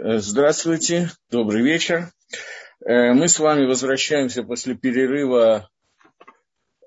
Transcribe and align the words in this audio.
Э, 0.00 0.18
здравствуйте, 0.18 1.10
добрый 1.28 1.62
вечер. 1.62 2.12
Э, 2.86 3.14
мы 3.14 3.26
с 3.26 3.40
вами 3.40 3.66
возвращаемся 3.66 4.44
после 4.44 4.76
перерыва 4.76 5.68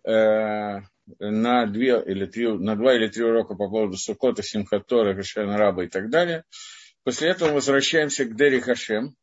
э, 0.07 0.79
на, 1.19 1.65
две 1.65 2.01
или 2.05 2.25
три, 2.25 2.47
на 2.47 2.77
два 2.77 2.95
или 2.95 3.07
три 3.07 3.25
урока 3.25 3.55
по 3.55 3.69
поводу 3.69 3.97
Сукота, 3.97 4.43
Симхатора, 4.43 5.13
Хашена 5.13 5.57
Раба 5.57 5.83
и 5.83 5.87
так 5.89 6.09
далее. 6.09 6.45
После 7.03 7.31
этого 7.31 7.51
возвращаемся 7.51 8.23
к 8.23 8.35
Дери 8.37 8.61
Хашем. 8.61 9.13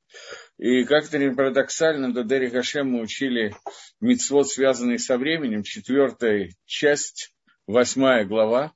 И 0.58 0.84
как-то 0.84 1.16
не 1.18 1.30
парадоксально, 1.30 2.12
до 2.12 2.24
Дери 2.24 2.50
Хашем 2.50 2.90
мы 2.90 3.00
учили 3.00 3.54
мицвод, 4.02 4.50
связанный 4.50 4.98
со 4.98 5.16
временем, 5.16 5.62
четвертая 5.62 6.50
часть, 6.66 7.32
восьмая 7.66 8.26
глава. 8.26 8.74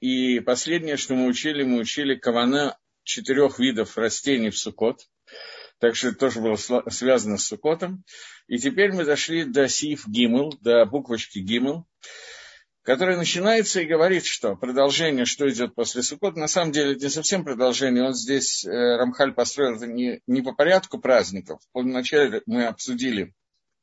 И 0.00 0.40
последнее, 0.40 0.98
что 0.98 1.14
мы 1.14 1.26
учили, 1.26 1.62
мы 1.62 1.78
учили 1.78 2.16
Кавана 2.16 2.76
четырех 3.06 3.58
видов 3.58 3.96
растений 3.96 4.50
в 4.50 4.58
Сукот. 4.58 5.08
Так 5.78 5.96
что 5.96 6.08
это 6.08 6.18
тоже 6.18 6.40
было 6.40 6.56
связано 6.56 7.38
с 7.38 7.46
Сукотом. 7.46 8.04
И 8.48 8.58
теперь 8.58 8.92
мы 8.92 9.04
дошли 9.04 9.44
до 9.44 9.68
Сиф 9.68 10.06
Гимл, 10.06 10.52
до 10.60 10.84
буквочки 10.86 11.38
Гимл, 11.38 11.86
которая 12.82 13.16
начинается 13.16 13.80
и 13.80 13.86
говорит, 13.86 14.24
что 14.24 14.56
продолжение, 14.56 15.24
что 15.24 15.48
идет 15.48 15.74
после 15.74 16.02
Сукот, 16.02 16.36
на 16.36 16.48
самом 16.48 16.72
деле 16.72 16.92
это 16.92 17.04
не 17.04 17.10
совсем 17.10 17.44
продолжение. 17.44 18.04
Он 18.04 18.14
здесь, 18.14 18.64
э, 18.64 18.70
Рамхаль 18.70 19.34
построил 19.34 19.76
это 19.76 19.86
не, 19.86 20.20
не 20.26 20.42
по 20.42 20.52
порядку 20.52 20.98
праздников. 20.98 21.60
Вначале 21.74 22.42
мы 22.46 22.66
обсудили 22.66 23.34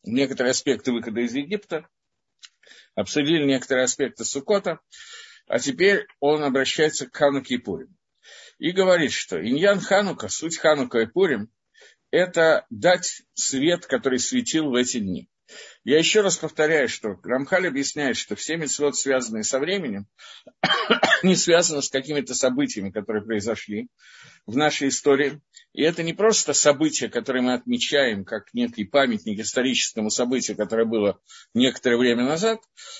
некоторые 0.03 0.51
аспекты 0.51 0.91
выхода 0.91 1.21
из 1.21 1.33
Египта, 1.33 1.87
обсудили 2.95 3.45
некоторые 3.45 3.85
аспекты 3.85 4.25
Сукота, 4.25 4.79
а 5.47 5.59
теперь 5.59 6.07
он 6.19 6.43
обращается 6.43 7.07
к 7.07 7.15
Хану 7.15 7.41
Кипурим 7.41 7.95
и 8.59 8.71
говорит, 8.71 9.11
что 9.11 9.41
иньян 9.41 9.79
Ханука, 9.79 10.29
суть 10.29 10.57
Ханука 10.57 10.99
и 10.99 11.05
Пурим, 11.05 11.49
это 12.11 12.65
дать 12.69 13.23
свет, 13.33 13.85
который 13.85 14.19
светил 14.19 14.69
в 14.69 14.75
эти 14.75 14.99
дни. 14.99 15.29
Я 15.83 15.97
еще 15.97 16.21
раз 16.21 16.37
повторяю, 16.37 16.87
что 16.87 17.19
Рамхаль 17.23 17.67
объясняет, 17.67 18.17
что 18.17 18.35
все 18.35 18.55
митцвот, 18.55 18.95
связанные 18.95 19.43
со 19.43 19.59
временем, 19.59 20.07
не 21.23 21.35
связаны 21.35 21.81
с 21.81 21.89
какими-то 21.89 22.33
событиями, 22.33 22.91
которые 22.91 23.23
произошли 23.23 23.89
в 24.45 24.55
нашей 24.55 24.89
истории. 24.89 25.41
И 25.73 25.81
это 25.83 26.03
не 26.03 26.13
просто 26.13 26.53
событие, 26.53 27.09
которое 27.09 27.41
мы 27.41 27.53
отмечаем 27.53 28.25
как 28.25 28.53
некий 28.53 28.85
памятник 28.85 29.39
историческому 29.39 30.09
событию, 30.09 30.55
которое 30.55 30.85
было 30.85 31.19
некоторое 31.53 31.97
время 31.97 32.23
назад, 32.23 32.59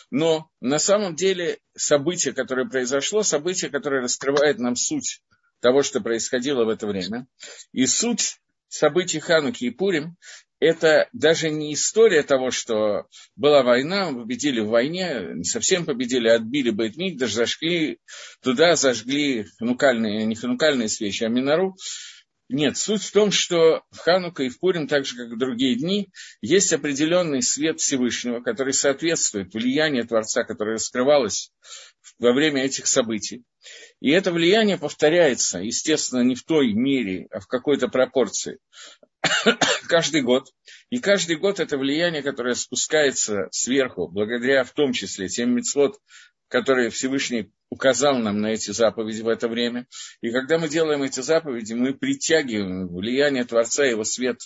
но 0.09 0.49
на 0.59 0.79
самом 0.79 1.15
деле 1.15 1.59
событие, 1.75 2.33
которое 2.33 2.67
произошло, 2.67 3.23
событие, 3.23 3.69
которое 3.71 4.01
раскрывает 4.01 4.59
нам 4.59 4.75
суть 4.75 5.21
того, 5.63 5.81
что 5.81 6.01
происходило 6.01 6.65
в 6.65 6.69
это 6.69 6.85
время. 6.85 7.25
И 7.71 7.87
суть 7.87 8.37
событий 8.67 9.19
Хануки 9.19 9.63
и 9.63 9.69
Пурим– 9.69 10.17
это 10.59 11.09
даже 11.13 11.49
не 11.49 11.73
история 11.73 12.21
того, 12.21 12.51
что 12.51 13.07
была 13.35 13.63
война, 13.63 14.11
мы 14.11 14.23
победили 14.23 14.59
в 14.59 14.67
войне, 14.67 15.29
не 15.35 15.43
совсем 15.45 15.85
победили, 15.85 16.27
отбили 16.27 16.69
Бейтмик, 16.69 17.17
даже 17.17 17.35
зажгли 17.35 17.99
туда, 18.41 18.75
зажгли 18.75 19.45
ханукальные, 19.57 20.25
не 20.25 20.35
ханукальные 20.35 20.89
свечи, 20.89 21.23
а 21.23 21.29
минору. 21.29 21.75
Нет, 22.49 22.77
суть 22.77 23.03
в 23.03 23.11
том, 23.11 23.31
что 23.31 23.83
в 23.89 23.97
Ханука 23.99 24.43
и 24.43 24.49
в 24.49 24.59
Пурим, 24.59 24.87
так 24.87 25.05
же, 25.05 25.15
как 25.15 25.31
и 25.31 25.35
в 25.35 25.39
другие 25.39 25.75
дни, 25.75 26.09
есть 26.41 26.73
определенный 26.73 27.41
свет 27.41 27.79
Всевышнего, 27.79 28.41
который 28.41 28.73
соответствует 28.73 29.53
влиянию 29.53 30.05
Творца, 30.05 30.43
которое 30.43 30.73
раскрывалось 30.73 31.51
во 32.23 32.31
время 32.31 32.63
этих 32.63 32.87
событий. 32.87 33.43
И 33.99 34.09
это 34.09 34.31
влияние 34.31 34.77
повторяется, 34.77 35.59
естественно, 35.59 36.21
не 36.21 36.35
в 36.35 36.43
той 36.43 36.73
мере, 36.73 37.27
а 37.31 37.41
в 37.41 37.47
какой-то 37.47 37.89
пропорции 37.89 38.59
каждый 39.89 40.21
год. 40.21 40.47
И 40.89 40.99
каждый 40.99 41.35
год 41.35 41.59
это 41.59 41.77
влияние, 41.77 42.23
которое 42.23 42.55
спускается 42.55 43.49
сверху, 43.51 44.07
благодаря 44.07 44.63
в 44.63 44.71
том 44.71 44.93
числе 44.93 45.27
тем 45.27 45.53
мецвод, 45.53 45.99
которые 46.47 46.89
Всевышний 46.89 47.51
указал 47.69 48.17
нам 48.17 48.39
на 48.39 48.53
эти 48.53 48.71
заповеди 48.71 49.21
в 49.21 49.27
это 49.27 49.49
время. 49.49 49.85
И 50.21 50.31
когда 50.31 50.57
мы 50.57 50.69
делаем 50.69 51.03
эти 51.03 51.19
заповеди, 51.19 51.73
мы 51.73 51.93
притягиваем 51.93 52.87
влияние 52.87 53.43
Творца 53.43 53.83
его 53.83 54.05
свет 54.05 54.39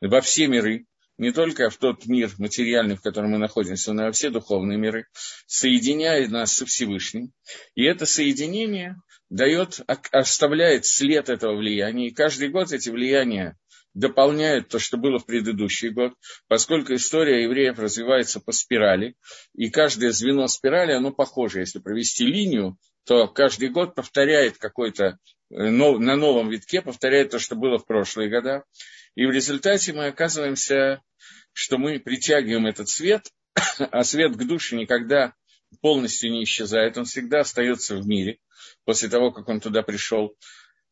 во 0.00 0.22
все 0.22 0.46
миры 0.46 0.86
не 1.18 1.32
только 1.32 1.68
в 1.68 1.76
тот 1.76 2.06
мир 2.06 2.30
материальный, 2.38 2.96
в 2.96 3.02
котором 3.02 3.32
мы 3.32 3.38
находимся, 3.38 3.92
но 3.92 4.02
и 4.02 4.06
во 4.06 4.12
все 4.12 4.30
духовные 4.30 4.78
миры, 4.78 5.06
соединяет 5.46 6.30
нас 6.30 6.52
со 6.52 6.64
Всевышним. 6.64 7.32
И 7.74 7.84
это 7.84 8.06
соединение 8.06 8.96
дает, 9.28 9.80
оставляет 10.12 10.86
след 10.86 11.28
этого 11.28 11.56
влияния. 11.56 12.08
И 12.08 12.14
каждый 12.14 12.48
год 12.48 12.72
эти 12.72 12.88
влияния 12.88 13.56
дополняют 13.94 14.68
то, 14.68 14.78
что 14.78 14.96
было 14.96 15.18
в 15.18 15.26
предыдущий 15.26 15.90
год, 15.90 16.14
поскольку 16.46 16.94
история 16.94 17.42
евреев 17.42 17.78
развивается 17.78 18.40
по 18.40 18.52
спирали, 18.52 19.14
и 19.54 19.70
каждое 19.70 20.12
звено 20.12 20.46
спирали, 20.46 20.92
оно 20.92 21.12
похоже. 21.12 21.60
Если 21.60 21.80
провести 21.80 22.24
линию, 22.24 22.76
то 23.04 23.26
каждый 23.26 23.70
год 23.70 23.94
повторяет 23.94 24.58
какой-то, 24.58 25.18
э, 25.50 25.70
на 25.70 26.16
новом 26.16 26.48
витке 26.50 26.80
повторяет 26.80 27.30
то, 27.30 27.38
что 27.38 27.56
было 27.56 27.78
в 27.78 27.86
прошлые 27.86 28.30
года. 28.30 28.64
И 29.18 29.26
в 29.26 29.32
результате 29.32 29.92
мы 29.92 30.06
оказываемся, 30.06 31.02
что 31.52 31.76
мы 31.76 31.98
притягиваем 31.98 32.66
этот 32.66 32.88
свет, 32.88 33.26
а 33.78 34.04
свет 34.04 34.36
к 34.36 34.44
душе 34.44 34.76
никогда 34.76 35.34
полностью 35.80 36.30
не 36.30 36.44
исчезает, 36.44 36.96
он 36.96 37.04
всегда 37.04 37.40
остается 37.40 37.96
в 37.96 38.06
мире 38.06 38.38
после 38.84 39.08
того, 39.08 39.32
как 39.32 39.48
он 39.48 39.58
туда 39.58 39.82
пришел. 39.82 40.36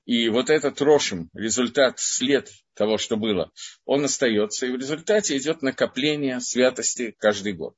И 0.06 0.28
вот 0.28 0.50
этот 0.50 0.82
рошим, 0.82 1.30
результат, 1.34 2.00
след 2.00 2.50
того, 2.74 2.98
что 2.98 3.16
было, 3.16 3.52
он 3.84 4.04
остается, 4.04 4.66
и 4.66 4.72
в 4.72 4.76
результате 4.76 5.36
идет 5.36 5.62
накопление 5.62 6.40
святости 6.40 7.14
каждый 7.20 7.52
год. 7.52 7.76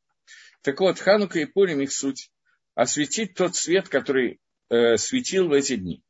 Так 0.62 0.80
вот, 0.80 0.98
Ханука 0.98 1.40
и 1.40 1.44
Пурим 1.44 1.82
их 1.82 1.92
суть– 1.92 2.30
осветить 2.74 3.34
тот 3.34 3.54
свет, 3.54 3.90
который 3.90 4.40
э, 4.70 4.96
светил 4.96 5.48
в 5.48 5.52
эти 5.52 5.76
дни. 5.76 6.02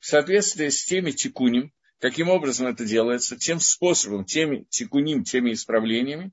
В 0.00 0.06
соответствии 0.06 0.70
с 0.70 0.86
теми 0.86 1.10
тикунем, 1.10 1.70
Каким 2.00 2.28
образом 2.28 2.66
это 2.66 2.84
делается? 2.84 3.36
Тем 3.36 3.60
способом, 3.60 4.24
теми 4.24 4.66
тикуним, 4.68 5.24
теми 5.24 5.52
исправлениями, 5.52 6.32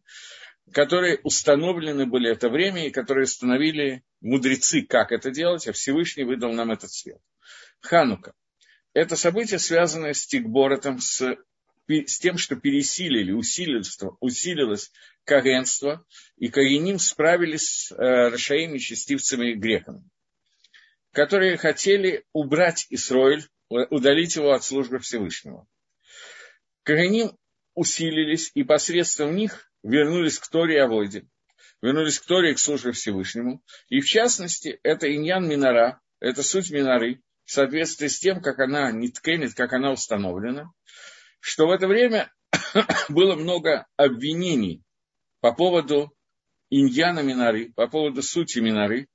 которые 0.74 1.20
установлены 1.24 2.06
были 2.06 2.32
это 2.32 2.50
время 2.50 2.88
и 2.88 2.92
которые 2.92 3.26
установили 3.26 4.04
мудрецы, 4.22 4.82
как 4.82 5.12
это 5.12 5.32
делать, 5.32 5.68
а 5.68 5.74
Всевышний 5.74 6.24
выдал 6.24 6.54
нам 6.54 6.72
этот 6.72 6.92
свет. 6.92 7.20
Ханука. 7.82 8.34
Это 8.94 9.16
событие, 9.16 9.60
связанное 9.60 10.14
с 10.14 10.26
Тикборотом, 10.26 11.00
с, 11.00 11.38
с 11.88 12.20
тем, 12.20 12.38
что 12.38 12.56
пересилили, 12.56 13.32
усилилось, 13.32 13.98
усилилось 14.20 14.92
коренство, 15.24 16.06
и 16.38 16.50
Кариним 16.50 17.00
справились 17.00 17.68
с 17.68 17.92
э, 17.92 17.96
Рашаими, 18.30 18.78
частивцами 18.80 19.52
и 19.52 19.56
греками, 19.56 20.04
которые 21.14 21.58
хотели 21.58 22.26
убрать 22.34 22.86
Исроиль 22.90 23.48
удалить 23.72 24.36
его 24.36 24.52
от 24.52 24.64
службы 24.64 25.00
Всевышнего. 25.00 25.66
Коганим 26.84 27.38
усилились 27.74 28.52
и 28.54 28.64
посредством 28.64 29.36
них 29.36 29.72
вернулись 29.84 30.40
к 30.40 30.48
Торе 30.50 30.76
и 30.76 30.80
Авойде, 30.80 31.28
вернулись 31.82 32.20
к 32.20 32.26
Торе 32.26 32.52
и 32.52 32.54
к 32.54 32.60
службе 32.60 32.92
Всевышнему. 32.92 33.64
И 33.88 34.02
в 34.02 34.06
частности, 34.06 34.80
это 34.84 35.14
иньян 35.14 35.48
Минара, 35.48 36.02
это 36.20 36.44
суть 36.44 36.72
Минары, 36.72 37.22
в 37.46 37.52
соответствии 37.52 38.08
с 38.08 38.20
тем, 38.20 38.42
как 38.42 38.60
она 38.60 38.92
не 38.92 39.10
ткенет, 39.10 39.54
как 39.54 39.74
она 39.74 39.92
установлена, 39.92 40.72
что 41.40 41.68
в 41.68 41.72
это 41.72 41.88
время 41.88 42.32
было 43.10 43.36
много 43.36 43.88
обвинений 43.96 44.84
по 45.40 45.54
поводу 45.54 46.14
иньяна 46.70 47.22
Минары, 47.22 47.72
по 47.74 47.88
поводу 47.88 48.22
сути 48.22 48.60
Минары, 48.60 49.08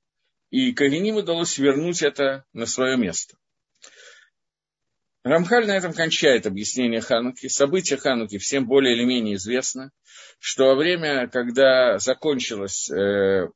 и 0.51 0.73
Кагеним 0.73 1.17
удалось 1.17 1.59
вернуть 1.59 2.03
это 2.03 2.45
на 2.53 2.67
свое 2.67 2.97
место. 2.97 3.37
Рамхаль 5.27 5.67
на 5.67 5.77
этом 5.77 5.93
кончает 5.93 6.47
объяснение 6.47 7.01
Хануки. 7.01 7.49
События 7.49 7.97
Хануки 7.97 8.39
всем 8.39 8.65
более 8.65 8.95
или 8.95 9.05
менее 9.05 9.35
известно, 9.35 9.91
что 10.39 10.67
во 10.67 10.77
время, 10.77 11.27
когда 11.27 11.99
закончилось 11.99 12.89
э, 12.89 13.49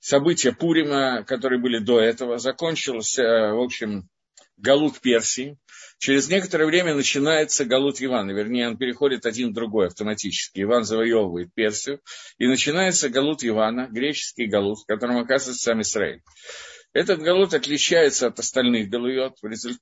события 0.00 0.50
Пурима, 0.50 1.22
которые 1.22 1.60
были 1.60 1.78
до 1.78 2.00
этого, 2.00 2.38
закончился, 2.38 3.22
э, 3.22 3.52
в 3.52 3.60
общем, 3.60 4.08
Галут 4.56 4.98
Персии. 4.98 5.56
Через 5.98 6.28
некоторое 6.28 6.66
время 6.66 6.94
начинается 6.94 7.64
Галут 7.64 8.02
Ивана, 8.02 8.32
вернее, 8.32 8.70
он 8.70 8.76
переходит 8.76 9.24
один 9.24 9.50
в 9.50 9.54
другой 9.54 9.86
автоматически. 9.86 10.62
Иван 10.62 10.82
завоевывает 10.82 11.54
Персию, 11.54 12.00
и 12.38 12.48
начинается 12.48 13.08
Галут 13.08 13.44
Ивана, 13.44 13.86
греческий 13.88 14.46
Галут, 14.46 14.80
в 14.80 14.86
котором 14.86 15.18
оказывается 15.18 15.62
сам 15.62 15.80
Израиль. 15.82 16.22
Этот 16.98 17.20
галут 17.20 17.54
отличается 17.54 18.26
от 18.26 18.40
остальных 18.40 18.90
галуйот. 18.90 19.36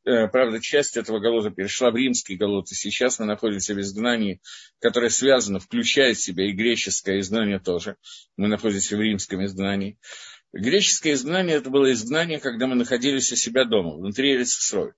Э, 0.05 0.29
правда, 0.29 0.61
часть 0.61 0.99
этого 0.99 1.19
галута 1.19 1.49
перешла 1.49 1.91
в 1.91 1.97
римский 1.97 2.37
галут, 2.37 2.71
и 2.71 2.75
сейчас 2.75 3.19
мы 3.19 3.25
находимся 3.25 3.73
в 3.73 3.81
изгнании, 3.81 4.43
которое 4.81 5.09
связано, 5.09 5.59
включает 5.59 6.19
в 6.19 6.23
себя 6.23 6.47
и 6.47 6.53
греческое 6.53 7.21
изгнание 7.21 7.59
тоже. 7.59 7.97
Мы 8.37 8.49
находимся 8.49 8.99
в 8.99 9.01
римском 9.01 9.43
изгнании. 9.47 9.99
Греческое 10.53 11.15
изгнание– 11.15 11.57
это 11.57 11.71
было 11.71 11.91
изгнание, 11.91 12.39
когда 12.39 12.67
мы 12.67 12.75
находились 12.75 13.33
у 13.33 13.37
себя 13.37 13.65
дома, 13.65 13.97
внутри 13.97 14.35
Эрицесрой. 14.35 14.93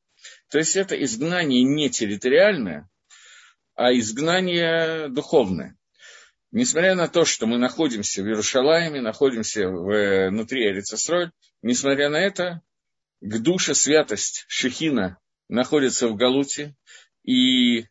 То 0.50 0.58
есть 0.58 0.74
это 0.74 1.00
изгнание 1.00 1.62
не 1.62 1.88
территориальное, 1.88 2.88
а 3.76 3.92
изгнание 3.92 5.08
духовное. 5.08 5.76
Несмотря 6.50 6.96
на 6.96 7.06
то, 7.06 7.24
что 7.24 7.46
мы 7.46 7.58
находимся 7.58 8.24
в 8.24 8.26
Иерушалайме, 8.26 9.00
находимся 9.00 9.68
внутри 9.68 10.66
Эрицесроль, 10.66 11.30
несмотря 11.62 12.08
на 12.08 12.16
это, 12.16 12.62
к 13.20 13.38
душе 13.38 13.74
святость 13.74 14.44
Шехина 14.48 15.18
находится 15.48 16.08
в 16.08 16.16
Галуте, 16.16 16.76
и 17.24 17.86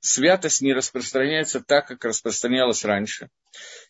святость 0.00 0.60
не 0.60 0.74
распространяется 0.74 1.60
так, 1.60 1.88
как 1.88 2.04
распространялась 2.04 2.84
раньше. 2.84 3.30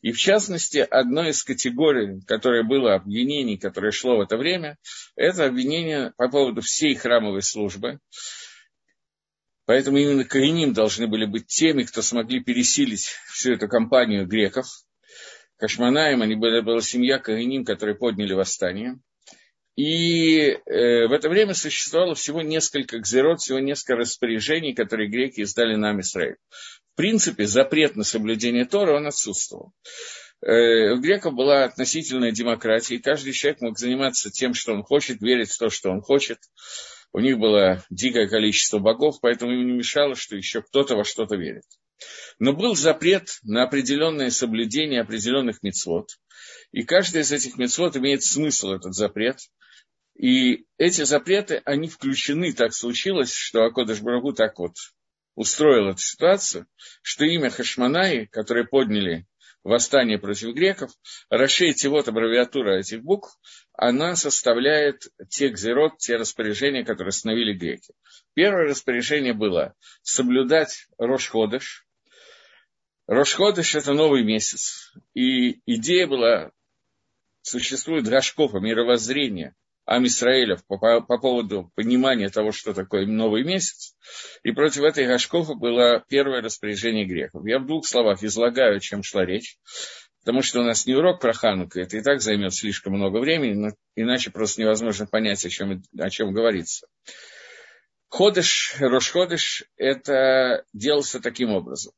И 0.01 0.13
в 0.13 0.19
частности, 0.19 0.79
одной 0.79 1.31
из 1.31 1.43
категорий, 1.43 2.21
которое 2.27 2.63
было 2.63 2.95
обвинений, 2.95 3.59
которое 3.59 3.91
шло 3.91 4.19
в 4.19 4.21
это 4.21 4.37
время, 4.37 4.79
это 5.17 5.47
обвинение 5.47 6.13
по 6.17 6.29
поводу 6.29 6.61
всей 6.61 6.95
храмовой 6.95 7.43
службы. 7.43 7.99
Поэтому 9.67 9.97
именно 9.97 10.25
Каиним 10.25 10.75
должны 10.75 11.07
были 11.07 11.25
быть 11.25 11.47
теми, 11.47 11.85
кто 11.85 12.03
смогли 12.03 12.45
пересилить 12.45 13.17
всю 13.33 13.55
эту 13.55 13.67
компанию 13.67 14.27
греков. 14.27 14.67
Кашманаем, 15.57 16.23
они 16.23 16.35
были, 16.35 16.61
была 16.61 16.81
семья 16.81 17.19
Каиним, 17.19 17.65
которые 17.65 17.97
подняли 17.97 18.33
восстание. 18.33 18.99
И 19.77 20.51
э, 20.51 21.07
в 21.09 21.13
это 21.13 21.29
время 21.29 21.55
существовало 21.55 22.15
всего 22.15 22.43
несколько 22.43 22.99
гзерот, 22.99 23.41
всего 23.41 23.59
несколько 23.59 23.97
распоряжений, 23.97 24.73
которые 24.73 25.09
греки 25.09 25.41
издали 25.41 25.75
нам 25.75 26.01
Израиль. 26.01 26.37
В 26.93 26.97
принципе, 26.97 27.47
запрет 27.47 27.97
на 27.97 28.05
соблюдение 28.05 28.67
Тора, 28.67 28.97
он 28.97 29.07
отсутствовал. 29.07 29.73
Э, 30.43 30.93
у 30.93 31.01
греков 31.01 31.35
была 31.35 31.65
относительная 31.65 32.31
демократия, 32.31 32.97
и 32.97 33.03
каждый 33.03 33.33
человек 33.33 33.63
мог 33.63 33.79
заниматься 33.79 34.31
тем, 34.31 34.55
что 34.55 34.73
он 34.73 34.85
хочет, 34.85 35.21
верить 35.21 35.51
в 35.51 35.59
то, 35.59 35.71
что 35.71 35.91
он 35.91 36.03
хочет. 36.03 36.39
У 37.13 37.19
них 37.19 37.39
было 37.39 37.83
дикое 37.91 38.29
количество 38.29 38.79
богов, 38.79 39.17
поэтому 39.21 39.53
им 39.53 39.67
не 39.67 39.73
мешало, 39.73 40.15
что 40.15 40.37
еще 40.37 40.63
кто-то 40.63 40.97
во 40.97 41.05
что-то 41.05 41.37
верит. 41.37 41.65
Но 42.39 42.53
был 42.53 42.75
запрет 42.75 43.39
на 43.43 43.63
определенное 43.63 44.31
соблюдение 44.31 45.01
определенных 45.01 45.63
мецвод. 45.63 46.09
И 46.73 46.83
каждый 46.83 47.23
из 47.23 47.33
этих 47.33 47.57
мецвод 47.57 47.97
имеет 47.97 48.23
смысл, 48.23 48.73
этот 48.73 48.95
запрет– 48.95 49.39
и 50.15 50.67
эти 50.79 51.03
запреты, 51.03 51.61
они 51.65 51.89
включены, 51.89 52.53
так 52.53 52.73
случилось, 52.73 53.33
что 53.33 53.65
Акодыш 53.65 54.01
Барагу 54.01 54.33
так 54.33 54.59
вот 54.59 54.75
устроил 55.35 55.89
эту 55.89 55.99
ситуацию, 55.99 56.67
что 57.03 57.25
имя 57.25 57.51
Хашманаи, 57.51 58.27
которые 58.27 58.65
подняли 58.65 59.27
восстание 59.65 60.19
против 60.19 60.55
греков, 60.55 60.93
расширить 61.31 61.85
вот 61.87 62.07
аббревиатура 62.07 62.79
этих 62.79 63.03
букв, 63.03 63.37
она 63.73 64.15
составляет 64.15 65.09
те 65.31 65.49
гзерот, 65.49 65.99
те 65.99 66.17
распоряжения, 66.17 66.85
которые 66.85 67.09
установили 67.09 67.53
греки. 67.53 67.93
Первое 68.35 68.69
распоряжение 68.69 69.33
было 69.33 69.75
соблюдать 70.03 70.87
Рошходыш. 70.99 71.84
Рошходыш– 73.07 73.75
это 73.77 73.93
новый 73.93 74.25
месяц. 74.25 74.93
И 75.15 75.61
идея 75.67 76.07
была, 76.07 76.53
существует 77.43 78.07
Гашкофа, 78.07 78.59
мировоззрение– 78.59 79.55
Амисраэлев 79.87 80.65
по, 80.67 80.79
по, 80.79 81.03
по 81.03 81.19
поводу 81.19 81.71
понимания 81.75 82.31
того, 82.31 82.53
что 82.53 82.73
такое 82.73 83.05
новый 83.05 83.45
месяц. 83.45 83.95
И 84.43 84.51
против 84.53 84.83
этой 84.83 85.07
Гашкофа 85.07 85.53
было 85.53 86.03
первое 86.09 86.41
распоряжение 86.41 87.05
греков. 87.05 87.45
Я 87.45 87.59
в 87.59 87.67
двух 87.67 87.87
словах 87.87 88.23
излагаю, 88.23 88.79
о 88.79 88.81
чем 88.81 89.03
шла 89.03 89.27
речь, 89.27 89.59
потому 90.21 90.41
что 90.41 90.61
у 90.61 90.65
нас 90.65 90.87
не 90.87 90.95
урок 90.95 91.21
про 91.21 91.35
Хануку, 91.35 91.79
это 91.79 91.99
и 91.99 92.01
так 92.01 92.23
займет 92.23 92.55
слишком 92.55 92.95
много 92.95 93.19
времени, 93.19 93.53
но 93.53 93.69
иначе 93.95 94.31
просто 94.31 94.63
невозможно 94.63 95.07
понять, 95.07 95.45
о 95.45 95.51
чем, 95.51 95.83
о 95.99 96.09
чем 96.09 96.33
говорится. 96.33 96.87
Ходыш, 98.09 98.77
Рошходыш, 98.79 99.65
это 99.77 100.65
делался 100.73 101.21
таким 101.21 101.51
образом 101.51 101.93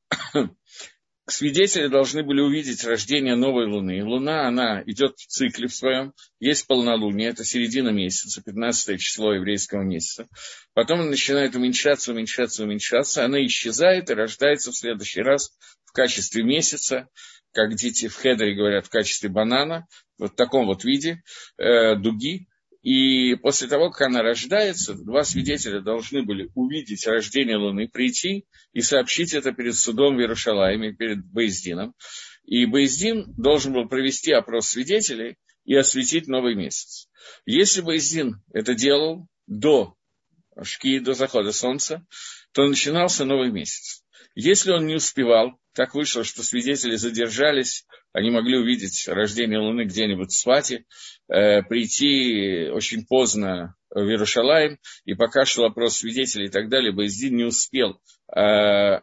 свидетели 1.29 1.89
должны 1.89 2.23
были 2.23 2.41
увидеть 2.41 2.85
рождение 2.85 3.35
новой 3.35 3.67
Луны. 3.67 4.05
Луна, 4.05 4.47
она 4.47 4.83
идет 4.87 5.19
в 5.19 5.27
цикле 5.27 5.67
в 5.67 5.75
своем. 5.75 6.13
Есть 6.39 6.67
полнолуние, 6.67 7.31
это 7.31 7.45
середина 7.45 7.91
месяца, 7.91 8.43
15 8.43 9.01
число 9.01 9.35
еврейского 9.35 9.83
месяца. 9.83 10.29
Потом 10.73 11.01
она 11.01 11.11
начинает 11.11 11.57
уменьшаться, 11.57 12.13
уменьшаться, 12.13 12.63
уменьшаться. 12.65 13.25
Она 13.25 13.45
исчезает 13.45 14.11
и 14.11 14.15
рождается 14.15 14.71
в 14.71 14.77
следующий 14.77 15.23
раз 15.23 15.51
в 15.85 15.93
качестве 15.93 16.45
месяца, 16.45 17.09
как 17.53 17.75
дети 17.75 18.07
в 18.07 18.15
хедере 18.15 18.55
говорят, 18.55 18.87
в 18.87 18.91
качестве 18.91 19.29
банана, 19.29 19.87
вот 20.19 20.33
в 20.33 20.37
таком 20.37 20.67
вот 20.67 20.85
виде, 20.85 21.23
э, 21.59 21.97
дуги. 21.97 22.47
И 22.87 23.35
после 23.35 23.67
того, 23.67 23.91
как 23.91 24.07
она 24.07 24.23
рождается, 24.23 24.95
два 24.95 25.25
свидетеля 25.25 25.81
должны 25.81 26.23
были 26.23 26.53
увидеть 26.55 27.05
рождение 27.09 27.57
Луны, 27.57 27.89
прийти 27.89 28.47
и 28.73 28.81
сообщить 28.81 29.35
это 29.35 29.51
перед 29.51 29.75
судом 29.75 30.15
в 30.15 30.21
Иерушалайме, 30.21 30.93
перед 30.93 31.27
Боездином. 31.27 31.95
И 32.45 32.65
Боездин 32.65 33.35
должен 33.37 33.73
был 33.73 33.89
провести 33.89 34.31
опрос 34.31 34.69
свидетелей 34.69 35.35
и 35.65 35.75
осветить 35.75 36.29
новый 36.29 36.55
месяц. 36.55 37.09
Если 37.45 37.81
Боездин 37.81 38.41
это 38.53 38.73
делал 38.73 39.27
до 39.49 39.97
Шки, 40.63 41.01
до 41.01 41.15
захода 41.15 41.51
солнца, 41.51 42.07
то 42.53 42.69
начинался 42.69 43.25
новый 43.25 43.51
месяц. 43.51 44.05
Если 44.37 44.71
он 44.71 44.87
не 44.87 44.95
успевал, 44.95 45.59
так 45.77 45.95
вышло, 45.95 46.25
что 46.25 46.43
свидетели 46.43 46.97
задержались, 46.97 47.85
они 48.13 48.31
могли 48.31 48.57
увидеть 48.57 49.07
рождение 49.09 49.59
Луны 49.59 49.85
где-нибудь 49.85 50.31
в 50.31 50.37
Свате, 50.37 50.87
э, 51.29 51.63
прийти 51.63 52.71
очень 52.71 53.05
поздно 53.05 53.77
в 53.91 54.01
Иерушалаем, 54.01 54.79
и 55.05 55.15
пока 55.15 55.45
шел 55.45 55.67
опрос 55.67 55.99
свидетелей 55.99 56.47
и 56.47 56.51
так 56.51 56.71
далее, 56.71 56.93
Боездин 56.93 57.37
не 57.37 57.45
успел 57.45 58.01
э, 58.35 58.41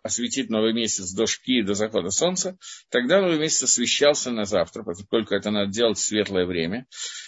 осветить 0.04 0.50
новый 0.50 0.74
месяц 0.74 1.14
до 1.14 1.28
шки, 1.28 1.62
до 1.62 1.76
захода 1.76 2.10
солнца, 2.10 2.58
тогда 2.90 3.22
новый 3.22 3.38
месяц 3.38 3.64
освещался 3.64 4.32
на 4.32 4.46
завтра, 4.46 4.84
поскольку 4.84 5.36
это 5.36 5.52
надо 5.52 5.72
делать 5.72 6.00
в 6.00 6.04
светлое 6.04 6.48
время. 6.48 6.88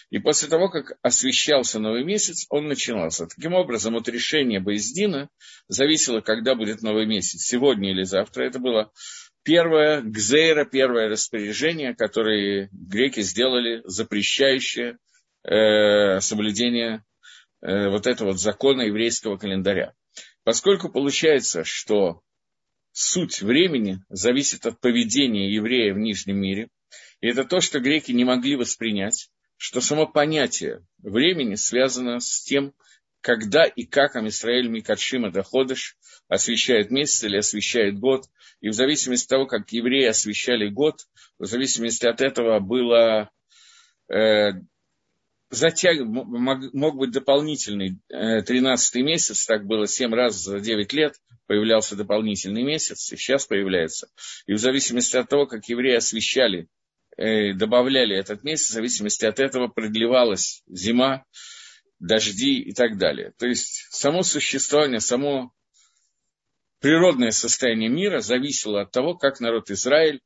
И 0.10 0.20
после 0.20 0.48
того, 0.48 0.70
как 0.70 0.98
освещался 1.02 1.80
новый 1.80 2.04
месяц, 2.04 2.46
он 2.50 2.68
начинался. 2.68 3.28
Таким 3.28 3.54
образом, 3.54 3.96
от 3.96 4.08
решения 4.08 4.60
Боездина 4.60 5.30
зависело, 5.68 6.22
когда 6.22 6.56
будет 6.56 6.82
новый 6.82 7.06
месяц, 7.06 7.42
сегодня 7.44 7.92
или 7.92 8.04
завтра. 8.04 8.44
Это 8.44 8.60
было 8.60 8.92
первое 9.46 10.02
гзейра, 10.02 10.66
первое 10.66 11.08
распоряжение, 11.08 11.96
которое 11.96 12.68
греки 12.74 13.22
сделали, 13.22 13.82
запрещающее 13.86 14.98
э, 15.44 16.20
соблюдение 16.20 17.06
э, 17.62 17.90
вот 17.90 18.08
этого 18.08 18.30
вот 18.30 18.42
закона 18.42 18.82
еврейского 18.82 19.38
календаря. 19.38 19.94
Поскольку 20.44 20.90
получается, 20.90 21.64
что 21.64 22.22
суть 22.92 23.42
времени 23.42 24.00
зависит 24.10 24.66
от 24.66 24.82
поведения 24.82 25.54
еврея 25.54 25.94
в 25.94 26.00
Нижнем 26.00 26.38
мире, 26.38 26.70
и 27.22 27.28
это 27.28 27.46
то, 27.46 27.62
что 27.62 27.80
греки 27.80 28.12
не 28.12 28.26
могли 28.26 28.56
воспринять, 28.56 29.30
что 29.58 29.80
само 29.80 30.08
понятие 30.08 30.86
времени 30.98 31.56
связано 31.56 32.20
с 32.20 32.44
тем, 32.44 32.74
когда 33.26 33.64
и 33.64 33.86
как 33.86 34.16
Амисраэль 34.16 34.68
Микадшима 34.68 35.32
Доходыш 35.32 35.98
освещает 36.28 36.92
месяц 36.92 37.24
или 37.24 37.38
освещает 37.38 37.98
год. 37.98 38.26
И 38.62 38.70
в 38.70 38.74
зависимости 38.74 39.26
от 39.26 39.30
того, 39.30 39.48
как 39.48 39.72
евреи 39.72 40.06
освещали 40.06 40.70
год, 40.70 41.00
в 41.40 41.46
зависимости 41.46 42.06
от 42.06 42.22
этого 42.22 42.60
было 42.60 43.32
э, 44.14 44.52
затяг... 45.50 46.02
мог, 46.02 46.72
мог 46.72 46.98
быть 46.98 47.14
дополнительный 47.14 47.98
э, 48.10 48.44
13 48.44 49.04
месяц, 49.04 49.48
так 49.48 49.66
было 49.66 49.88
7 49.88 50.14
раз 50.14 50.36
за 50.36 50.60
9 50.60 50.94
лет, 50.94 51.16
появлялся 51.48 51.96
дополнительный 51.96 52.62
месяц, 52.62 53.12
и 53.12 53.18
сейчас 53.18 53.48
появляется. 53.48 54.08
И 54.46 54.54
в 54.54 54.60
зависимости 54.60 55.18
от 55.18 55.28
того, 55.28 55.48
как 55.48 55.68
евреи 55.68 55.96
освещали, 55.96 56.68
э, 57.18 57.54
добавляли 57.54 58.16
этот 58.16 58.44
месяц, 58.44 58.70
в 58.70 58.74
зависимости 58.74 59.26
от 59.26 59.40
этого 59.40 59.68
продлевалась 59.68 60.62
зима, 60.68 61.26
дожди 62.00 62.60
и 62.60 62.74
так 62.74 62.98
далее. 62.98 63.34
То 63.38 63.48
есть 63.48 63.88
само 63.90 64.24
существование, 64.24 65.00
само 65.00 65.54
природное 66.80 67.32
состояние 67.32 67.90
мира 67.90 68.20
зависело 68.20 68.82
от 68.82 68.92
того, 68.92 69.16
как 69.16 69.40
народ 69.40 69.72
Израиль 69.72 70.22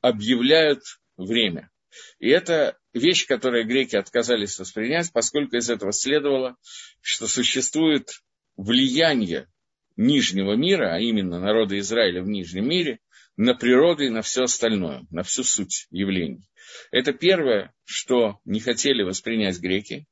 объявляют 0.00 0.82
время. 1.16 1.70
И 2.18 2.28
это 2.28 2.76
вещь, 2.92 3.26
которую 3.26 3.66
греки 3.66 3.96
отказались 3.96 4.58
воспринять, 4.58 5.12
поскольку 5.12 5.56
из 5.56 5.70
этого 5.70 5.92
следовало, 5.92 6.56
что 7.00 7.26
существует 7.28 8.08
влияние 8.56 9.48
нижнего 9.96 10.54
мира, 10.54 10.94
а 10.94 10.98
именно 10.98 11.38
народа 11.38 11.78
Израиля 11.78 12.22
в 12.22 12.28
нижнем 12.28 12.68
мире, 12.68 12.98
на 13.36 13.54
природу 13.54 14.04
и 14.04 14.10
на 14.10 14.22
все 14.22 14.44
остальное, 14.44 15.06
на 15.10 15.22
всю 15.22 15.44
суть 15.44 15.86
явлений. 15.90 16.48
Это 16.90 17.12
первое, 17.12 17.72
что 17.84 18.40
не 18.44 18.60
хотели 18.60 19.02
воспринять 19.02 19.58
греки. 19.58 20.06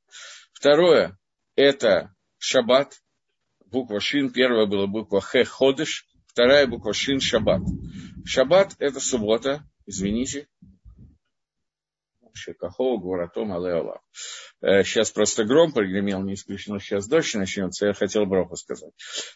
Второе– 0.63 1.19
это 1.57 2.15
шаббат, 2.39 3.03
буква 3.67 3.99
шин. 3.99 4.33
Первая 4.33 4.67
была 4.67 4.87
буква 4.87 5.21
х– 5.21 5.43
ходыш, 5.45 6.07
вторая 6.29 6.69
буква 6.69 6.95
шин– 6.95 7.19
шаббат. 7.21 7.63
Шаббат– 8.25 8.77
это 8.79 9.01
суббота, 9.01 9.65
извините. 9.87 10.47
Шекахо, 12.33 12.97
Гуратом, 12.97 13.53
Алеола. 13.53 14.03
Сейчас 14.61 15.11
просто 15.11 15.45
гром 15.45 15.73
прогремел, 15.73 16.23
не 16.23 16.35
исключено, 16.35 16.79
сейчас 16.79 17.09
дождь 17.09 17.35
начнется, 17.35 17.87
я 17.87 17.93
хотел 17.93 18.25
броху 18.25 18.55
сказать. 18.55 18.93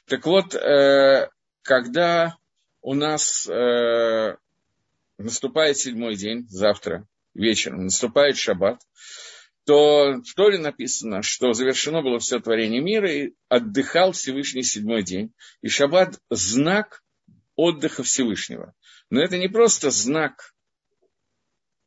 Так 0.07 0.25
вот, 0.27 0.55
э, 0.55 1.29
когда 1.63 2.37
у 2.83 2.95
нас 2.95 3.49
э, 3.49 4.37
наступает 5.19 5.77
седьмой 5.77 6.15
день, 6.15 6.47
завтра 6.49 7.05
вечером, 7.35 7.87
наступает 7.87 8.37
шаббат, 8.37 8.81
то 9.67 10.23
в 10.23 10.35
Торе 10.35 10.59
написано, 10.59 11.23
что 11.23 11.53
завершено 11.53 12.01
было 12.01 12.21
все 12.21 12.39
творение 12.39 12.81
мира, 12.81 13.11
и 13.11 13.33
отдыхал 13.49 14.13
Всевышний 14.13 14.63
седьмой 14.63 15.03
день. 15.03 15.33
И 15.61 15.69
шаббат– 15.69 16.21
знак 16.31 17.03
отдыха 17.57 18.05
Всевышнего. 18.05 18.75
Но 19.11 19.21
это 19.21 19.39
не 19.39 19.49
просто 19.49 19.91
знак 19.91 20.55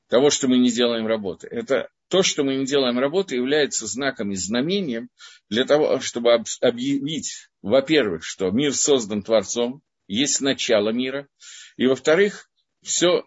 того, 0.09 0.29
что 0.29 0.49
мы 0.49 0.57
не 0.57 0.71
делаем 0.71 1.07
работы. 1.07 1.47
Это 1.47 1.89
то, 2.09 2.21
что 2.21 2.43
мы 2.43 2.55
не 2.55 2.65
делаем 2.65 2.99
работы, 2.99 3.35
является 3.35 3.87
знаком 3.87 4.31
и 4.31 4.35
знамением 4.35 5.09
для 5.49 5.63
того, 5.63 6.01
чтобы 6.01 6.33
объявить, 6.59 7.49
во-первых, 7.61 8.25
что 8.25 8.51
мир 8.51 8.73
создан 8.73 9.23
Творцом, 9.23 9.81
есть 10.07 10.41
начало 10.41 10.89
мира, 10.89 11.29
и, 11.77 11.85
во-вторых, 11.85 12.48
все, 12.81 13.25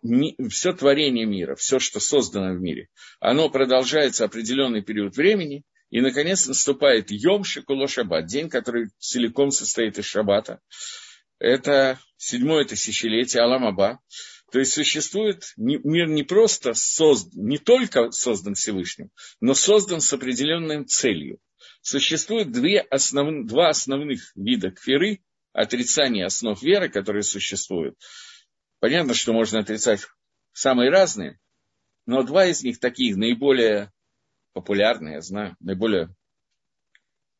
все 0.50 0.73
творение 0.73 1.26
мира, 1.26 1.54
все, 1.54 1.78
что 1.78 2.00
создано 2.00 2.54
в 2.54 2.61
мире, 2.61 2.88
оно 3.21 3.50
продолжается 3.50 4.25
определенный 4.25 4.82
период 4.82 5.16
времени, 5.16 5.64
и, 5.90 6.00
наконец, 6.00 6.47
наступает 6.47 7.11
Йом 7.11 7.44
Шикуло 7.44 7.87
Шаббат, 7.87 8.25
день, 8.25 8.49
который 8.49 8.88
целиком 8.99 9.50
состоит 9.50 9.99
из 9.99 10.06
Шаббата. 10.06 10.61
Это 11.38 11.99
седьмое 12.16 12.64
тысячелетие 12.64 13.42
Аламаба. 13.42 14.00
То 14.52 14.59
есть 14.59 14.73
существует 14.73 15.52
мир 15.56 16.09
не 16.09 16.23
просто 16.23 16.73
создан, 16.75 17.47
не 17.47 17.59
только 17.59 18.11
создан 18.11 18.54
Всевышним, 18.54 19.11
но 19.40 19.54
создан 19.54 20.00
с 20.00 20.12
определенной 20.12 20.85
целью. 20.85 21.38
Существует 21.80 22.52
две 22.52 22.80
основ, 22.80 23.47
два 23.47 23.71
основных 23.71 24.32
вида 24.35 24.71
кфиры, 24.71 25.21
отрицания 25.52 26.26
основ 26.26 26.62
веры, 26.62 26.88
которые 26.88 27.23
существуют. 27.23 27.97
Понятно, 28.82 29.14
что 29.14 29.32
можно 29.32 29.60
отрицать 29.60 30.08
самые 30.52 30.90
разные, 30.90 31.38
но 32.04 32.24
два 32.24 32.46
из 32.46 32.64
них 32.64 32.80
таких 32.80 33.14
наиболее 33.14 33.92
популярные, 34.54 35.14
я 35.14 35.20
знаю, 35.20 35.56
наиболее 35.60 36.12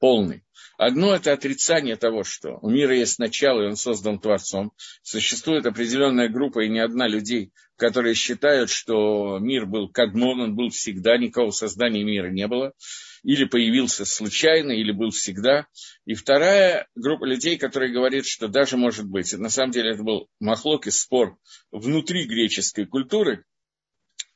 полный. 0.03 0.43
Одно– 0.79 1.15
это 1.15 1.33
отрицание 1.33 1.95
того, 1.95 2.25
что 2.25 2.59
у 2.61 2.69
мира 2.69 2.93
есть 2.93 3.21
начало, 3.21 3.63
и 3.63 3.67
он 3.67 3.77
создан 3.77 4.19
Творцом. 4.19 4.73
Существует 5.05 5.65
определенная 5.65 6.29
группа, 6.29 6.65
и 6.65 6.69
не 6.69 6.81
одна 6.81 7.07
людей, 7.07 7.53
которые 7.77 8.17
считают, 8.17 8.69
что 8.69 9.39
мир 9.39 9.65
был 9.65 9.89
кадмон, 9.89 10.41
он 10.41 10.57
был 10.57 10.71
всегда, 10.71 11.17
никакого 11.19 11.53
создания 11.53 12.03
мира 12.03 12.31
не 12.31 12.49
было. 12.49 12.73
Или 13.23 13.45
появился 13.45 14.05
случайно, 14.05 14.73
или 14.73 14.91
был 14.91 15.11
всегда. 15.11 15.69
И 16.05 16.15
вторая 16.15 16.89
группа 16.97 17.27
людей, 17.27 17.57
которые 17.57 17.93
говорят, 17.93 18.27
что 18.27 18.49
даже 18.49 18.77
может 18.77 19.07
быть, 19.07 19.33
на 19.39 19.51
самом 19.51 19.71
деле 19.71 19.93
это 19.93 20.03
был 20.03 20.27
махлок 20.41 20.89
и 20.89 20.91
спор 20.91 21.37
внутри 21.71 22.25
греческой 22.25 22.87
культуры, 22.87 23.45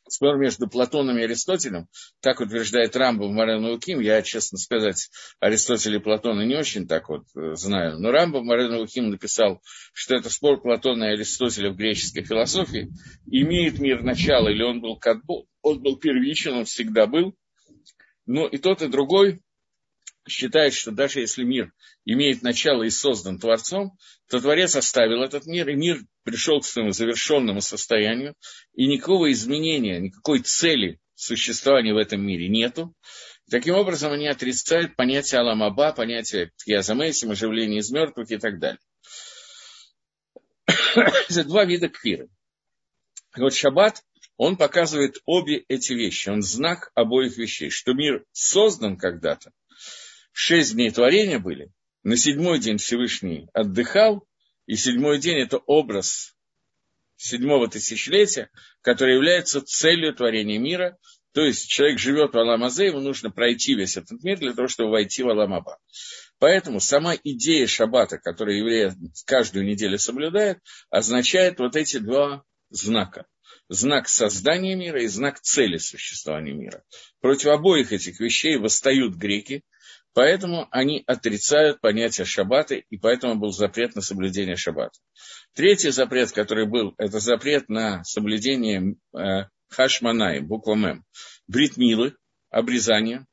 спор 0.09 0.37
между 0.39 0.69
Платоном 0.69 1.19
и 1.19 1.23
Аристотелем, 1.23 1.89
так 2.21 2.41
утверждает 2.41 2.97
Рамбов 2.97 3.31
Морен 3.33 3.65
Луким, 3.65 4.01
я, 4.01 4.23
честно 4.23 4.59
сказать, 4.59 5.11
Аристотеля 5.41 5.99
и 5.99 6.03
Платона 6.03 6.43
не 6.43 6.57
очень 6.57 6.87
так 6.87 7.09
вот 7.09 7.25
э, 7.37 7.55
знаю, 7.55 7.99
но 7.99 8.11
Рамбов 8.11 8.45
Морен 8.45 8.75
Луким 8.77 9.11
написал, 9.11 9.61
что 9.93 10.15
это 10.17 10.31
спор 10.31 10.61
Платона 10.61 11.05
и 11.05 11.15
Аристотеля 11.15 11.71
в 11.71 11.77
греческой 11.77 12.25
философии, 12.25 12.91
имеет 13.27 13.79
мир 13.79 14.03
начало, 14.03 14.49
или 14.49 14.63
он 14.63 14.81
был, 14.81 15.01
он 15.63 15.83
был 15.83 15.97
первичен, 15.99 16.55
он 16.55 16.65
всегда 16.65 17.07
был, 17.07 17.35
но 18.27 18.47
и 18.47 18.59
тот, 18.59 18.83
и 18.83 18.89
другой 18.89 19.41
считает, 20.29 20.75
что 20.75 20.91
даже 20.91 21.21
если 21.21 21.45
мир 21.45 21.73
имеет 22.05 22.43
начало 22.43 22.83
и 22.83 22.91
создан 22.91 23.39
Творцом, 23.39 23.93
то 24.29 24.41
Творец 24.41 24.77
оставил 24.77 25.23
этот 25.23 25.47
мир, 25.47 25.69
и 25.69 25.75
мир 25.75 26.01
пришел 26.25 26.61
к 26.61 26.67
своему 26.67 26.93
завершенному 26.93 27.61
состоянию, 27.61 28.35
и 28.75 28.87
никакого 28.87 29.31
изменения, 29.33 30.01
никакой 30.01 30.41
цели 30.41 30.99
существования 31.15 31.95
в 31.95 31.99
этом 31.99 32.21
мире 32.25 32.49
нету. 32.49 32.95
Таким 33.51 33.77
образом, 33.77 34.13
они 34.13 34.27
отрицают 34.27 34.97
понятие 34.97 35.41
Аламаба, 35.41 35.93
понятие 35.93 36.51
Язамесим, 36.67 37.31
оживления 37.31 37.79
из 37.79 37.91
мертвых 37.91 38.31
и 38.31 38.39
так 38.39 38.59
далее. 38.59 38.81
Это 40.97 41.45
два 41.45 41.65
вида 41.65 41.89
кфиры. 41.89 42.29
вот 43.37 43.55
Шаббат, 43.55 44.03
он 44.37 44.57
показывает 44.57 45.19
обе 45.25 45.65
эти 45.69 45.93
вещи, 45.93 46.29
он 46.29 46.43
знак 46.43 46.91
обоих 46.95 47.37
вещей, 47.37 47.71
что 47.71 47.95
мир 47.95 48.25
создан 48.33 48.97
когда-то, 48.97 49.53
шесть 50.37 50.75
дней 50.75 50.91
творения 50.91 51.39
были, 51.39 51.73
на 52.03 52.17
седьмой 52.17 52.59
день 52.59 52.77
Всевышний 52.77 53.49
отдыхал, 53.55 54.29
и 54.67 54.77
седьмой 54.77 55.19
день– 55.19 55.39
это 55.39 55.57
образ 55.57 56.35
седьмого 57.17 57.69
тысячелетия, 57.69 58.51
который 58.83 59.15
является 59.15 59.63
целью 59.63 60.15
творения 60.15 60.59
мира. 60.59 60.99
То 61.33 61.41
есть 61.41 61.69
человек 61.69 61.99
живет 61.99 62.35
в 62.35 62.39
Аламазе, 62.39 62.89
ему 62.89 63.01
нужно 63.01 63.31
пройти 63.31 63.75
весь 63.75 63.97
этот 63.97 64.23
мир 64.23 64.39
для 64.39 64.53
того, 64.53 64.69
чтобы 64.69 64.91
войти 64.91 65.23
в 65.23 65.29
Аламаба. 65.31 65.79
Поэтому 66.39 66.81
сама 66.81 67.15
идея 67.15 67.67
шаббата, 67.67 68.19
которую 68.19 68.59
евреи 68.59 68.93
каждую 69.25 69.65
неделю 69.65 69.99
соблюдают, 69.99 70.59
означает 70.91 71.59
вот 71.61 71.77
эти 71.77 71.97
два 71.97 72.45
знака. 72.69 73.25
Знак 73.69 74.09
создания 74.09 74.77
мира 74.77 75.03
и 75.03 75.07
знак 75.07 75.41
цели 75.41 75.77
существования 75.79 76.53
мира. 76.53 76.85
Против 77.21 77.49
обоих 77.49 77.93
этих 77.93 78.21
вещей 78.21 78.57
восстают 78.59 79.15
греки– 79.15 79.63
Поэтому 80.17 80.67
они 80.71 81.05
отрицают 81.07 81.83
понятие 81.83 82.25
шаббата, 82.25 82.77
и 82.77 82.97
поэтому 82.97 83.35
был 83.35 83.51
запрет 83.51 83.95
на 83.95 84.01
соблюдение 84.01 84.57
шаббата. 84.57 84.99
Третий 85.53 85.91
запрет, 85.91 86.33
который 86.33 86.67
был, 86.67 86.95
это 86.97 87.21
запрет 87.21 87.69
на 87.69 88.03
соблюдение 88.03 88.97
э, 89.15 89.49
хашманай, 89.69 90.41
буква 90.41 90.75
мем, 90.75 91.05
бритмилы, 91.49 92.17
обрезание, 92.49 93.27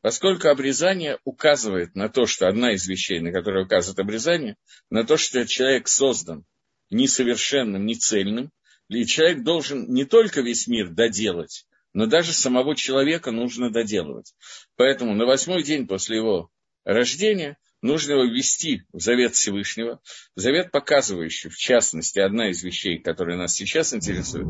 поскольку 0.00 0.48
обрезание 0.48 1.20
указывает 1.22 1.94
на 1.94 2.08
то, 2.08 2.26
что 2.26 2.48
одна 2.48 2.72
из 2.72 2.84
вещей, 2.88 3.20
на 3.20 3.30
которую 3.30 3.66
указывает 3.66 4.00
обрезание, 4.00 4.56
на 4.90 5.04
то, 5.04 5.16
что 5.16 5.46
человек 5.46 5.86
создан 5.86 6.44
несовершенным, 6.90 7.86
нецельным, 7.86 8.50
и 8.88 9.06
человек 9.06 9.42
должен 9.42 9.92
не 9.92 10.04
только 10.04 10.40
весь 10.40 10.66
мир 10.66 10.88
доделать, 10.90 11.66
но 11.92 12.06
даже 12.06 12.32
самого 12.32 12.76
человека 12.76 13.30
нужно 13.30 13.70
доделывать. 13.70 14.34
Поэтому 14.76 15.14
на 15.14 15.26
восьмой 15.26 15.62
день 15.62 15.86
после 15.86 16.16
его 16.16 16.50
рождения 16.84 17.56
нужно 17.82 18.12
его 18.12 18.24
ввести 18.24 18.82
в 18.92 19.00
завет 19.00 19.34
Всевышнего, 19.34 20.00
завет, 20.34 20.70
показывающий, 20.70 21.50
в 21.50 21.56
частности, 21.56 22.18
одна 22.18 22.50
из 22.50 22.62
вещей, 22.62 22.98
которая 22.98 23.36
нас 23.36 23.54
сейчас 23.54 23.94
интересует, 23.94 24.48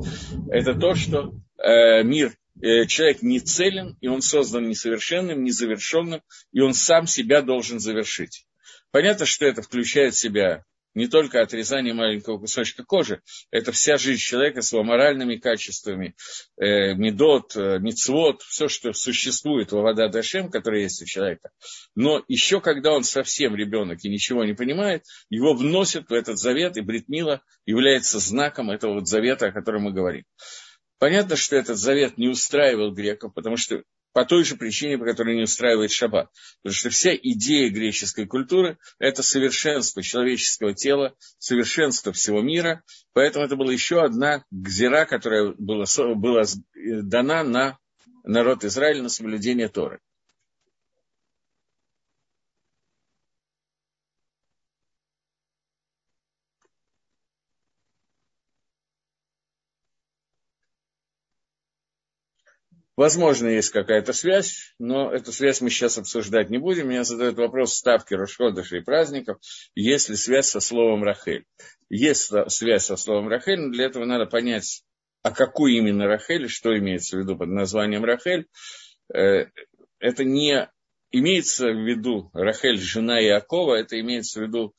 это 0.50 0.75
то, 0.75 0.95
что 0.95 1.35
э, 1.59 2.03
мир, 2.05 2.33
э, 2.62 2.87
человек 2.87 3.23
не 3.23 3.41
целен, 3.41 3.97
и 4.00 4.09
он 4.09 4.23
создан 4.23 4.69
несовершенным, 4.69 5.43
незавершенным, 5.43 6.23
и 6.53 6.61
он 6.61 6.75
сам 6.75 7.07
себя 7.07 7.43
должен 7.43 7.81
завершить. 7.81 8.47
Понятно, 8.91 9.26
что 9.26 9.47
это 9.47 9.62
включает 9.62 10.14
в 10.14 10.21
себя 10.21 10.64
не 10.95 11.09
только 11.09 11.41
отрезание 11.41 11.95
маленького 11.95 12.39
кусочка 12.39 12.85
кожи, 12.85 13.21
это 13.51 13.73
вся 13.73 13.97
жизнь 13.97 14.21
человека 14.21 14.63
с 14.63 14.73
его 14.73 14.85
моральными 14.85 15.37
качествами, 15.37 16.15
э, 16.57 16.95
медот, 16.95 17.57
э, 17.57 17.79
мицвод, 17.81 18.43
все, 18.43 18.69
что 18.69 18.93
существует 18.93 19.73
во 19.73 19.83
вода 19.83 20.09
Дашем, 20.09 20.51
которая 20.51 20.83
есть 20.83 21.03
у 21.03 21.07
человека. 21.07 21.51
Но 21.95 22.23
еще 22.29 22.61
когда 22.61 22.93
он 22.93 23.05
совсем 23.05 23.57
ребенок 23.57 24.05
и 24.05 24.09
ничего 24.09 24.45
не 24.45 24.55
понимает, 24.55 25.05
его 25.31 25.55
вносят 25.55 26.09
в 26.09 26.13
этот 26.13 26.39
завет, 26.39 26.77
и 26.77 26.81
Бритмила 26.81 27.43
является 27.67 28.19
знаком 28.19 28.71
этого 28.71 28.95
вот 28.95 29.09
завета, 29.09 29.47
о 29.47 29.53
котором 29.53 29.83
мы 29.83 29.93
говорим. 29.93 30.25
Понятно, 30.99 31.37
что 31.37 31.57
этот 31.57 31.77
завет 31.77 32.17
не 32.19 32.29
устраивал 32.29 32.93
греков, 32.93 33.35
потому 33.35 33.57
что 33.57 33.83
по 34.14 34.25
той 34.25 34.44
же 34.44 34.56
причине, 34.56 34.97
по 34.97 35.04
которой 35.04 35.37
не 35.37 35.42
устраивает 35.42 35.90
шаббат. 35.90 36.30
Потому 36.62 36.75
что 36.75 36.88
вся 36.88 37.14
идея 37.14 37.68
греческой 37.68 38.26
культуры– 38.26 38.78
это 38.99 39.23
совершенство 39.23 40.02
человеческого 40.02 40.73
тела, 40.73 41.14
совершенство 41.38 42.12
всего 42.12 42.40
мира. 42.40 42.83
Поэтому 43.12 43.44
это 43.44 43.56
была 43.56 43.73
еще 43.73 44.02
одна 44.02 44.44
гзира, 44.52 45.04
которая 45.04 45.52
была, 45.59 45.85
была 46.14 46.44
дана 46.75 47.42
на 47.42 47.78
народ 48.23 48.64
Израиля 48.64 49.02
на 49.02 49.09
соблюдение 49.09 49.68
Торы. 49.68 50.00
Возможно, 62.97 63.49
есть 63.49 63.71
какая-то 63.71 64.13
связь, 64.13 64.75
но 64.79 65.13
эту 65.13 65.33
связь 65.33 65.61
мы 65.61 65.71
сейчас 65.71 65.99
обсуждать 65.99 66.51
не 66.51 66.59
будем. 66.59 66.89
Меня 66.89 67.05
задают 67.05 67.37
вопрос 67.37 67.75
ставки 67.75 68.15
Рошходыша 68.15 68.77
и 68.77 68.81
праздников, 68.81 69.39
есть 69.75 70.09
ли 70.09 70.17
связь 70.17 70.49
со 70.49 70.61
словом 70.61 71.03
Рахель. 71.03 71.45
Есть 71.89 72.31
связь 72.49 72.85
со 72.85 72.97
словом 72.97 73.29
Рахель, 73.29 73.61
но 73.61 73.73
для 73.73 73.87
этого 73.87 74.05
надо 74.05 74.27
понять 74.27 74.85
а 75.25 75.31
какой 75.31 75.77
именно 75.77 76.07
Рахель, 76.07 76.49
что 76.49 76.79
имеется 76.79 77.17
в 77.17 77.21
виду 77.21 77.37
под 77.37 77.49
названием 77.49 78.05
Рахель, 78.05 78.47
э, 79.13 79.47
это 79.99 80.23
не 80.23 80.69
имеется 81.13 81.69
в 81.69 81.83
виду 81.83 82.29
Рахель, 82.35 82.77
жена 82.77 83.19
Иакова, 83.25 83.77
это 83.77 83.99
имеется 83.99 84.41
в 84.41 84.43
виду 84.43 84.75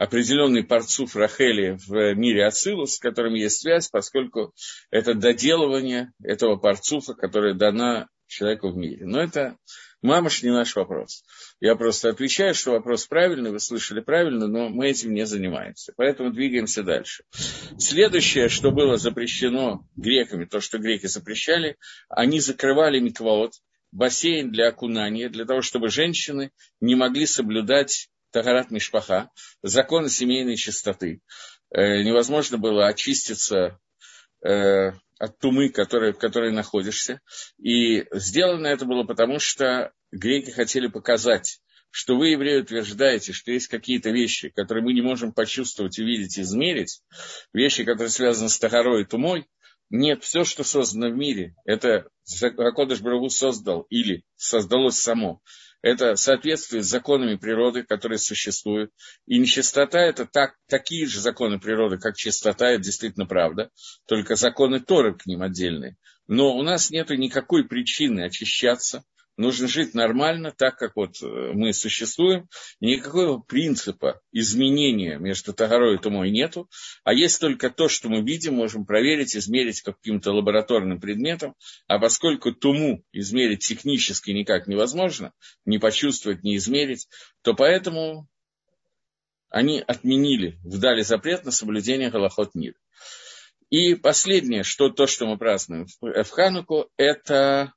определенный 0.00 0.64
парцуф 0.64 1.14
Рахели 1.14 1.76
в 1.86 2.14
мире 2.14 2.46
Ацилус, 2.46 2.94
с 2.94 2.98
которым 2.98 3.34
есть 3.34 3.60
связь, 3.60 3.90
поскольку 3.90 4.54
это 4.90 5.12
доделывание 5.12 6.10
этого 6.22 6.56
парцуфа, 6.56 7.12
которое 7.12 7.52
дана 7.52 8.08
человеку 8.26 8.70
в 8.70 8.76
мире. 8.78 9.04
Но 9.04 9.20
это 9.20 9.58
мамаш 10.00 10.42
не 10.42 10.52
наш 10.52 10.74
вопрос. 10.74 11.22
Я 11.60 11.76
просто 11.76 12.08
отвечаю, 12.08 12.54
что 12.54 12.70
вопрос 12.70 13.06
правильный, 13.06 13.50
вы 13.50 13.60
слышали 13.60 14.00
правильно, 14.00 14.46
но 14.46 14.70
мы 14.70 14.88
этим 14.88 15.12
не 15.12 15.26
занимаемся. 15.26 15.92
Поэтому 15.98 16.32
двигаемся 16.32 16.82
дальше. 16.82 17.24
Следующее, 17.76 18.48
что 18.48 18.70
было 18.70 18.96
запрещено 18.96 19.86
греками, 19.96 20.46
то, 20.46 20.60
что 20.60 20.78
греки 20.78 21.08
запрещали, 21.08 21.76
они 22.08 22.40
закрывали 22.40 23.00
микваот, 23.00 23.52
бассейн 23.92 24.50
для 24.50 24.68
окунания, 24.68 25.28
для 25.28 25.44
того, 25.44 25.60
чтобы 25.60 25.90
женщины 25.90 26.52
не 26.80 26.94
могли 26.94 27.26
соблюдать 27.26 28.08
Тагарат 28.30 28.70
Мишпаха, 28.70 29.30
законы 29.62 30.08
семейной 30.08 30.56
чистоты. 30.56 31.20
Э, 31.70 32.02
невозможно 32.02 32.58
было 32.58 32.86
очиститься 32.86 33.78
э, 34.44 34.92
от 35.18 35.38
тумы, 35.38 35.68
которой, 35.68 36.12
в 36.12 36.18
которой 36.18 36.52
находишься. 36.52 37.20
И 37.58 38.06
сделано 38.12 38.66
это 38.66 38.86
было 38.86 39.04
потому, 39.04 39.38
что 39.38 39.92
греки 40.10 40.50
хотели 40.50 40.86
показать, 40.86 41.60
что 41.90 42.16
вы, 42.16 42.28
евреи, 42.28 42.60
утверждаете, 42.60 43.32
что 43.32 43.52
есть 43.52 43.68
какие-то 43.68 44.10
вещи, 44.10 44.48
которые 44.48 44.84
мы 44.84 44.92
не 44.94 45.02
можем 45.02 45.32
почувствовать, 45.32 45.98
увидеть, 45.98 46.38
измерить, 46.38 47.02
вещи, 47.52 47.84
которые 47.84 48.10
связаны 48.10 48.48
с 48.48 48.58
Тахарой 48.58 49.02
и 49.02 49.06
Тумой. 49.06 49.46
Нет, 49.90 50.22
все, 50.22 50.44
что 50.44 50.62
создано 50.62 51.10
в 51.10 51.16
мире, 51.16 51.56
это 51.64 52.08
Акодыш 52.42 53.00
Браву 53.00 53.28
создал 53.28 53.82
или 53.90 54.24
создалось 54.36 55.00
само 55.00 55.42
это 55.82 56.16
соответствует 56.16 56.84
законами 56.84 57.36
природы, 57.36 57.82
которые 57.82 58.18
существуют. 58.18 58.90
И 59.26 59.38
нечистота– 59.38 59.98
это 60.00 60.26
так, 60.26 60.56
такие 60.68 61.06
же 61.06 61.20
законы 61.20 61.58
природы, 61.58 61.98
как 61.98 62.16
чистота, 62.16 62.70
это 62.70 62.82
действительно 62.82 63.26
правда, 63.26 63.70
только 64.06 64.36
законы 64.36 64.80
Торы 64.80 65.16
к 65.16 65.26
ним 65.26 65.42
отдельные. 65.42 65.96
Но 66.26 66.54
у 66.56 66.62
нас 66.62 66.90
нет 66.90 67.10
никакой 67.10 67.66
причины 67.66 68.22
очищаться– 68.24 69.04
нужно 69.40 69.66
жить 69.66 69.94
нормально, 69.94 70.52
так 70.56 70.76
как 70.76 70.94
вот 70.94 71.22
э, 71.22 71.52
мы 71.52 71.72
существуем. 71.72 72.48
Никакого 72.80 73.40
принципа 73.40 74.20
изменения 74.32 75.18
между 75.18 75.52
Тагарой 75.52 75.96
и 75.96 75.98
Тумой 75.98 76.30
нету, 76.30 76.68
а 77.04 77.12
есть 77.12 77.40
только 77.40 77.70
то, 77.70 77.88
что 77.88 78.08
мы 78.08 78.22
видим, 78.22 78.54
можем 78.54 78.84
проверить, 78.84 79.34
измерить 79.34 79.80
каким-то 79.80 80.32
лабораторным 80.32 81.00
предметом, 81.00 81.54
а 81.88 81.98
поскольку 81.98 82.52
Туму 82.52 83.02
измерить 83.12 83.66
технически 83.66 84.30
никак 84.30 84.66
невозможно, 84.66 85.32
не 85.64 85.78
почувствовать, 85.78 86.42
не 86.42 86.56
измерить, 86.56 87.08
то 87.42 87.54
поэтому 87.54 88.28
они 89.48 89.80
отменили, 89.80 90.58
вдали 90.62 91.02
запрет 91.02 91.44
на 91.44 91.50
соблюдение 91.50 92.10
Галахот 92.10 92.54
мира. 92.54 92.76
И 93.70 93.94
последнее, 93.94 94.64
что 94.64 94.90
то, 94.90 95.06
что 95.06 95.26
мы 95.26 95.38
празднуем 95.38 95.86
в 96.00 96.28
Хануку, 96.30 96.90
это 96.96 97.72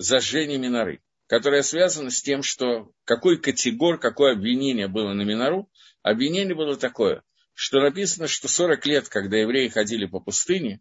зажжение 0.00 0.56
миноры, 0.56 1.02
которое 1.26 1.62
связано 1.62 2.10
с 2.10 2.22
тем, 2.22 2.42
что 2.42 2.90
какой 3.04 3.38
категор, 3.38 3.98
какое 3.98 4.32
обвинение 4.32 4.88
было 4.88 5.12
на 5.12 5.22
минору. 5.22 5.70
Обвинение 6.02 6.54
было 6.54 6.76
такое, 6.76 7.22
что 7.52 7.80
написано, 7.80 8.26
что 8.26 8.48
40 8.48 8.86
лет, 8.86 9.08
когда 9.08 9.36
евреи 9.36 9.68
ходили 9.68 10.06
по 10.06 10.18
пустыне, 10.18 10.80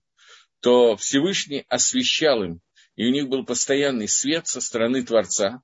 то 0.61 0.95
Всевышний 0.95 1.65
освещал 1.67 2.43
им, 2.43 2.61
и 2.95 3.05
у 3.05 3.11
них 3.11 3.27
был 3.27 3.45
постоянный 3.45 4.07
свет 4.07 4.47
со 4.47 4.61
стороны 4.61 5.03
Творца, 5.03 5.61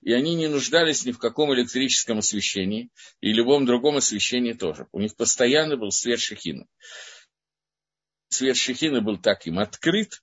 и 0.00 0.12
они 0.12 0.36
не 0.36 0.46
нуждались 0.46 1.04
ни 1.04 1.10
в 1.10 1.18
каком 1.18 1.52
электрическом 1.54 2.18
освещении 2.18 2.90
и 3.20 3.32
любом 3.32 3.66
другом 3.66 3.96
освещении 3.96 4.52
тоже. 4.52 4.86
У 4.92 5.00
них 5.00 5.16
постоянно 5.16 5.76
был 5.76 5.90
свет 5.90 6.20
Шехины. 6.20 6.66
Свет 8.28 8.56
Шехины 8.56 9.00
был 9.00 9.20
так 9.20 9.46
им 9.46 9.58
открыт, 9.58 10.22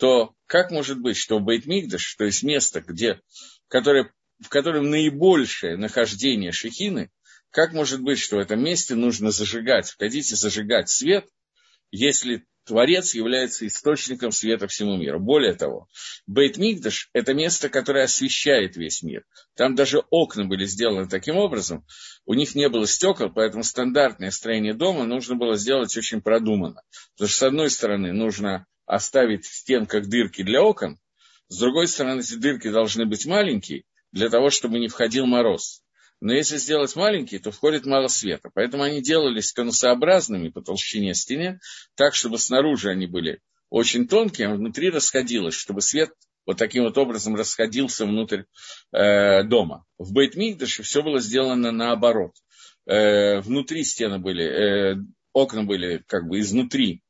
то 0.00 0.34
как 0.46 0.70
может 0.70 0.98
быть, 0.98 1.18
что 1.18 1.38
Бейтмигдаш, 1.38 2.14
то 2.16 2.24
есть 2.24 2.42
место, 2.42 2.80
где, 2.80 3.20
которое, 3.68 4.10
в 4.42 4.48
котором 4.48 4.88
наибольшее 4.88 5.76
нахождение 5.76 6.52
шехины, 6.52 7.10
как 7.50 7.74
может 7.74 8.00
быть, 8.00 8.18
что 8.18 8.36
в 8.36 8.40
этом 8.40 8.64
месте 8.64 8.94
нужно 8.94 9.30
зажигать, 9.30 9.94
хотите 9.98 10.36
зажигать 10.36 10.88
свет, 10.88 11.26
если 11.90 12.46
Творец 12.64 13.14
является 13.14 13.66
источником 13.66 14.32
света 14.32 14.68
всему 14.68 14.96
миру. 14.96 15.20
Более 15.20 15.54
того, 15.54 15.86
Бейт-Мигдаш– 16.26 17.08
это 17.12 17.34
место, 17.34 17.68
которое 17.68 18.04
освещает 18.04 18.76
весь 18.76 19.02
мир. 19.02 19.24
Там 19.54 19.74
даже 19.74 20.02
окна 20.10 20.46
были 20.46 20.64
сделаны 20.64 21.08
таким 21.08 21.36
образом. 21.36 21.84
У 22.24 22.32
них 22.32 22.54
не 22.54 22.68
было 22.70 22.86
стекол, 22.86 23.30
поэтому 23.30 23.64
стандартное 23.64 24.30
строение 24.30 24.72
дома 24.72 25.04
нужно 25.04 25.34
было 25.34 25.56
сделать 25.56 25.94
очень 25.96 26.22
продуманно. 26.22 26.82
Потому 27.16 27.28
что, 27.28 27.38
с 27.38 27.42
одной 27.42 27.70
стороны, 27.70 28.12
нужно 28.12 28.66
оставить 28.90 29.46
в 29.46 29.54
стенках 29.54 30.08
дырки 30.08 30.42
для 30.42 30.62
окон, 30.62 30.98
с 31.48 31.58
другой 31.58 31.88
стороны, 31.88 32.20
эти 32.20 32.34
дырки 32.34 32.70
должны 32.70 33.06
быть 33.06 33.26
маленькие, 33.26 33.84
для 34.12 34.28
того, 34.28 34.50
чтобы 34.50 34.78
не 34.78 34.88
входил 34.88 35.26
мороз. 35.26 35.82
Но 36.20 36.32
если 36.34 36.56
сделать 36.58 36.94
маленькие, 36.96 37.40
то 37.40 37.50
входит 37.50 37.86
мало 37.86 38.08
света. 38.08 38.50
Поэтому 38.54 38.82
они 38.82 39.00
делались 39.00 39.52
конусообразными 39.52 40.50
по 40.50 40.60
толщине 40.60 41.14
стене, 41.14 41.60
так, 41.94 42.14
чтобы 42.14 42.38
снаружи 42.38 42.90
они 42.90 43.06
были 43.06 43.40
очень 43.70 44.06
тонкие, 44.06 44.48
а 44.48 44.54
внутри 44.54 44.90
расходилось, 44.90 45.54
чтобы 45.54 45.80
свет 45.80 46.10
вот 46.46 46.58
таким 46.58 46.84
вот 46.84 46.98
образом 46.98 47.36
расходился 47.36 48.04
внутрь 48.04 48.42
э, 48.92 49.44
дома. 49.44 49.84
В 49.98 50.12
Бейтмигдаше 50.12 50.82
все 50.82 51.02
было 51.02 51.20
сделано 51.20 51.70
наоборот. 51.70 52.32
Э, 52.86 53.40
внутри 53.40 53.84
стены 53.84 54.18
были, 54.18 54.44
э, 54.44 54.96
окна 55.32 55.64
были 55.64 56.02
как 56.06 56.28
бы 56.28 56.40
изнутри 56.40 57.02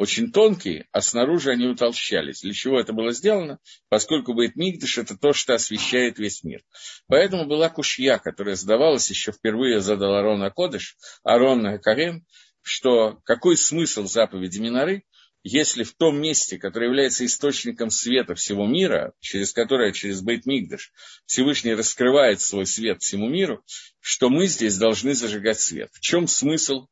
очень 0.00 0.32
тонкие, 0.32 0.86
а 0.92 1.02
снаружи 1.02 1.50
они 1.50 1.66
утолщались. 1.66 2.40
Для 2.40 2.54
чего 2.54 2.80
это 2.80 2.94
было 2.94 3.12
сделано? 3.12 3.58
Поскольку 3.90 4.32
Бейт 4.32 4.56
Мигдыш– 4.56 4.96
это 4.98 5.14
то, 5.14 5.34
что 5.34 5.52
освещает 5.52 6.18
весь 6.18 6.42
мир. 6.42 6.62
Поэтому 7.06 7.44
была 7.44 7.68
кушья, 7.68 8.16
которая 8.16 8.54
задавалась 8.54 9.10
еще 9.10 9.30
впервые 9.30 9.82
задал 9.82 10.14
Арон 10.14 10.50
Кодыш, 10.52 10.96
Арон 11.22 11.78
Карем, 11.80 12.24
что 12.62 13.20
какой 13.24 13.58
смысл 13.58 14.06
заповеди 14.06 14.58
Минары, 14.58 15.04
если 15.42 15.84
в 15.84 15.94
том 15.94 16.18
месте, 16.18 16.56
которое 16.56 16.86
является 16.86 17.26
источником 17.26 17.90
света 17.90 18.34
всего 18.34 18.66
мира, 18.66 19.12
через 19.20 19.52
которое, 19.52 19.92
через 19.92 20.22
Бейт 20.22 20.46
Мигдаш, 20.46 20.92
Всевышний 21.26 21.74
раскрывает 21.74 22.40
свой 22.40 22.64
свет 22.64 23.02
всему 23.02 23.28
миру, 23.28 23.62
что 24.00 24.30
мы 24.30 24.46
здесь 24.46 24.78
должны 24.78 25.12
зажигать 25.12 25.60
свет. 25.60 25.90
В 25.92 26.00
чем 26.00 26.26
смысл 26.26 26.86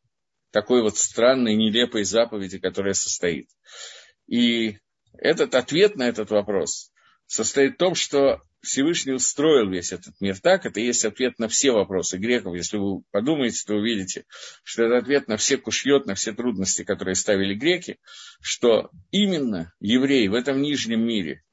такой 0.51 0.83
вот 0.83 0.97
странной, 0.97 1.55
нелепой 1.55 2.05
заповеди, 2.05 2.59
которая 2.59 2.95
состоит. 2.95 3.49
И 4.27 4.79
этот 5.17 5.55
ответ 5.55 5.97
на 5.97 6.09
этот 6.09 6.31
вопрос 6.31 6.93
состоит 7.27 7.75
в 7.75 7.79
том, 7.79 7.95
что 7.95 8.43
Всевышний 8.61 9.13
устроил 9.13 9.71
весь 9.71 9.93
этот 9.93 10.21
мир 10.21 10.39
так, 10.41 10.67
это 10.67 10.81
есть 10.81 11.05
ответ 11.05 11.39
на 11.39 11.49
все 11.49 11.71
вопросы 11.71 12.19
греков. 12.19 12.57
Если 12.57 12.77
вы 12.77 13.03
подумаете, 13.13 13.63
то 13.67 13.75
увидите, 13.75 14.25
что 14.65 14.85
это 14.85 14.99
ответ 14.99 15.29
на 15.29 15.37
все 15.37 15.59
кушьет, 15.59 16.07
на 16.07 16.15
все 16.15 16.33
трудности, 16.33 16.83
которые 16.83 17.15
ставили 17.15 17.55
греки, 17.55 17.99
что 18.41 18.91
именно 19.11 19.73
евреи 19.81 20.27
в 20.27 20.35
этом 20.35 20.61
нижнем 20.61 21.07
мире, 21.07 21.45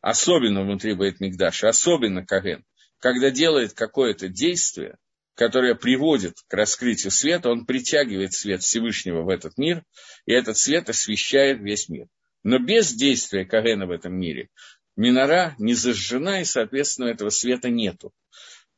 особенно 0.00 0.62
внутри 0.62 0.94
Байтмикдаша, 0.94 1.68
особенно 1.68 2.26
Каген, 2.26 2.64
когда 2.98 3.30
делает 3.30 3.72
какое-то 3.72 4.28
действие– 4.28 4.98
которая 5.40 5.74
приводит 5.74 6.34
к 6.48 6.52
раскрытию 6.52 7.10
света, 7.10 7.48
он 7.48 7.64
притягивает 7.64 8.34
свет 8.34 8.62
Всевышнего 8.62 9.22
в 9.22 9.30
этот 9.30 9.56
мир, 9.56 9.82
и 10.26 10.32
этот 10.32 10.58
свет 10.58 10.90
освещает 10.90 11.62
весь 11.62 11.88
мир. 11.88 12.08
Но 12.42 12.58
без 12.58 12.92
действия 12.92 13.46
Кагена 13.46 13.86
в 13.86 13.90
этом 13.90 14.12
мире 14.12 14.50
минора 14.96 15.54
не 15.58 15.72
зажжена, 15.72 16.42
и, 16.42 16.44
соответственно, 16.44 17.06
этого 17.06 17.30
света 17.30 17.70
нету. 17.70 18.12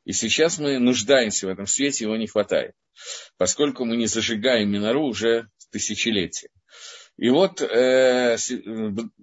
И 0.05 0.13
сейчас 0.13 0.61
мы 0.61 0.79
нуждаемся 0.79 1.49
в 1.49 1.51
этом 1.51 1.67
свете, 1.67 2.05
его 2.05 2.17
не 2.17 2.29
хватает, 2.29 2.75
поскольку 3.39 3.85
мы 3.85 3.97
не 3.97 4.07
зажигаем 4.07 4.71
минору 4.71 5.09
уже 5.09 5.49
тысячелетия. 5.73 6.51
И 7.17 7.29
вот 7.31 7.61
э, 7.61 8.37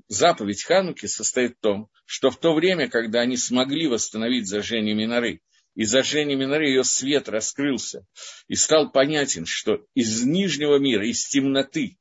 заповедь 0.10 0.64
Хануки 0.66 1.06
состоит 1.06 1.56
в 1.56 1.62
том, 1.62 1.90
что 2.06 2.32
в 2.32 2.38
то 2.38 2.54
время, 2.54 2.90
когда 2.90 3.22
они 3.22 3.38
смогли 3.38 3.88
восстановить 3.88 4.46
зажжение 4.46 4.94
миноры, 4.94 5.40
и 5.80 5.86
зажжение 5.86 6.36
миноры 6.36 6.68
ее 6.68 6.84
свет 6.84 7.30
раскрылся, 7.30 8.06
и 8.50 8.56
стал 8.56 8.92
понятен, 8.92 9.46
что 9.46 9.86
из 9.96 10.26
нижнего 10.26 10.78
мира, 10.78 11.08
из 11.08 11.26
темноты, 11.30 11.98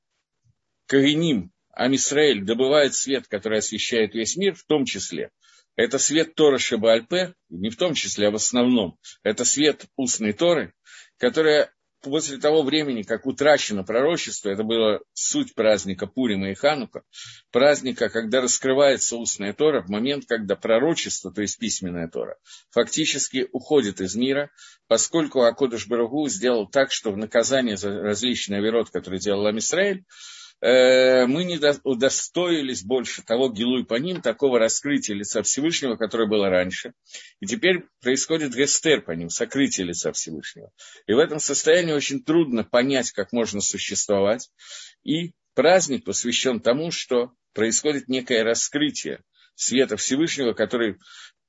кореним 0.87 1.53
Амисраэль 1.71 2.45
добывает 2.45 2.97
свет, 2.97 3.29
который 3.29 3.61
освещает 3.61 4.14
весь 4.14 4.37
мир, 4.37 4.57
в 4.57 4.64
том 4.64 4.85
числе. 4.85 5.31
Это 5.77 6.01
свет 6.01 6.35
Тора 6.35 6.59
Шабальпе, 6.59 7.35
не 7.51 7.71
в 7.71 7.77
том 7.77 7.95
числе, 7.95 8.27
а 8.27 8.31
в 8.33 8.35
основном. 8.35 8.99
Это 9.23 9.45
свет 9.45 9.87
устной 9.95 10.33
Торы, 10.33 10.75
которая 11.17 11.73
после 12.02 12.38
того 12.38 12.62
времени, 12.62 13.02
как 13.02 13.26
утрачено 13.26 13.84
пророчество, 13.84 14.48
это 14.50 14.62
была 14.62 15.00
суть 15.12 15.54
праздника 15.54 16.06
Пурима 16.06 16.50
и 16.50 16.54
Ханука, 16.54 17.02
праздника, 17.50 18.08
когда 18.08 18.40
раскрывается 18.40 19.16
устная 19.16 19.52
Тора, 19.52 19.82
в 19.82 19.88
момент, 19.88 20.24
когда 20.26 20.56
пророчество, 20.56 21.32
то 21.32 21.42
есть 21.42 21.58
письменная 21.58 22.08
Тора, 22.08 22.37
фактически 22.70 23.48
уходит 23.52 24.00
из 24.00 24.14
мира, 24.14 24.50
поскольку 24.87 25.42
Акодыш 25.42 25.87
Барагу 25.87 26.28
сделал 26.28 26.68
так, 26.68 26.92
что 26.92 27.11
в 27.11 27.16
наказание 27.16 27.76
за 27.76 27.90
различные 28.00 28.58
оверот, 28.58 28.90
которые 28.90 29.20
делал 29.20 29.46
Амисраэль, 29.46 30.04
мы 30.61 31.44
не 31.44 31.61
удостоились 31.85 32.83
больше 32.83 33.23
того 33.23 33.49
гилуй 33.49 33.85
по 33.85 33.94
ним, 33.94 34.21
такого 34.23 34.59
раскрытия 34.59 35.14
лица 35.14 35.42
Всевышнего, 35.42 35.97
которое 35.97 36.29
было 36.29 36.49
раньше. 36.51 36.94
И 37.40 37.47
теперь 37.47 37.85
происходит 38.01 38.55
гестер 38.55 39.03
по 39.03 39.12
ним, 39.12 39.31
сокрытие 39.31 39.87
лица 39.87 40.12
Всевышнего. 40.12 40.73
И 41.07 41.12
в 41.12 41.18
этом 41.18 41.38
состоянии 41.38 41.92
очень 41.92 42.25
трудно 42.25 42.64
понять, 42.64 43.12
как 43.12 43.33
можно 43.33 43.61
существовать. 43.61 44.51
И 45.05 45.33
праздник 45.55 46.05
посвящен 46.05 46.61
тому, 46.61 46.90
что 46.90 47.33
происходит 47.53 48.09
некое 48.09 48.42
раскрытие 48.42 49.23
света 49.55 49.97
Всевышнего, 49.97 50.53
который 50.53 50.99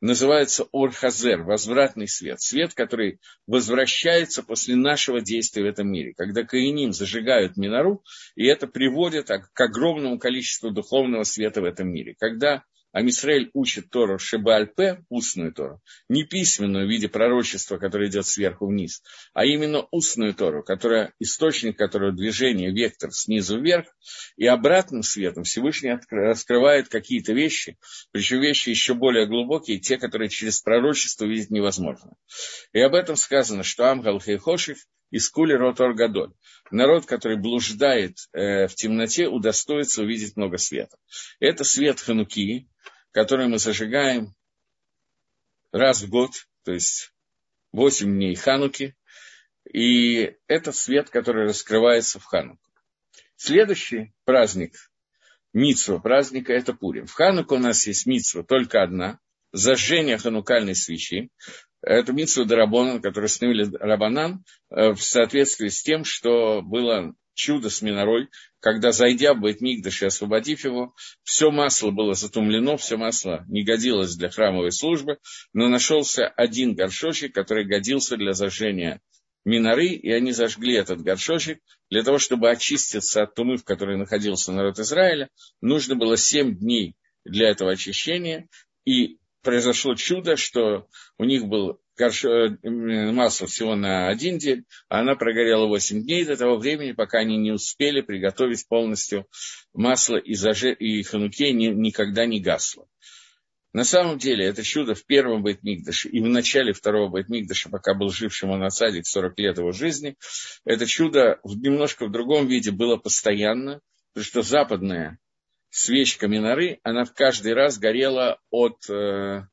называется 0.02 0.66
Орхазер, 0.72 1.44
возвратный 1.44 2.08
свет. 2.08 2.42
Свет, 2.42 2.74
который 2.74 3.20
возвращается 3.48 4.44
после 4.44 4.76
нашего 4.76 5.22
действия 5.22 5.64
в 5.64 5.68
этом 5.68 5.92
мире. 5.92 6.14
Когда 6.16 6.44
Каиним 6.44 6.94
зажигают 6.94 7.58
Минару, 7.58 8.04
и 8.36 8.46
это 8.46 8.68
приводит 8.68 9.28
к 9.28 9.62
огромному 9.62 10.20
количеству 10.20 10.72
духовного 10.72 11.24
света 11.24 11.62
в 11.62 11.66
этом 11.66 11.90
мире. 11.90 12.16
Когда 12.18 12.64
Амисраэль 12.92 13.52
учит 13.54 13.90
Тору 13.90 14.18
Шебальпе, 14.18 15.04
устную 15.10 15.54
Тору, 15.54 15.82
не 16.08 16.24
письменную 16.24 16.88
в 16.88 16.90
виде 16.90 17.08
пророчества, 17.08 17.78
которое 17.78 18.10
идет 18.10 18.26
сверху 18.26 18.68
вниз, 18.68 19.04
а 19.34 19.46
именно 19.46 19.88
устную 19.92 20.34
Тору, 20.34 20.64
которая, 20.64 21.14
источник 21.20 21.78
которого 21.78 22.12
движение, 22.12 22.72
вектор 22.72 23.12
снизу 23.12 23.60
вверх, 23.60 23.88
и 24.38 24.46
обратным 24.48 25.04
светом 25.04 25.44
Всевышний 25.44 25.98
раскрывает 26.10 26.90
какие-то 26.90 27.34
вещи, 27.34 27.78
причем 28.12 28.42
вещи 28.42 28.70
еще 28.70 28.96
более 28.96 29.28
глубокие, 29.28 29.80
те, 29.80 29.98
которые 29.98 30.30
через 30.30 30.62
пророчество 30.62 31.26
видеть 31.26 31.52
невозможно. 31.52 32.14
И 32.74 32.80
об 32.80 32.96
этом 32.96 33.16
сказано, 33.16 33.64
что 33.64 33.90
Амгал 33.92 34.20
Хейхошев 34.20 34.78
из 35.12 35.30
Кули 35.30 35.54
Ротор 35.54 35.94
Гадоль. 35.94 36.34
Народ, 36.72 37.06
который 37.06 37.38
блуждает 37.38 38.18
э, 38.34 38.68
в 38.68 38.76
темноте, 38.76 39.28
удостоится 39.28 40.04
увидеть 40.04 40.38
много 40.38 40.58
света. 40.58 40.98
Это 41.40 41.64
свет 41.64 42.00
Хануки, 42.00 42.68
который 43.12 43.48
мы 43.48 43.58
зажигаем 43.58 44.34
раз 45.72 46.02
в 46.02 46.10
год, 46.10 46.32
то 46.64 46.72
есть 46.72 47.14
8 47.72 48.08
дней 48.08 48.36
Хануки, 48.36 48.96
и 49.72 50.36
это 50.48 50.72
свет, 50.72 51.10
который 51.10 51.46
раскрывается 51.46 52.20
в 52.20 52.26
Хануку. 52.26 52.62
Следующий 53.36 54.14
праздник, 54.26 54.76
Митсва 55.54 56.00
праздника, 56.00 56.54
это 56.54 56.74
Пурим. 56.74 57.06
В 57.06 57.14
Хануку 57.14 57.56
у 57.56 57.60
нас 57.60 57.88
есть 57.88 58.06
Митсва 58.06 58.44
только 58.44 58.84
одна, 58.84 59.20
зажжение 59.52 60.18
ханукальной 60.18 60.76
свечи. 60.76 61.30
Это 61.82 62.12
Митсва 62.14 62.46
Дарабонан, 62.46 63.02
который 63.02 63.26
установили 63.26 63.70
Рабанан 63.80 64.44
в 64.70 64.98
соответствии 64.98 65.70
с 65.70 65.82
тем, 65.82 66.04
что 66.04 66.62
было 66.62 67.14
чудо 67.40 67.70
с 67.70 67.82
Минорой, 67.82 68.28
когда, 68.60 68.92
зайдя 68.92 69.34
в 69.34 69.40
Бейтмикдаш 69.40 70.04
и 70.04 70.08
освободив 70.08 70.66
его, 70.66 70.94
все 71.24 71.52
масло 71.52 71.90
было 71.92 72.14
затумлено, 72.14 72.76
все 72.76 72.98
масло 72.98 73.46
не 73.48 73.64
годилось 73.64 74.16
для 74.16 74.30
храмовой 74.30 74.74
службы, 74.74 75.20
но 75.54 75.70
нашелся 75.70 76.28
один 76.28 76.76
горшочек, 76.76 77.34
который 77.34 77.66
годился 77.66 78.18
для 78.18 78.34
зажжения 78.34 79.00
Миноры, 79.46 79.88
и 79.88 80.12
они 80.12 80.34
зажгли 80.34 80.76
этот 80.76 81.02
горшочек. 81.02 81.60
Для 81.90 82.04
того, 82.04 82.20
чтобы 82.20 82.50
очиститься 82.50 83.24
от 83.24 83.36
тумы, 83.36 83.56
в 83.56 83.64
которой 83.64 83.98
находился 83.98 84.52
народ 84.52 84.78
Израиля, 84.80 85.30
нужно 85.62 85.96
было 85.96 86.18
семь 86.18 86.58
дней 86.58 86.96
для 87.24 87.50
этого 87.50 87.72
очищения, 87.72 88.50
и 88.86 89.19
произошло 89.42 89.96
чудо, 89.96 90.36
что 90.36 90.88
у 91.18 91.24
них 91.24 91.46
был 91.46 91.80
Э, 92.00 92.50
масло 93.12 93.48
всего 93.48 93.76
на 93.76 94.08
один 94.08 94.38
день, 94.38 94.64
а 94.88 95.02
она 95.02 95.16
прогорела 95.16 95.68
8 95.68 96.04
дней 96.04 96.24
до 96.24 96.38
того 96.38 96.58
времени, 96.58 96.94
пока 96.94 97.20
они 97.20 97.38
не 97.38 97.52
успели 97.52 98.02
приготовить 98.02 98.68
полностью 98.68 99.28
масло, 99.74 100.16
и, 100.16 100.34
заже... 100.34 100.74
и 100.74 101.04
хануке 101.04 101.52
ни... 101.52 101.68
никогда 101.68 102.26
не 102.26 102.40
гасло. 102.40 102.88
На 103.74 103.84
самом 103.84 104.18
деле, 104.18 104.46
это 104.46 104.64
чудо 104.64 104.96
в 104.96 105.06
первом 105.06 105.44
Бейтмикдаше 105.44 106.10
и 106.10 106.22
в 106.22 106.28
начале 106.28 106.74
второго 106.74 107.10
Бейтмикдаша, 107.10 107.70
пока 107.70 107.94
был 107.94 108.10
жив 108.10 108.34
Шимон 108.34 108.64
Ацадик 108.64 109.06
40 109.06 109.38
лет 109.38 109.58
его 109.58 109.72
жизни, 109.72 110.16
это 110.66 110.86
чудо 110.86 111.40
в, 111.44 111.58
немножко 111.58 112.08
в 112.08 112.12
другом 112.12 112.48
виде 112.48 112.72
было 112.72 112.96
постоянно, 112.96 113.82
потому 114.14 114.26
что 114.26 114.42
западная 114.42 115.20
свечка 115.70 116.28
Миноры, 116.28 116.80
она 116.84 117.06
в 117.06 117.14
каждый 117.14 117.54
раз 117.54 117.78
горела 117.78 118.40
от 118.50 118.90
э, 118.90 119.44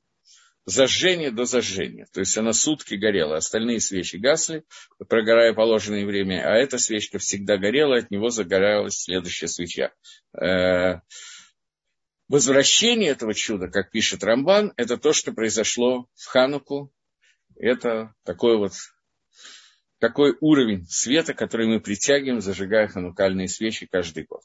зажжения 0.65 1.31
до 1.31 1.45
зажжения. 1.45 2.07
То 2.13 2.21
есть 2.21 2.37
она 2.37 2.53
сутки 2.53 2.95
горела, 2.95 3.37
остальные 3.37 3.81
свечи 3.81 4.17
гасли, 4.17 4.65
прогорая 5.09 5.53
положенное 5.55 6.05
время, 6.05 6.43
а 6.45 6.57
эта 6.57 6.79
свечка 6.79 7.19
всегда 7.19 7.57
горела, 7.57 7.99
от 7.99 8.11
него 8.11 8.31
загоралась 8.31 9.03
следующая 9.03 9.49
свеча. 9.49 9.93
Э, 10.39 11.01
возвращение 12.29 13.11
этого 13.11 13.35
чуда, 13.35 13.69
как 13.69 13.91
пишет 13.91 14.25
Рамбан, 14.25 14.73
это 14.77 14.97
то, 14.97 15.13
что 15.13 15.33
произошло 15.33 16.09
в 16.15 16.27
Хануку. 16.27 16.93
Это 17.59 18.15
такой 18.25 18.59
вот 18.59 18.73
такой 19.99 20.37
уровень 20.41 20.87
света, 20.89 21.33
который 21.33 21.67
мы 21.67 21.81
притягиваем, 21.81 22.41
зажигая 22.41 22.89
ханукальные 22.89 23.49
свечи 23.49 23.87
каждый 23.87 24.25
год. 24.25 24.43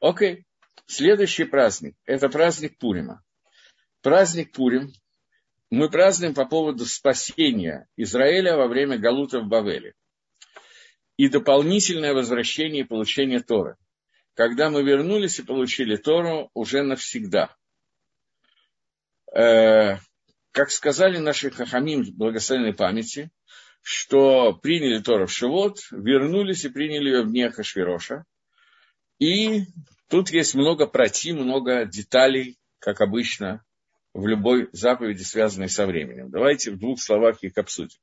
Окей. 0.00 0.44
Следующий 0.86 1.44
праздник– 1.44 1.96
это 2.04 2.28
праздник 2.28 2.78
Пурима. 2.78 3.22
Праздник 4.02 4.52
Пурим 4.52 4.92
мы 5.70 5.90
празднуем 5.90 6.34
по 6.34 6.44
поводу 6.44 6.84
спасения 6.84 7.88
Израиля 7.96 8.56
во 8.56 8.68
время 8.68 8.98
Галута 8.98 9.40
в 9.40 9.48
Бавеле. 9.48 9.94
И 11.16 11.28
дополнительное 11.28 12.12
возвращение 12.12 12.82
и 12.82 12.86
получение 12.86 13.40
Торы. 13.40 13.76
Когда 14.34 14.68
мы 14.68 14.82
вернулись 14.82 15.38
и 15.38 15.44
получили 15.44 15.96
Тору 15.96 16.50
уже 16.54 16.82
навсегда. 16.82 17.56
Э, 19.34 19.98
как 20.52 20.70
сказали 20.70 21.18
наши 21.18 21.50
хахамим 21.50 22.04
благословенной 22.14 22.74
памяти, 22.74 23.30
что 23.80 24.52
приняли 24.54 25.00
Тору 25.02 25.26
в 25.26 25.32
Шивот, 25.32 25.78
вернулись 25.90 26.64
и 26.64 26.68
приняли 26.68 27.10
ее 27.10 27.22
в 27.22 27.30
дни 27.30 27.42
Ахашвироша. 27.42 28.24
И 29.18 29.62
тут 30.08 30.30
есть 30.30 30.54
много 30.54 30.86
проти, 30.86 31.32
много 31.32 31.84
деталей, 31.84 32.58
как 32.78 33.00
обычно, 33.00 33.64
в 34.12 34.26
любой 34.26 34.68
заповеди, 34.72 35.22
связанной 35.22 35.68
со 35.68 35.86
временем. 35.86 36.30
Давайте 36.30 36.70
в 36.70 36.78
двух 36.78 37.00
словах 37.00 37.42
их 37.42 37.58
обсудим. 37.58 37.98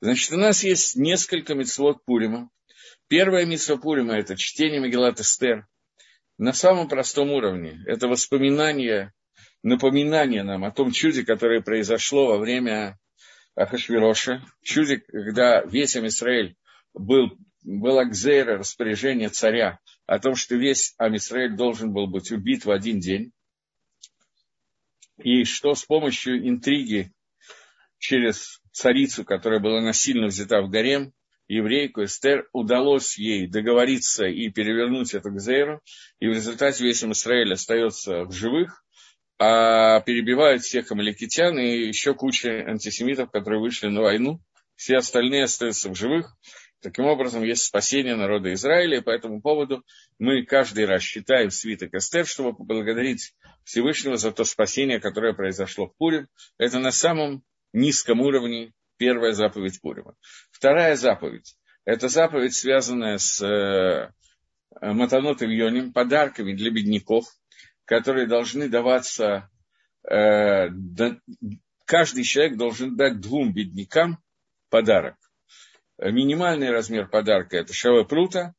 Значит, 0.00 0.32
у 0.32 0.36
нас 0.36 0.64
есть 0.64 0.96
несколько 0.96 1.54
митцвот 1.54 2.04
Пурима. 2.04 2.50
Первая 3.08 3.44
митцва 3.44 3.76
Пурима– 3.76 4.14
это 4.18 4.36
чтение 4.36 4.80
Магеллат 4.80 5.20
Эстер. 5.20 5.66
На 6.38 6.52
самом 6.52 6.88
простом 6.88 7.30
уровне. 7.30 7.82
Это 7.86 8.08
воспоминание, 8.08 9.12
напоминание 9.62 10.42
нам 10.42 10.64
о 10.64 10.70
том 10.70 10.92
чуде, 10.92 11.24
которое 11.24 11.60
произошло 11.60 12.26
во 12.26 12.38
время 12.38 12.98
Ахашвироша. 13.54 14.42
Чуде, 14.62 14.98
когда 14.98 15.62
весь 15.62 15.94
Амисраэль 15.96 16.56
был, 16.94 17.36
было 17.62 18.02
Акзейра, 18.02 18.58
распоряжение 18.58 19.28
царя 19.28 19.78
о 20.12 20.18
том, 20.18 20.34
что 20.34 20.56
весь 20.56 20.94
Амисраэль 20.98 21.56
должен 21.56 21.94
был 21.94 22.06
быть 22.06 22.30
убит 22.32 22.66
в 22.66 22.70
один 22.70 23.00
день 23.00 23.32
и 25.16 25.44
что 25.44 25.74
с 25.74 25.86
помощью 25.86 26.46
интриги 26.46 27.14
через 27.98 28.60
царицу, 28.72 29.24
которая 29.24 29.58
была 29.58 29.80
насильно 29.80 30.26
взята 30.26 30.60
в 30.60 30.68
гарем, 30.68 31.14
еврейку 31.48 32.04
Эстер, 32.04 32.46
удалось 32.52 33.16
ей 33.16 33.46
договориться 33.46 34.26
и 34.26 34.50
перевернуть 34.50 35.14
эту 35.14 35.30
Гзейру, 35.30 35.80
и 36.20 36.28
в 36.28 36.32
результате 36.32 36.84
весь 36.84 37.02
Израиль 37.02 37.54
остается 37.54 38.24
в 38.24 38.32
живых, 38.32 38.84
а 39.38 40.00
перебивают 40.00 40.60
всех 40.62 40.92
амаликитян 40.92 41.58
и 41.58 41.86
еще 41.86 42.12
куча 42.12 42.50
антисемитов, 42.68 43.30
которые 43.30 43.62
вышли 43.62 43.86
на 43.88 44.02
войну. 44.02 44.42
Все 44.76 44.96
остальные 44.96 45.44
остаются 45.44 45.88
в 45.88 45.94
живых. 45.94 46.36
Таким 46.82 47.04
образом, 47.04 47.44
есть 47.44 47.62
спасение 47.62 48.16
народа 48.16 48.52
Израиля, 48.54 48.98
и 48.98 49.02
по 49.02 49.10
этому 49.10 49.40
поводу 49.40 49.84
мы 50.18 50.44
каждый 50.44 50.84
раз 50.84 51.02
считаем 51.02 51.50
свиток 51.50 51.94
Эстер, 51.94 52.26
чтобы 52.26 52.56
поблагодарить 52.56 53.34
Всевышнего 53.62 54.16
за 54.16 54.32
то 54.32 54.44
спасение, 54.44 54.98
которое 54.98 55.32
произошло 55.32 55.86
в 55.86 55.96
Пурим. 55.96 56.26
Это 56.58 56.80
на 56.80 56.90
самом 56.90 57.44
низком 57.72 58.20
уровне 58.20 58.72
первая 58.96 59.32
заповедь 59.32 59.80
Пурима. 59.80 60.16
Вторая 60.50 60.96
заповедь– 60.96 61.56
это 61.84 62.08
заповедь, 62.08 62.54
связанная 62.54 63.18
с 63.18 63.40
э, 63.40 64.10
Матанот 64.80 65.40
Ильоним, 65.40 65.92
подарками 65.92 66.52
для 66.52 66.72
бедняков, 66.72 67.26
которые 67.84 68.26
должны 68.26 68.68
даваться, 68.68 69.48
э, 70.10 70.68
каждый 71.84 72.24
человек 72.24 72.56
должен 72.56 72.96
дать 72.96 73.20
двум 73.20 73.52
беднякам 73.54 74.18
подарок. 74.68 75.14
Минимальный 76.10 76.70
размер 76.70 77.08
подарка– 77.08 77.56
это 77.58 77.72
шаве 77.72 78.04
прута. 78.04 78.54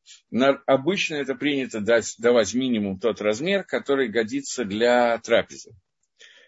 Обычно 0.66 1.16
это 1.16 1.36
принято 1.36 1.82
дать, 1.82 2.16
давать 2.18 2.54
минимум 2.54 3.00
тот 3.00 3.22
размер, 3.22 3.64
который 3.64 4.08
годится 4.08 4.64
для 4.64 5.18
трапезы. 5.20 5.72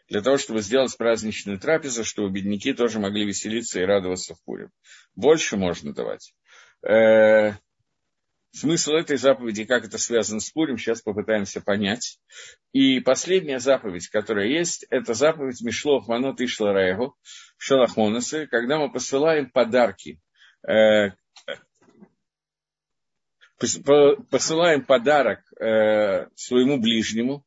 Для 0.07 0.21
того, 0.21 0.37
чтобы 0.37 0.61
сделать 0.61 0.95
праздничную 0.97 1.59
трапезу, 1.59 2.03
чтобы 2.03 2.31
бедняки 2.31 2.73
тоже 2.73 2.99
могли 2.99 3.25
веселиться 3.25 3.81
и 3.81 3.85
радоваться 3.85 4.35
в 4.35 4.43
Пурим. 4.43 4.69
Больше 5.15 5.57
можно 5.57 5.93
давать. 5.93 6.33
Э, 6.87 7.53
смысл 8.51 8.91
этой 8.93 9.17
заповеди, 9.17 9.65
как 9.65 9.85
это 9.85 9.97
связано 9.97 10.39
с 10.39 10.51
Пурим, 10.51 10.77
сейчас 10.77 11.01
попытаемся 11.01 11.59
понять. 11.59 12.19
И 12.71 12.99
последняя 12.99 13.59
заповедь, 13.59 14.07
которая 14.09 14.47
есть, 14.47 14.85
это 14.91 15.15
заповедь 15.15 15.61
Мишлох 15.61 16.07
Манот 16.07 16.39
Ишлараегу 16.39 17.17
в 17.57 17.63
Шалахмонесе, 17.63 18.45
когда 18.45 18.77
мы 18.77 18.91
посылаем 18.91 19.49
подарки 19.49 20.19
посылаем 24.29 24.85
подарок 24.85 25.41
э, 25.59 26.27
своему 26.35 26.79
ближнему. 26.79 27.45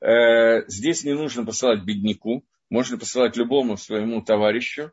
Э, 0.00 0.66
здесь 0.66 1.04
не 1.04 1.14
нужно 1.14 1.44
посылать 1.44 1.84
бедняку, 1.84 2.44
можно 2.68 2.98
посылать 2.98 3.36
любому 3.36 3.76
своему 3.76 4.22
товарищу. 4.22 4.92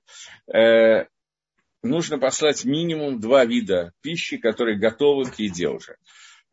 Нужно 1.82 2.18
послать 2.18 2.64
минимум 2.64 3.20
два 3.20 3.44
вида 3.44 3.92
пищи, 4.02 4.38
которые 4.38 4.78
готовы 4.78 5.26
к 5.26 5.36
еде 5.40 5.68
уже. 5.68 5.98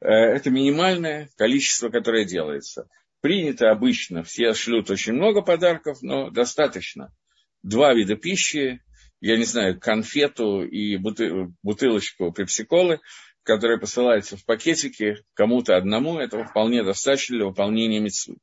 Это 0.00 0.50
минимальное 0.50 1.28
количество, 1.36 1.88
которое 1.88 2.24
делается. 2.24 2.88
Принято 3.20 3.70
обычно, 3.70 4.24
все 4.24 4.54
шлют 4.54 4.90
очень 4.90 5.12
много 5.12 5.42
подарков, 5.42 5.98
но 6.00 6.30
достаточно. 6.30 7.14
Два 7.62 7.92
вида 7.92 8.16
пищи, 8.16 8.82
я 9.20 9.36
не 9.36 9.44
знаю, 9.44 9.78
конфету 9.78 10.62
и 10.62 10.96
бутылочку 10.96 12.32
пепсиколы, 12.32 13.00
которая 13.42 13.78
посылается 13.78 14.36
в 14.36 14.44
пакетике 14.44 15.22
кому-то 15.34 15.76
одному, 15.76 16.18
этого 16.18 16.44
вполне 16.44 16.82
достаточно 16.82 17.36
для 17.36 17.46
выполнения 17.46 18.00
мецвы. 18.00 18.36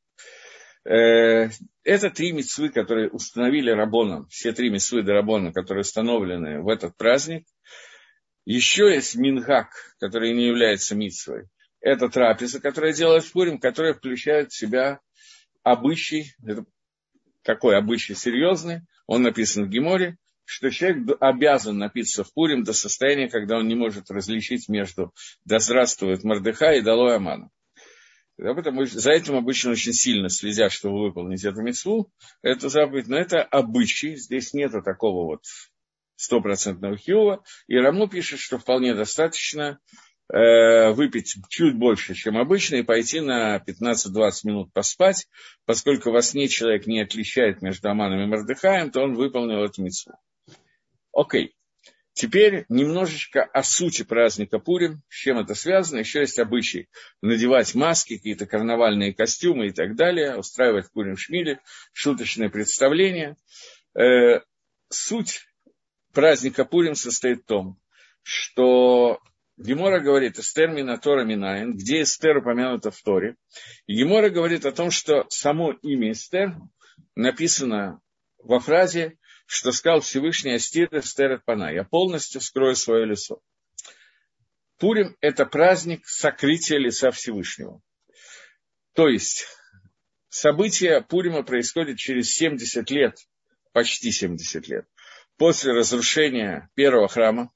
Э, 0.86 1.50
это 1.84 2.10
три 2.10 2.32
мецвы, 2.32 2.70
которые 2.70 3.10
установили 3.10 3.72
Рабоном, 3.72 4.28
все 4.30 4.54
три 4.54 4.70
мецвы 4.70 5.04
до 5.04 5.14
Рабона, 5.14 5.52
которые 5.52 5.82
установлены 5.82 6.62
в 6.62 6.70
этот 6.70 6.96
праздник. 6.96 7.46
Еще 8.46 8.94
есть 8.94 9.16
Мингак, 9.16 9.70
который 10.00 10.34
не 10.34 10.48
является 10.48 10.96
митцвой. 10.96 11.48
Это 11.82 12.08
трапеза, 12.10 12.62
которая 12.62 12.94
делает 12.94 13.24
в 13.24 13.32
Пурим, 13.34 13.60
которая 13.60 13.94
включает 13.94 14.52
в 14.52 14.58
себя 14.58 15.00
обычай, 15.64 16.34
такой 17.44 17.78
обычай 17.78 18.16
серьезный, 18.16 18.82
он 19.06 19.24
написан 19.24 19.66
в 19.66 19.70
Геморе, 19.70 20.18
что 20.48 20.72
человек 20.72 21.18
обязан 21.20 21.78
напиться 21.78 22.24
в 22.24 22.34
Пурим 22.34 22.64
до 22.64 22.72
состояния, 22.72 23.28
когда 23.28 23.58
он 23.58 23.68
не 23.68 23.76
может 23.76 24.10
различить 24.10 24.70
между 24.70 25.14
«Да 25.44 25.60
здравствует 25.60 26.24
Мордыха» 26.24 26.72
и 26.72 26.82
«Долой 26.82 27.18
Амана». 27.18 27.52
Об 28.40 28.62
за 28.86 29.12
этим 29.12 29.36
обычно 29.36 29.72
очень 29.72 29.92
сильно 29.92 30.30
следят, 30.30 30.72
чтобы 30.72 31.02
выполнить 31.02 31.44
эту 31.44 31.62
мецву, 31.62 32.14
эту 32.42 32.70
заповедь, 32.70 33.08
но 33.08 33.18
это 33.18 33.44
обычай, 33.44 34.16
здесь 34.16 34.54
нет 34.54 34.72
такого 34.86 35.26
вот 35.26 35.44
стопроцентного 36.16 36.96
хиова, 36.96 37.44
и 37.68 37.76
Рамо 37.76 38.08
пишет, 38.08 38.40
что 38.40 38.58
вполне 38.58 38.96
достаточно 38.96 39.80
э, 40.32 40.92
выпить 40.92 41.36
чуть 41.50 41.76
больше, 41.76 42.14
чем 42.14 42.38
обычно, 42.38 42.78
и 42.78 42.84
пойти 42.84 43.20
на 43.20 43.58
15-20 43.58 44.32
минут 44.46 44.72
поспать, 44.72 45.28
поскольку 45.66 46.12
во 46.12 46.22
сне 46.22 46.48
человек 46.48 46.88
не 46.88 47.02
отличает 47.02 47.62
между 47.62 47.90
Аманом 47.90 48.22
и 48.22 48.28
Мордыхаем, 48.28 48.92
то 48.92 49.02
он 49.02 49.16
выполнил 49.16 49.62
эту 49.62 49.84
мецву. 49.84 50.14
Окей. 51.18 51.56
Теперь 52.14 52.66
немножечко 52.70 53.44
о 53.44 53.64
сути 53.64 54.04
праздника 54.04 54.60
Пурим, 54.60 55.02
с 55.10 55.16
чем 55.16 55.40
это 55.40 55.56
связано. 55.56 56.00
Еще 56.00 56.20
есть 56.20 56.38
обычай 56.38 56.90
надевать 57.24 57.74
маски, 57.74 58.18
какие-то 58.18 58.46
карнавальные 58.46 59.16
костюмы 59.16 59.68
и 59.68 59.72
так 59.72 59.96
далее, 59.96 60.38
устраивать 60.38 60.92
Пурим 60.92 61.16
в 61.16 61.20
Шмиле, 61.20 61.60
шуточные 61.92 62.52
представления. 62.52 63.36
Э, 64.00 64.42
суть 64.90 65.48
праздника 66.14 66.66
Пурим 66.66 66.94
состоит 66.94 67.42
в 67.42 67.46
том, 67.46 67.80
что 68.22 69.20
Гемора 69.58 70.00
говорит 70.00 70.38
Эстер 70.38 70.70
Минатора 70.70 71.24
Минаин, 71.24 71.76
где 71.76 72.04
Эстер 72.04 72.38
упомянута 72.38 72.92
в 72.92 73.02
Торе. 73.02 73.38
И 73.88 73.96
Гемора 73.96 74.30
говорит 74.30 74.68
о 74.68 74.72
том, 74.72 74.92
что 74.92 75.26
само 75.30 75.72
имя 75.82 76.12
Эстер 76.12 76.56
написано 77.16 78.02
во 78.38 78.60
фразе 78.60 79.18
что 79.48 79.72
сказал 79.72 80.02
Всевышний 80.02 80.54
Астир 80.54 80.90
Эстерет 80.92 81.44
Пана. 81.46 81.72
Я 81.74 81.84
полностью 81.86 82.42
скрою 82.42 82.76
свое 82.76 83.06
лицо. 83.06 83.42
Пурим– 84.78 85.16
это 85.22 85.46
праздник 85.46 86.06
сокрытия 86.06 86.78
лица 86.78 87.10
Всевышнего. 87.12 87.82
То 88.94 89.08
есть 89.08 89.48
событие 90.30 91.02
Пурима 91.02 91.44
происходит 91.44 91.98
через 91.98 92.34
70 92.34 92.92
лет, 92.92 93.18
почти 93.72 94.12
70 94.12 94.68
лет, 94.68 94.86
после 95.38 95.72
разрушения 95.72 96.70
первого 96.76 97.08
храма. 97.08 97.52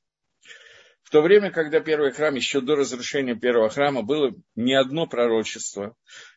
В 1.04 1.10
то 1.10 1.22
время, 1.22 1.52
когда 1.52 1.82
первый 1.82 2.12
храм, 2.12 2.34
еще 2.34 2.62
до 2.62 2.78
разрушения 2.78 3.36
первого 3.36 3.70
храма, 3.70 4.02
было 4.02 4.34
не 4.56 4.74
одно 4.74 5.08
пророчество, 5.08 5.96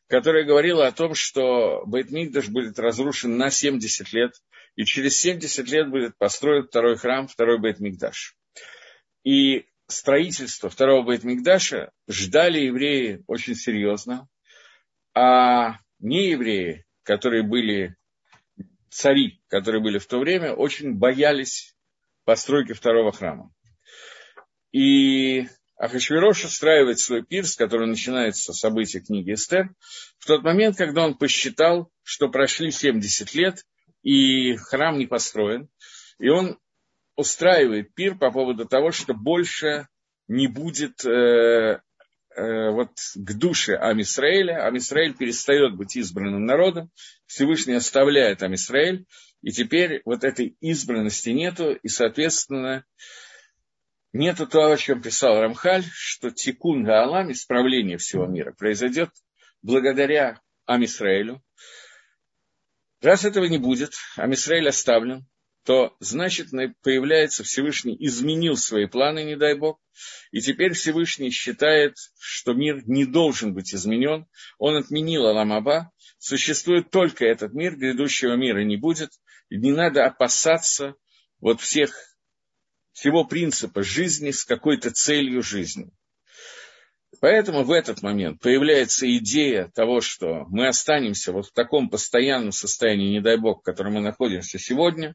которое 0.08 0.44
говорило 0.44 0.86
о 0.86 0.92
том, 0.92 1.14
что 1.14 1.84
Бейтмикдаш 1.86 2.48
будет 2.48 2.78
разрушен 2.80 3.36
на 3.36 3.50
70 3.50 4.12
лет, 4.12 4.32
и 4.76 4.84
через 4.84 5.18
70 5.20 5.68
лет 5.68 5.90
будет 5.90 6.16
построен 6.18 6.66
второй 6.66 6.96
храм, 6.96 7.28
второй 7.28 7.58
Бейтмикдаш. 7.58 8.36
И 9.22 9.66
строительство 9.86 10.68
второго 10.68 11.06
Бейтмикдаша 11.06 11.90
ждали 12.08 12.60
евреи 12.60 13.22
очень 13.26 13.54
серьезно, 13.54 14.28
а 15.14 15.78
не 16.00 16.30
евреи, 16.30 16.84
которые 17.02 17.42
были 17.42 17.96
цари, 18.90 19.40
которые 19.48 19.82
были 19.82 19.98
в 19.98 20.06
то 20.06 20.18
время, 20.18 20.54
очень 20.54 20.94
боялись 20.94 21.74
постройки 22.24 22.72
второго 22.72 23.12
храма. 23.12 23.52
И 24.72 25.46
Ахашвирош 25.76 26.44
устраивает 26.44 26.98
свой 26.98 27.24
пирс, 27.24 27.56
который 27.56 27.86
начинается 27.86 28.52
с 28.52 28.58
события 28.58 29.00
книги 29.00 29.34
Эстер, 29.34 29.70
в 30.18 30.26
тот 30.26 30.42
момент, 30.42 30.76
когда 30.76 31.04
он 31.04 31.16
посчитал, 31.16 31.90
что 32.02 32.28
прошли 32.28 32.70
70 32.70 33.34
лет, 33.34 33.64
и 34.04 34.54
храм 34.56 34.96
не 34.98 35.06
построен. 35.06 35.68
И 36.20 36.28
он 36.28 36.60
устраивает 37.16 37.94
пир 37.94 38.16
по 38.16 38.30
поводу 38.30 38.66
того, 38.66 38.92
что 38.92 39.14
больше 39.14 39.88
не 40.28 40.46
будет 40.46 41.04
э, 41.04 41.80
э, 42.36 42.70
вот 42.70 42.90
к 43.14 43.32
душе 43.34 43.74
Амисраэля. 43.76 44.66
Амисраэль 44.66 45.14
перестает 45.14 45.76
быть 45.76 45.96
избранным 45.96 46.44
народом, 46.44 46.90
Всевышний 47.26 47.74
оставляет 47.74 48.42
Амисраэль, 48.42 49.06
и 49.42 49.50
теперь 49.50 50.02
вот 50.04 50.22
этой 50.22 50.56
избранности 50.60 51.30
нету, 51.30 51.72
и, 51.72 51.88
соответственно, 51.88 52.84
нету 54.12 54.46
того, 54.46 54.72
о 54.72 54.76
чем 54.76 55.02
писал 55.02 55.40
Рамхаль, 55.40 55.84
что 55.92 56.30
тикун 56.30 56.84
Гаалам, 56.84 57.32
исправление 57.32 57.98
всего 57.98 58.26
мира, 58.26 58.52
произойдет 58.52 59.10
благодаря 59.62 60.40
Амисраэлю, 60.66 61.42
Раз 63.04 63.26
этого 63.26 63.44
не 63.44 63.58
будет, 63.58 63.92
а 64.16 64.26
Мисраиль 64.26 64.66
оставлен, 64.66 65.26
то 65.66 65.94
значит 66.00 66.48
появляется 66.82 67.44
Всевышний, 67.44 67.94
изменил 68.00 68.56
свои 68.56 68.86
планы, 68.86 69.24
не 69.24 69.36
дай 69.36 69.54
Бог, 69.54 69.78
и 70.30 70.40
теперь 70.40 70.72
Всевышний 70.72 71.30
считает, 71.30 71.96
что 72.18 72.54
мир 72.54 72.82
не 72.86 73.04
должен 73.04 73.52
быть 73.52 73.74
изменен, 73.74 74.26
он 74.56 74.76
отменил 74.76 75.26
Аламаба, 75.26 75.92
существует 76.18 76.90
только 76.90 77.26
этот 77.26 77.52
мир, 77.52 77.76
грядущего 77.76 78.36
мира 78.36 78.64
не 78.64 78.78
будет, 78.78 79.10
и 79.50 79.58
не 79.58 79.72
надо 79.72 80.06
опасаться 80.06 80.94
вот 81.40 81.60
всех, 81.60 81.94
всего 82.92 83.24
принципа 83.26 83.82
жизни 83.82 84.30
с 84.30 84.46
какой-то 84.46 84.90
целью 84.90 85.42
жизни. 85.42 85.90
Поэтому 87.24 87.64
в 87.64 87.70
этот 87.70 88.02
момент 88.02 88.38
появляется 88.42 89.10
идея 89.16 89.70
того, 89.74 90.02
что 90.02 90.44
мы 90.50 90.66
останемся 90.66 91.32
вот 91.32 91.46
в 91.46 91.52
таком 91.54 91.88
постоянном 91.88 92.52
состоянии, 92.52 93.12
не 93.12 93.22
дай 93.22 93.38
бог, 93.38 93.60
в 93.60 93.64
котором 93.64 93.94
мы 93.94 94.02
находимся 94.02 94.58
сегодня, 94.58 95.14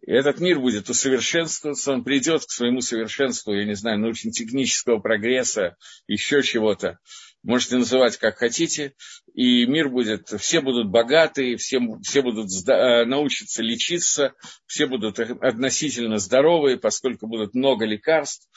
и 0.00 0.10
этот 0.10 0.40
мир 0.40 0.58
будет 0.58 0.88
усовершенствоваться, 0.88 1.92
он 1.92 2.02
придет 2.02 2.46
к 2.46 2.50
своему 2.50 2.80
совершенству, 2.80 3.52
я 3.52 3.66
не 3.66 3.74
знаю, 3.74 3.98
научно-технического 3.98 5.00
прогресса, 5.00 5.76
еще 6.06 6.42
чего-то, 6.42 6.98
можете 7.42 7.76
называть 7.76 8.16
как 8.16 8.38
хотите, 8.38 8.94
и 9.34 9.66
мир 9.66 9.90
будет, 9.90 10.28
все 10.40 10.62
будут 10.62 10.88
богаты, 10.88 11.56
все, 11.56 11.78
все 12.02 12.22
будут 12.22 12.48
э, 12.66 13.04
научиться 13.04 13.62
лечиться, 13.62 14.32
все 14.64 14.86
будут 14.86 15.20
относительно 15.20 16.16
здоровые, 16.16 16.78
поскольку 16.78 17.26
будут 17.26 17.52
много 17.52 17.84
лекарств, 17.84 18.48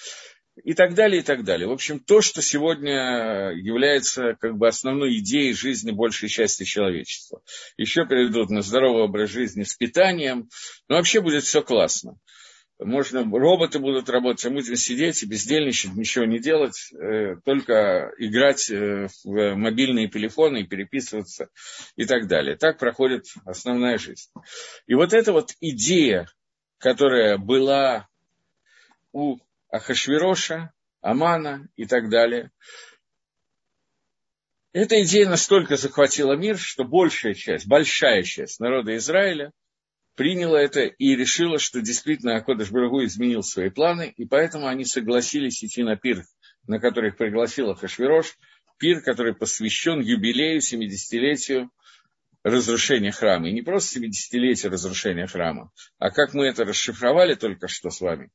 и 0.63 0.74
так 0.74 0.93
далее, 0.93 1.22
и 1.22 1.24
так 1.24 1.43
далее. 1.43 1.67
В 1.67 1.72
общем, 1.72 2.00
то, 2.00 2.22
что 2.22 2.41
сегодня 2.41 3.52
является 3.52 4.36
как 4.39 4.58
бы 4.58 4.67
основной 4.67 5.17
идеей 5.17 5.54
жизни 5.54 5.91
большей 5.91 6.30
части 6.30 6.63
человечества. 6.63 7.41
Еще 7.78 8.06
перейдут 8.06 8.50
на 8.50 8.62
здоровый 8.62 9.04
образ 9.04 9.30
жизни 9.30 9.63
с 9.63 9.76
питанием, 9.76 10.50
но 10.88 10.96
вообще 10.96 11.22
будет 11.22 11.43
все 11.43 11.62
классно. 11.62 12.17
можно, 12.80 13.24
роботы 13.24 13.80
будут 13.80 14.10
работать, 14.10 14.46
а 14.46 14.50
мы 14.50 14.62
будем 14.62 14.76
сидеть 14.76 15.24
и 15.24 15.28
бездельничать, 15.28 15.96
ничего 15.96 16.26
не 16.26 16.39
делать, 16.39 16.91
э, 16.93 17.36
только 17.43 18.12
играть 18.17 18.70
э, 18.70 19.08
в 19.24 19.56
мобильные 19.56 20.08
телефоны 20.10 20.62
и 20.62 20.67
переписываться 20.67 21.50
и 21.96 22.06
так 22.06 22.28
далее. 22.28 22.56
Так 22.56 22.78
проходит 22.78 23.26
основная 23.46 23.98
жизнь. 23.98 24.30
И 24.86 24.93
вот 24.93 25.13
эта 25.13 25.34
вот 25.34 25.52
идея, 25.60 26.28
которая 26.78 27.38
была 27.38 28.08
у 29.12 29.38
Ахашвироша, 29.70 30.72
Амана 31.02 31.68
и 31.76 31.86
так 31.86 32.10
далее, 32.10 32.52
эта 34.74 35.02
идея 35.04 35.28
настолько 35.28 35.78
захватила 35.78 36.34
мир, 36.34 36.58
что 36.58 36.84
большая 36.84 37.34
часть, 37.34 37.68
большая 37.68 38.24
часть 38.24 38.60
народа 38.60 38.96
Израиля– 38.98 39.52
приняла 40.18 40.60
это 40.60 40.82
и 40.82 41.16
решила, 41.16 41.60
что 41.60 41.80
действительно 41.80 42.36
Акодыш 42.36 42.72
Барагу 42.72 43.06
изменил 43.06 43.44
свои 43.44 43.70
планы, 43.70 44.14
и 44.18 44.26
поэтому 44.26 44.68
они 44.68 44.84
согласились 44.84 45.64
идти 45.64 45.84
на 45.84 45.96
пир, 45.96 46.26
на 46.66 46.80
который 46.80 47.12
их 47.12 47.18
пригласила 47.18 47.76
Хашвирош, 47.76 48.36
пир, 48.80 49.02
который 49.02 49.36
посвящен 49.36 50.02
юбилею, 50.02 50.60
70-летию 50.60 51.70
разрушения 52.44 53.12
храма. 53.12 53.50
И 53.50 53.54
не 53.54 53.62
просто 53.62 54.00
70-летию 54.00 54.72
разрушения 54.72 55.28
храма, 55.28 55.72
а 56.00 56.10
как 56.10 56.34
мы 56.34 56.48
это 56.48 56.66
расшифровали 56.66 57.36
только 57.36 57.68
что 57.68 57.92
с 57.92 58.02
вами, 58.02 58.32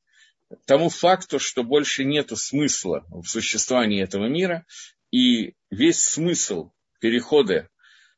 тому 0.65 0.89
факту, 0.89 1.39
что 1.39 1.63
больше 1.63 2.03
нет 2.03 2.29
смысла 2.37 3.05
в 3.09 3.25
существовании 3.25 4.03
этого 4.03 4.27
мира, 4.27 4.65
и 5.11 5.53
весь 5.69 6.03
смысл 6.03 6.71
перехода 6.99 7.69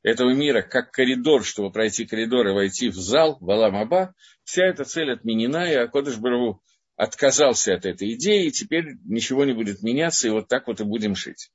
этого 0.04 0.34
мира 0.34 0.62
как 0.62 0.92
коридор, 0.92 1.44
чтобы 1.44 1.72
пройти 1.72 2.06
коридор 2.06 2.48
и 2.48 2.54
войти 2.54 2.90
в 2.90 2.96
зал, 2.96 3.38
в 3.42 3.50
Алам-Аба, 3.50 4.14
вся 4.44 4.66
эта 4.66 4.86
цель 4.86 5.12
отменена, 5.12 5.72
и 5.72 5.76
Акодыш 5.76 6.18
Бараву 6.18 6.62
отказался 6.96 7.74
от 7.74 7.86
этой 7.86 8.14
идеи, 8.14 8.48
и 8.48 8.52
теперь 8.52 8.98
ничего 9.04 9.46
не 9.46 9.54
будет 9.54 9.82
меняться, 9.82 10.28
и 10.28 10.32
вот 10.32 10.48
так 10.48 10.68
вот 10.68 10.80
и 10.80 10.84
будем 10.84 11.16
жить. 11.16 11.52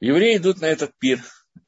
Евреи 0.00 0.36
идут 0.36 0.60
на 0.60 0.66
этот 0.66 0.92
пир, 0.98 1.20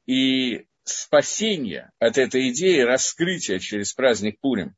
и 0.05 0.65
спасение 0.83 1.91
от 1.99 2.17
этой 2.17 2.49
идеи, 2.49 2.79
раскрытие 2.79 3.59
через 3.59 3.93
праздник 3.93 4.39
Пурим, 4.39 4.75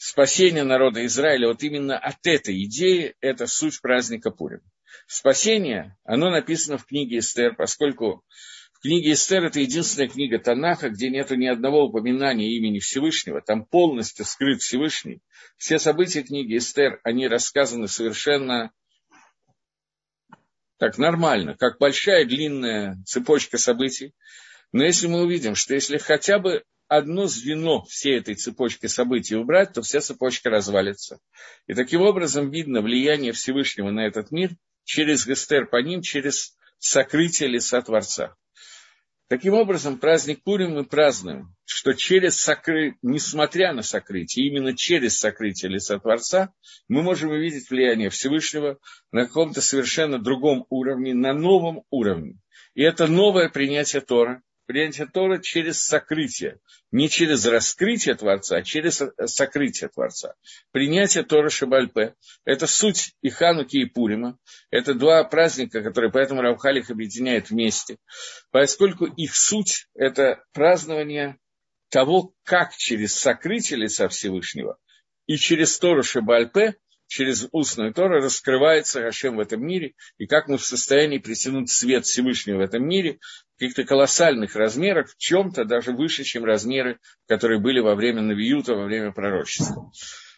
спасение 0.00 0.64
народа 0.64 1.04
Израиля, 1.04 1.48
вот 1.48 1.62
именно 1.62 1.98
от 1.98 2.26
этой 2.26 2.64
идеи, 2.64 3.14
это 3.20 3.46
суть 3.46 3.80
праздника 3.82 4.30
Пурим. 4.30 4.62
Спасение, 5.06 5.96
оно 6.04 6.30
написано 6.30 6.78
в 6.78 6.86
книге 6.86 7.18
Эстер, 7.18 7.54
поскольку 7.54 8.24
Книга 8.82 9.12
Эстер– 9.12 9.44
это 9.44 9.60
единственная 9.60 10.08
книга 10.08 10.38
Танаха, 10.38 10.88
где 10.88 11.10
нет 11.10 11.30
ни 11.32 11.46
одного 11.46 11.84
упоминания 11.84 12.56
имени 12.56 12.78
Всевышнего. 12.78 13.42
Там 13.42 13.66
полностью 13.66 14.24
скрыт 14.24 14.62
Всевышний. 14.62 15.20
Все 15.58 15.78
события 15.78 16.22
книги 16.22 16.56
Эстер, 16.56 16.98
они 17.04 17.28
рассказаны 17.28 17.88
совершенно 17.88 18.70
так 20.78 20.96
нормально, 20.96 21.54
как 21.58 21.78
большая 21.78 22.24
длинная 22.24 22.96
цепочка 23.04 23.58
событий. 23.58 24.14
Но 24.72 24.82
если 24.82 25.08
мы 25.08 25.24
увидим, 25.24 25.56
что 25.56 25.74
если 25.74 25.98
хотя 25.98 26.38
бы 26.38 26.64
одно 26.90 27.28
звено 27.28 27.84
всей 27.84 28.18
этой 28.18 28.34
цепочки 28.34 28.86
событий 28.86 29.36
убрать, 29.36 29.72
то 29.72 29.80
вся 29.80 30.00
цепочка 30.00 30.50
развалится. 30.50 31.20
И 31.68 31.74
таким 31.74 32.02
образом 32.02 32.50
видно 32.50 32.82
влияние 32.82 33.32
Всевышнего 33.32 33.90
на 33.90 34.06
этот 34.06 34.32
мир 34.32 34.50
через 34.84 35.24
Гестер 35.24 35.66
по 35.66 35.80
ним, 35.80 36.02
через 36.02 36.58
сокрытие 36.78 37.48
лица 37.48 37.80
Творца. 37.80 38.34
Таким 39.28 39.54
образом, 39.54 40.00
праздник 40.00 40.42
Пурим 40.42 40.72
мы 40.72 40.84
празднуем, 40.84 41.54
что 41.64 41.92
через 41.92 42.40
сокрытие, 42.40 42.98
несмотря 43.02 43.72
на 43.72 43.82
сокрытие, 43.82 44.48
именно 44.48 44.76
через 44.76 45.20
сокрытие 45.20 45.70
лица 45.70 45.96
Творца, 46.00 46.52
мы 46.88 47.04
можем 47.04 47.30
увидеть 47.30 47.70
влияние 47.70 48.10
Всевышнего 48.10 48.80
на 49.12 49.26
каком-то 49.26 49.60
совершенно 49.60 50.18
другом 50.18 50.66
уровне, 50.68 51.14
на 51.14 51.32
новом 51.32 51.84
уровне. 51.90 52.40
И 52.74 52.82
это 52.82 53.06
новое 53.06 53.48
принятие 53.48 54.00
Тора, 54.00 54.42
принятие 54.70 55.08
Тора 55.08 55.38
через 55.38 55.82
сокрытие. 55.82 56.60
Не 56.92 57.08
через 57.08 57.44
раскрытие 57.44 58.14
Творца, 58.14 58.58
а 58.58 58.62
через 58.62 59.02
сокрытие 59.26 59.90
Творца. 59.90 60.34
Принятие 60.70 61.24
Тора 61.24 61.50
Шабальпе– 61.50 62.14
это 62.44 62.68
суть 62.68 63.16
и 63.20 63.30
Хануки, 63.30 63.78
и 63.78 63.84
Пурима. 63.84 64.38
Это 64.70 64.94
два 64.94 65.24
праздника, 65.24 65.82
которые 65.82 66.12
поэтому 66.12 66.40
Равхалих 66.40 66.88
объединяет 66.88 67.50
вместе. 67.50 67.96
Поскольку 68.52 69.06
их 69.06 69.34
суть– 69.34 69.88
это 69.96 70.44
празднование 70.52 71.36
того, 71.88 72.32
как 72.44 72.76
через 72.76 73.16
сокрытие 73.16 73.80
лица 73.80 74.08
Всевышнего 74.08 74.78
и 75.26 75.36
через 75.36 75.76
Тору 75.80 76.04
Шабальпе– 76.04 76.76
через 77.10 77.48
устную 77.50 77.92
Тору 77.92 78.22
раскрывается 78.22 79.02
Хашем 79.02 79.36
в 79.36 79.40
этом 79.40 79.66
мире, 79.66 79.94
и 80.16 80.26
как 80.26 80.46
мы 80.46 80.58
в 80.58 80.64
состоянии 80.64 81.18
притянуть 81.18 81.68
свет 81.68 82.06
Всевышнего 82.06 82.58
в 82.58 82.60
этом 82.60 82.86
мире 82.86 83.18
в 83.56 83.58
каких-то 83.58 83.82
колоссальных 83.82 84.54
размерах, 84.54 85.10
в 85.10 85.16
чем-то 85.18 85.64
даже 85.64 85.90
выше, 85.90 86.22
чем 86.22 86.44
размеры, 86.44 87.00
которые 87.26 87.58
были 87.58 87.80
во 87.80 87.96
время 87.96 88.22
Навиюта, 88.22 88.74
во 88.74 88.84
время 88.84 89.10
пророчества. 89.10 89.90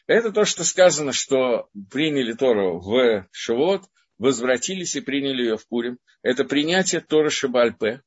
Это 0.07 0.33
то, 0.33 0.47
что 0.47 0.65
сказано, 0.65 1.13
что 1.13 1.69
приняли 1.91 2.33
Тору 2.33 2.81
в 2.81 3.27
Шивот, 3.33 3.83
возвратились 4.17 4.97
и 4.97 5.03
приняли 5.03 5.43
ее 5.43 5.57
в 5.59 5.69
Пурим. 5.69 5.99
Это 6.23 6.45
принятие 6.45 7.03
Торы 7.03 7.29
Шибальпе, 7.29 8.01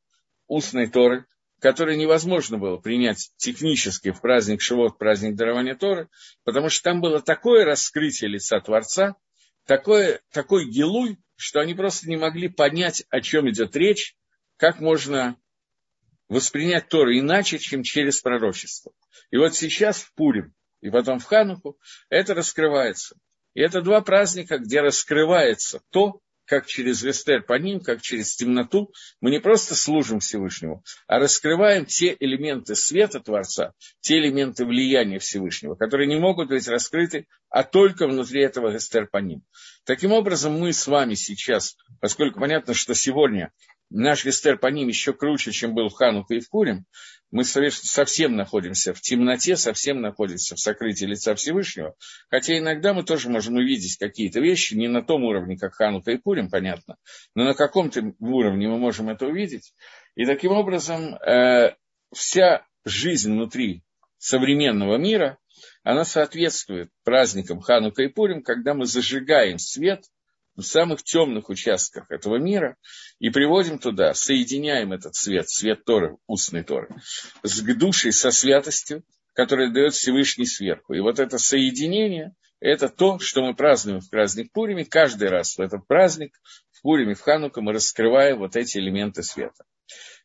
устной 0.48 0.90
Торы, 0.90 1.26
который 1.66 1.98
невозможно 1.98 2.60
было 2.60 2.78
принять 2.78 3.32
технически 3.38 4.12
в 4.12 4.22
праздник 4.22 4.62
Шивот, 4.62 5.00
праздник 5.00 5.36
дарования 5.36 5.74
Торы, 5.74 6.10
потому 6.44 6.70
что 6.70 6.84
там 6.84 7.02
было 7.02 7.24
такое 7.24 7.66
раскрытие 7.66 8.30
лица 8.30 8.60
Творца, 8.60 9.16
такое, 9.66 10.22
такой 10.32 10.70
гилуй, 10.70 11.18
что 11.36 11.62
они 11.62 11.74
просто 11.74 12.08
не 12.08 12.18
могли 12.18 12.50
понять, 12.50 13.04
о 13.10 13.20
чем 13.20 13.50
идет 13.50 13.76
речь, 13.76 14.16
как 14.58 14.80
можно 14.80 15.38
воспринять 16.30 16.88
Тору 16.88 17.12
иначе, 17.18 17.58
чем 17.58 17.82
через 17.82 18.22
пророчество. 18.22 18.92
И 19.32 19.38
вот 19.38 19.56
сейчас 19.56 20.02
в 20.02 20.14
Пурим 20.14 20.54
и 20.82 20.92
потом 20.92 21.18
в 21.18 21.24
Хануку 21.24 21.80
это 22.10 22.36
раскрывается. 22.36 23.16
И 23.56 23.62
это 23.62 23.82
два 23.82 24.02
праздника, 24.02 24.60
где 24.60 24.82
раскрывается 24.82 25.82
то, 25.90 26.22
как 26.46 26.66
через 26.66 27.04
Эстер 27.04 27.44
по 27.44 27.54
ним, 27.54 27.80
как 27.80 28.02
через 28.02 28.36
темноту, 28.36 28.92
мы 29.22 29.32
не 29.32 29.40
просто 29.40 29.76
служим 29.76 30.20
Всевышнему, 30.20 30.84
а 31.08 31.20
раскрываем 31.20 31.86
те 31.86 32.16
элементы 32.20 32.76
света 32.76 33.20
Творца, 33.20 33.74
те 34.02 34.18
элементы 34.18 34.66
влияния 34.66 35.20
Всевышнего, 35.20 35.76
которые 35.76 36.08
не 36.08 36.20
могут 36.20 36.50
быть 36.50 36.68
раскрыты, 36.68 37.28
а 37.50 37.64
только 37.64 38.08
внутри 38.08 38.42
этого 38.42 38.76
Эстер 38.76 39.08
по 39.08 39.18
ним. 39.18 39.44
Таким 39.86 40.12
образом, 40.12 40.54
мы 40.60 40.74
с 40.74 40.88
вами 40.88 41.14
сейчас, 41.16 41.76
поскольку 42.00 42.40
понятно, 42.40 42.74
что 42.74 42.96
сегодня 42.96 43.52
наш 43.96 44.26
Эстер 44.26 44.58
по 44.58 44.68
ним 44.68 44.90
еще 44.90 45.14
круче, 45.14 45.52
чем 45.52 45.74
был 45.74 45.90
в 45.90 45.94
Хануку 45.94 46.34
и 46.34 46.40
в 46.40 46.50
Курим, 46.50 46.86
мы 47.32 47.44
совсем 47.44 48.36
находимся 48.36 48.94
в 48.94 49.02
темноте, 49.02 49.56
совсем 49.56 50.02
находимся 50.02 50.56
в 50.56 50.60
сокрытии 50.60 51.06
лица 51.06 51.34
Всевышнего, 51.36 51.96
хотя 52.30 52.58
иногда 52.58 52.94
мы 52.94 53.04
тоже 53.04 53.30
можем 53.30 53.56
увидеть 53.56 53.98
какие-то 53.98 54.40
вещи, 54.40 54.74
не 54.76 54.88
на 54.88 55.02
том 55.02 55.24
уровне, 55.24 55.58
как 55.58 55.74
Ханука 55.74 56.12
и 56.12 56.18
Пурим, 56.18 56.50
понятно, 56.50 56.98
но 57.36 57.46
на 57.46 57.54
каком-то 57.54 58.14
уровне 58.20 58.68
мы 58.68 58.78
можем 58.78 59.10
это 59.10 59.28
увидеть. 59.28 59.74
И 60.16 60.26
таким 60.26 60.52
образом 60.52 61.16
э, 61.16 61.76
вся 62.14 62.66
жизнь 62.84 63.32
внутри 63.32 63.84
современного 64.18 64.98
мира, 64.98 65.38
она 65.84 66.04
соответствует 66.04 66.90
праздникам 67.04 67.62
Ханука 67.62 68.04
и 68.04 68.08
Пурим, 68.08 68.44
когда 68.44 68.74
мы 68.74 68.86
зажигаем 68.86 69.58
свет 69.58 70.06
в 70.56 70.62
самых 70.62 71.04
темных 71.04 71.50
участках 71.50 72.10
этого 72.10 72.38
мира 72.38 72.78
и 73.20 73.30
приводим 73.30 73.80
туда, 73.80 74.14
соединяем 74.14 74.94
этот 74.94 75.16
свет, 75.16 75.50
свет 75.50 75.84
Торы, 75.86 76.18
устной 76.28 76.64
Торы, 76.64 76.90
с 77.44 77.62
душей, 77.62 78.12
со 78.12 78.32
святостью, 78.32 79.04
которая 79.34 79.72
дает 79.72 79.94
Всевышний 79.94 80.46
сверху. 80.46 80.94
И 80.94 81.00
вот 81.00 81.20
это 81.20 81.38
соединение, 81.38 82.34
это 82.60 82.88
то, 82.90 83.20
что 83.20 83.44
мы 83.44 83.54
празднуем 83.54 84.00
в 84.00 84.10
праздник 84.10 84.52
Пуриме. 84.52 84.86
Каждый 84.86 85.28
раз 85.28 85.58
в 85.58 85.62
этот 85.62 85.86
праздник, 85.88 86.32
в 86.72 86.82
Пуриме, 86.82 87.14
в 87.14 87.22
Ханука, 87.22 87.62
мы 87.62 87.74
раскрываем 87.74 88.40
вот 88.40 88.56
эти 88.56 88.78
элементы 88.78 89.24
света. 89.24 89.66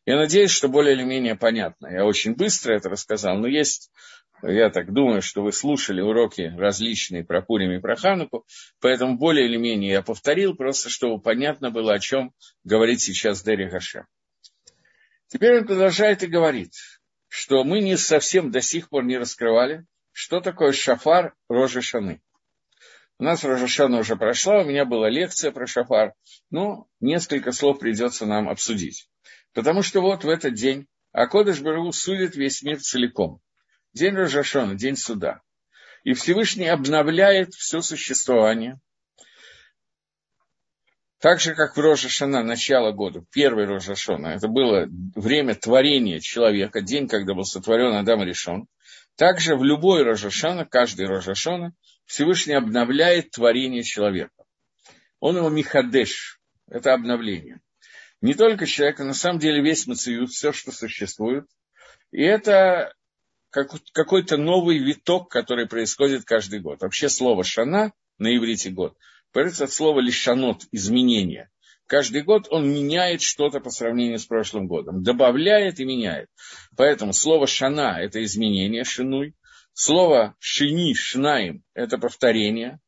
Я 0.05 0.15
надеюсь, 0.15 0.49
что 0.49 0.67
более 0.67 0.95
или 0.95 1.03
менее 1.03 1.35
понятно. 1.35 1.87
Я 1.87 2.05
очень 2.05 2.33
быстро 2.33 2.73
это 2.73 2.89
рассказал, 2.89 3.37
но 3.37 3.47
есть 3.47 3.91
я 4.43 4.69
так 4.69 4.91
думаю, 4.91 5.21
что 5.21 5.43
вы 5.43 5.51
слушали 5.51 6.01
уроки 6.01 6.53
различные 6.57 7.23
про 7.23 7.41
Пурим 7.41 7.71
и 7.71 7.79
про 7.79 7.95
Хануку, 7.95 8.45
поэтому 8.79 9.17
более 9.17 9.45
или 9.45 9.57
менее 9.57 9.91
я 9.91 10.01
повторил, 10.01 10.55
просто 10.55 10.89
чтобы 10.89 11.21
понятно 11.21 11.71
было, 11.71 11.93
о 11.93 11.99
чем 11.99 12.33
говорит 12.63 13.01
сейчас 13.01 13.43
Дерри 13.43 13.69
Хаша. 13.69 14.07
Теперь 15.27 15.59
он 15.59 15.67
продолжает 15.67 16.23
и 16.23 16.27
говорит, 16.27 16.73
что 17.27 17.63
мы 17.63 17.79
не 17.79 17.97
совсем 17.97 18.51
до 18.51 18.61
сих 18.61 18.89
пор 18.89 19.05
не 19.05 19.17
раскрывали, 19.17 19.85
что 20.11 20.41
такое 20.41 20.71
шафар 20.71 21.33
Рожа 21.47 21.81
Шаны. 21.81 22.21
У 23.17 23.23
нас 23.23 23.43
Рожа 23.43 23.67
Шана 23.67 23.99
уже 23.99 24.15
прошла, 24.15 24.61
у 24.61 24.65
меня 24.65 24.83
была 24.83 25.09
лекция 25.09 25.51
про 25.51 25.67
шафар, 25.67 26.13
но 26.49 26.87
несколько 26.99 27.51
слов 27.51 27.79
придется 27.79 28.25
нам 28.25 28.49
обсудить. 28.49 29.07
Потому 29.53 29.83
что 29.83 30.01
вот 30.01 30.23
в 30.23 30.29
этот 30.29 30.55
день 30.55 30.87
Акодыш 31.11 31.61
Бару 31.61 31.91
судит 31.91 32.35
весь 32.35 32.63
мир 32.63 32.79
целиком– 32.79 33.39
День 33.93 34.15
Рожашона, 34.15 34.75
день 34.75 34.95
суда. 34.95 35.41
И 36.03 36.13
Всевышний 36.13 36.67
обновляет 36.67 37.53
все 37.53 37.81
существование. 37.81 38.79
Так 41.19 41.39
же, 41.39 41.53
как 41.53 41.75
в 41.75 41.79
Рожашана, 41.79 42.41
начало 42.41 42.91
года, 42.91 43.23
первый 43.31 43.65
Рожашона, 43.65 44.27
это 44.27 44.47
было 44.47 44.87
время 44.89 45.53
творения 45.55 46.19
человека, 46.19 46.81
день, 46.81 47.07
когда 47.07 47.35
был 47.35 47.43
сотворен 47.43 47.93
Адам 47.93 48.23
решен. 48.23 48.67
Также 49.17 49.55
в 49.55 49.63
любой 49.63 50.03
Рожашана, 50.03 50.65
каждый 50.65 51.05
Рожашона, 51.05 51.73
Всевышний 52.05 52.53
обновляет 52.53 53.31
творение 53.31 53.83
человека. 53.83 54.43
Он 55.19 55.37
его 55.37 55.49
Михадеш, 55.49 56.39
это 56.67 56.93
обновление. 56.93 57.59
Не 58.21 58.33
только 58.33 58.65
человека, 58.65 59.03
на 59.03 59.13
самом 59.13 59.39
деле 59.39 59.61
весь 59.61 59.85
Мациют, 59.85 60.31
все, 60.31 60.53
что 60.53 60.71
существует. 60.71 61.45
И 62.11 62.23
это 62.23 62.93
как, 63.51 63.71
какой-то 63.93 64.37
новый 64.37 64.79
виток, 64.79 65.29
который 65.29 65.67
происходит 65.67 66.25
каждый 66.25 66.59
год. 66.61 66.81
Вообще 66.81 67.09
слово 67.09 67.43
«шана» 67.43 67.93
на 68.17 68.35
иврите 68.35 68.71
год 68.71 68.97
появится 69.31 69.65
от 69.65 69.71
слова 69.71 69.99
«лишанот»– 69.99 70.63
изменение. 70.71 71.49
Каждый 71.87 72.23
год 72.23 72.47
он 72.49 72.69
меняет 72.69 73.21
что-то 73.21 73.59
по 73.59 73.69
сравнению 73.69 74.17
с 74.17 74.25
прошлым 74.25 74.67
годом, 74.67 75.03
добавляет 75.03 75.79
и 75.79 75.85
меняет. 75.85 76.29
Поэтому 76.77 77.13
слово 77.13 77.47
«шана»– 77.47 77.97
это 78.01 78.23
изменение, 78.23 78.83
«шинуй». 78.83 79.35
Слово 79.73 80.35
«шини», 80.39 80.93
«шнаим»– 80.93 81.63
это 81.73 81.97
повторение. 81.97 82.79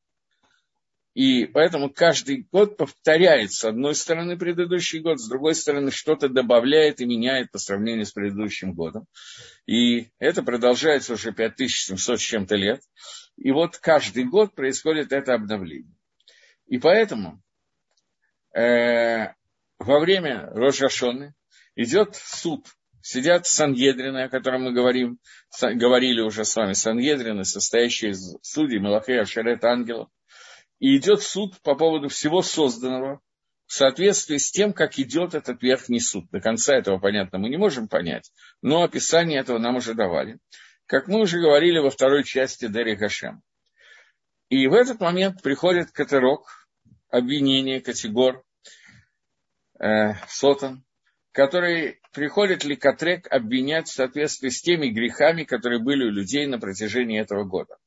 И 1.13 1.45
поэтому 1.45 1.91
каждый 1.91 2.47
год 2.51 2.75
повторяет 2.75 3.53
с 3.53 3.63
одной 3.63 3.93
стороны 3.93 4.35
предыдущий 4.35 4.99
год, 4.99 5.19
с 5.19 5.29
другой 5.29 5.53
стороны 5.53 5.91
что-то 5.91 6.27
добавляет 6.27 7.01
и 7.01 7.05
меняет 7.05 7.51
по 7.51 7.59
сравнению 7.59 8.05
с 8.05 8.11
предыдущим 8.11 8.73
годом. 8.73 9.05
И 9.67 10.09
это 10.17 10.41
продолжается 10.41 11.13
уже 11.13 11.31
5700 11.31 12.19
с 12.19 12.23
чем-то 12.23 12.55
лет. 12.55 12.81
И 13.37 13.51
вот 13.51 13.77
каждый 13.77 14.23
год 14.23 14.55
происходит 14.55 15.11
это 15.11 15.35
обновление. 15.35 15.93
И 16.65 16.79
поэтому 16.79 17.43
э, 18.55 19.33
во 19.77 19.99
время 19.99 20.47
Рожашоны 20.47 21.35
идет 21.75 22.15
суд. 22.15 22.65
Сидят 23.01 23.45
Сангедрины, 23.45 24.23
о 24.23 24.29
котором 24.29 24.63
мы 24.63 24.71
говорим, 24.71 25.19
говорили 25.61 26.21
уже 26.21 26.45
с 26.45 26.55
вами, 26.55 26.73
Сангедрины, 26.73 27.43
состоящие 27.43 28.11
из 28.11 28.37
судей, 28.41 28.79
Малахея, 28.79 29.23
Ашарет, 29.23 29.63
ангелов– 29.63 30.07
и 30.83 30.97
идет 30.97 31.21
суд 31.21 31.61
по 31.61 31.75
поводу 31.75 32.09
всего 32.09 32.41
созданного 32.41 33.21
в 33.67 33.73
соответствии 33.73 34.35
с 34.35 34.51
тем, 34.51 34.73
как 34.73 34.99
идет 34.99 35.33
этот 35.33 35.63
верхний 35.63 36.01
суд. 36.01 36.25
До 36.29 36.41
конца 36.41 36.75
этого, 36.75 36.99
понятно, 36.99 37.39
мы 37.39 37.47
не 37.47 37.55
можем 37.55 37.87
понять, 37.87 38.33
но 38.61 38.83
описание 38.83 39.39
этого 39.39 39.59
нам 39.59 39.77
уже 39.77 39.93
давали. 39.93 40.39
Как 40.85 41.07
мы 41.07 41.21
уже 41.21 41.39
говорили 41.39 41.79
во 41.79 41.89
второй 41.89 42.25
части 42.25 42.67
Дери 42.67 42.95
Гашем. 42.95 43.41
И 44.49 44.67
в 44.67 44.73
этот 44.73 44.99
момент 44.99 45.41
приходит 45.41 45.91
катерок, 45.91 46.67
обвинение, 47.09 47.79
категор, 47.79 48.43
э, 49.79 50.15
сотан, 50.27 50.83
который 51.31 52.01
приходит 52.11 52.65
ли 52.65 52.75
Катрек 52.75 53.31
обвинять 53.31 53.87
в 53.87 53.93
соответствии 53.93 54.49
с 54.49 54.61
теми 54.61 54.87
грехами, 54.87 55.45
которые 55.45 55.81
были 55.81 56.03
у 56.03 56.11
людей 56.11 56.45
на 56.45 56.59
протяжении 56.59 57.21
этого 57.21 57.45
года. 57.45 57.77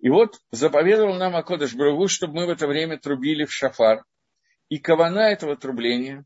И 0.00 0.08
вот 0.08 0.40
заповедовал 0.50 1.14
нам 1.14 1.36
Акодыш 1.36 1.74
Брагу, 1.74 2.08
чтобы 2.08 2.34
мы 2.34 2.46
в 2.46 2.50
это 2.50 2.66
время 2.66 2.98
трубили 2.98 3.44
в 3.44 3.52
шафар. 3.52 4.04
И 4.68 4.78
кавана 4.78 5.30
этого 5.30 5.56
трубления 5.56 6.24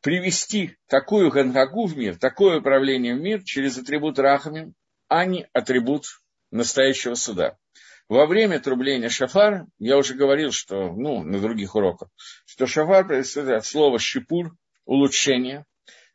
привести 0.00 0.76
такую 0.88 1.30
гангагу 1.30 1.86
в 1.86 1.96
мир, 1.96 2.16
такое 2.16 2.58
управление 2.58 3.14
в 3.14 3.20
мир 3.20 3.42
через 3.44 3.78
атрибут 3.78 4.18
Рахамим, 4.18 4.74
а 5.08 5.24
не 5.24 5.46
атрибут 5.52 6.06
настоящего 6.50 7.14
суда. 7.14 7.58
Во 8.08 8.26
время 8.26 8.58
трубления 8.58 9.08
шафар, 9.08 9.66
я 9.78 9.96
уже 9.96 10.14
говорил, 10.14 10.50
что, 10.50 10.92
ну, 10.92 11.22
на 11.22 11.38
других 11.38 11.76
уроках, 11.76 12.08
что 12.44 12.66
шафар 12.66 13.06
происходит 13.06 13.50
от 13.50 13.66
слова 13.66 14.00
шипур, 14.00 14.56
улучшение. 14.84 15.64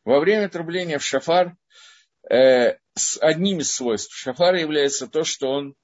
Во 0.03 0.19
время 0.19 0.49
трубления 0.49 0.97
в 0.97 1.05
шафар 1.05 1.55
э, 2.29 2.75
с 2.95 3.17
одним 3.21 3.59
из 3.59 3.71
свойств 3.71 4.13
шафара 4.13 4.59
является 4.59 5.07
то, 5.07 5.23
что 5.23 5.47
он 5.47 5.75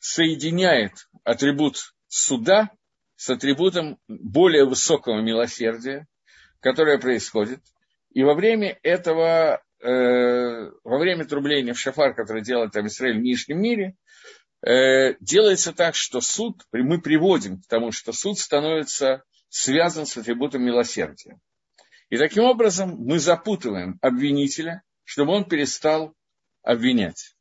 соединяет 0.00 1.08
атрибут 1.24 1.94
суда 2.08 2.70
с 3.16 3.30
атрибутом 3.30 3.98
более 4.08 4.64
высокого 4.64 5.20
милосердия, 5.20 6.06
которое 6.60 6.98
происходит. 6.98 7.60
И 8.10 8.24
во 8.24 8.34
время 8.34 8.78
этого, 8.82 9.62
э, 9.80 10.70
во 10.82 10.98
время 10.98 11.26
трубления 11.26 11.74
в 11.74 11.78
шафар, 11.78 12.14
которое 12.14 12.42
делает 12.42 12.72
там 12.72 12.86
Израиль 12.86 13.18
в 13.18 13.22
нижнем 13.22 13.60
мире, 13.60 13.96
э, 14.66 15.14
делается 15.20 15.72
так, 15.72 15.94
что 15.94 16.20
суд, 16.20 16.62
мы 16.72 17.00
приводим 17.00 17.60
к 17.60 17.66
тому, 17.66 17.92
что 17.92 18.12
суд 18.12 18.38
становится 18.38 19.22
связан 19.48 20.06
с 20.06 20.16
атрибутом 20.16 20.62
милосердия. 20.62 21.38
И 22.08 22.16
таким 22.16 22.44
образом 22.44 22.96
мы 22.98 23.18
запутываем 23.18 23.98
обвинителя, 24.00 24.82
чтобы 25.04 25.32
он 25.32 25.44
перестал 25.44 26.14
обвинять. 26.62 27.36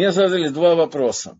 Мне 0.00 0.12
задали 0.12 0.48
два 0.48 0.76
вопроса. 0.76 1.38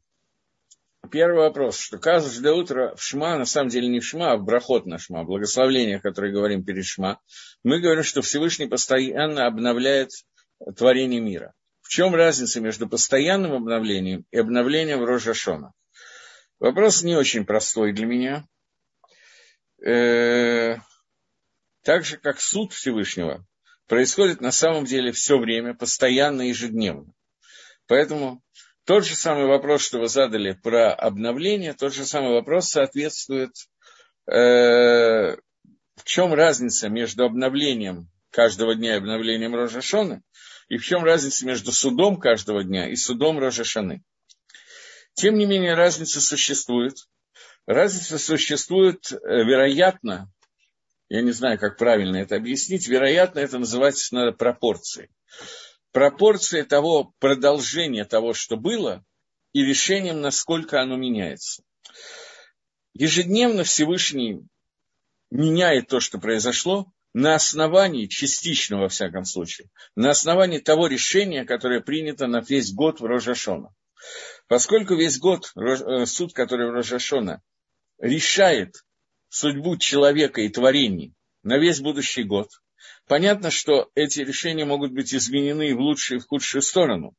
Первый 1.11 1.39
вопрос, 1.39 1.79
что 1.79 1.97
каждое 1.97 2.53
утро 2.53 2.95
в 2.95 3.03
Шма, 3.03 3.39
на 3.39 3.47
самом 3.47 3.71
деле 3.71 3.89
не 3.89 4.01
в 4.01 4.05
Шма, 4.05 4.33
а 4.33 4.37
в 4.37 4.45
Брахот 4.45 4.85
на 4.85 4.99
Шма, 4.99 5.25
благословление, 5.25 5.99
которое 5.99 6.31
говорим 6.31 6.63
перед 6.63 6.85
Шма, 6.85 7.23
мы 7.65 7.81
говорим, 7.81 8.05
что 8.05 8.21
Всевышний 8.21 8.67
постоянно 8.67 9.47
обновляет 9.47 10.11
творение 10.77 11.23
мира. 11.23 11.55
В 11.81 11.89
чем 11.89 12.15
разница 12.15 12.61
между 12.61 12.87
постоянным 12.87 13.55
обновлением 13.55 14.27
и 14.31 14.37
обновлением 14.37 15.07
Рожашона? 15.07 15.73
Вопрос 16.59 17.03
не 17.03 17.17
очень 17.17 17.47
простой 17.47 17.95
для 17.95 18.05
меня. 18.05 18.47
Э, 19.83 20.77
так 21.83 22.05
же, 22.05 22.19
как 22.19 22.39
суд 22.39 22.75
Всевышнего 22.75 23.43
происходит 23.87 24.43
на 24.43 24.53
самом 24.53 24.85
деле 24.85 25.13
все 25.13 25.39
время, 25.39 25.73
постоянно, 25.73 26.43
ежедневно. 26.43 27.15
Поэтому 27.91 28.41
тот 28.85 29.05
же 29.05 29.17
самый 29.17 29.47
вопрос, 29.47 29.83
что 29.83 29.99
вы 29.99 30.07
задали 30.07 30.53
про 30.53 30.95
обновление, 30.95 31.75
тот 31.75 31.93
же 31.93 32.07
самый 32.07 32.31
вопрос 32.31 32.69
соответствует, 32.69 33.51
э, 34.29 35.35
в 35.97 36.05
чем 36.05 36.33
разница 36.33 36.89
между 36.89 37.25
обновлением 37.25 38.09
каждого 38.31 38.77
дня 38.77 38.95
и 38.95 38.99
обновлением 38.99 39.57
Рожашоны, 39.57 40.23
и 40.69 40.77
в 40.77 40.85
чем 40.85 41.03
разница 41.03 41.45
между 41.45 41.73
судом 41.73 42.21
каждого 42.21 42.63
дня 42.63 42.89
и 42.89 42.95
судом 42.95 43.41
Рожашаны. 43.41 44.05
Тем 45.15 45.37
не 45.37 45.45
менее, 45.45 45.75
разница 45.75 46.21
существует. 46.21 46.95
Разница 47.67 48.19
существует, 48.19 49.11
э, 49.11 49.17
вероятно, 49.43 50.31
я 51.09 51.23
не 51.23 51.33
знаю, 51.33 51.59
как 51.59 51.77
правильно 51.77 52.19
это 52.19 52.37
объяснить, 52.37 52.87
вероятно, 52.87 53.41
это 53.41 53.59
называется 53.59 54.15
надо 54.15 54.31
пропорцией 54.31 55.11
пропорция 55.93 56.65
того 56.65 57.13
продолжения 57.19 58.05
того, 58.05 58.35
что 58.35 58.57
было, 58.57 59.05
и 59.53 59.65
решением, 59.65 60.21
насколько 60.21 60.81
оно 60.81 60.97
меняется. 60.97 61.63
Ежедневно 62.95 63.65
Всевышний 63.65 64.43
меняет 65.31 65.89
то, 65.89 66.01
что 66.01 66.19
произошло, 66.19 66.93
на 67.13 67.35
основании, 67.35 68.07
частично 68.07 68.79
во 68.79 68.89
всяком 68.89 69.25
случае, 69.25 69.69
на 69.97 70.11
основании 70.11 70.59
того 70.59 70.87
решения, 70.87 71.45
которое 71.45 71.81
принято 71.81 72.27
на 72.27 72.41
весь 72.41 72.73
год 72.73 73.01
в 73.01 73.05
Рожашона. 73.05 73.75
Поскольку 74.47 74.95
весь 74.95 75.19
год 75.19 75.53
э, 75.57 76.07
суд, 76.07 76.33
который 76.33 76.71
в 76.71 76.73
Рожашона, 76.73 77.43
решает 77.99 78.85
судьбу 79.29 79.77
человека 79.77 80.41
и 80.41 80.49
творений 80.49 81.15
на 81.43 81.59
весь 81.59 81.81
будущий 81.81 82.23
год, 82.23 82.49
Понятно, 83.11 83.51
что 83.51 83.91
эти 83.97 84.21
решения 84.21 84.65
могут 84.65 84.93
быть 84.93 85.13
изменены 85.13 85.75
в 85.75 85.81
лучшую 85.81 86.21
и 86.21 86.23
в 86.23 86.29
худшую 86.29 86.63
сторону. 86.63 87.17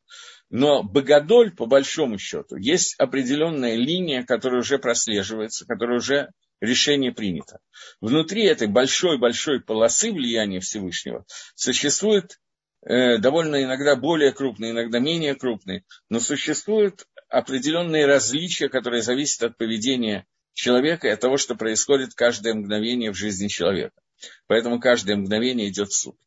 Но 0.50 0.84
Богодоль, 0.84 1.52
по 1.52 1.66
большому 1.66 2.18
счету, 2.18 2.56
есть 2.56 2.96
определенная 2.98 3.76
линия, 3.76 4.24
которая 4.24 4.62
уже 4.62 4.80
прослеживается, 4.80 5.66
которая 5.66 5.98
уже 5.98 6.32
решение 6.62 7.12
принято. 7.12 7.60
Внутри 8.00 8.46
этой 8.46 8.70
большой-большой 8.70 9.60
полосы 9.60 10.14
влияния 10.14 10.62
Всевышнего 10.62 11.26
существует 11.56 12.40
э, 12.86 13.18
довольно 13.18 13.62
иногда 13.62 13.98
более 13.98 14.32
крупные, 14.32 14.72
иногда 14.72 15.00
менее 15.00 15.36
крупные, 15.36 15.84
но 16.08 16.22
существуют 16.22 17.06
определенные 17.28 18.06
различия, 18.06 18.70
которые 18.70 19.02
зависят 19.02 19.44
от 19.44 19.58
поведения 19.58 20.26
человека 20.54 21.10
и 21.10 21.12
от 21.12 21.20
того, 21.20 21.36
что 21.36 21.56
происходит 21.56 22.14
каждое 22.14 22.54
мгновение 22.54 23.12
в 23.12 23.18
жизни 23.18 23.50
человека. 23.50 24.01
Поэтому 24.48 24.80
каждое 24.80 25.16
мгновение 25.16 25.70
идет 25.70 25.92
суд. 25.92 26.18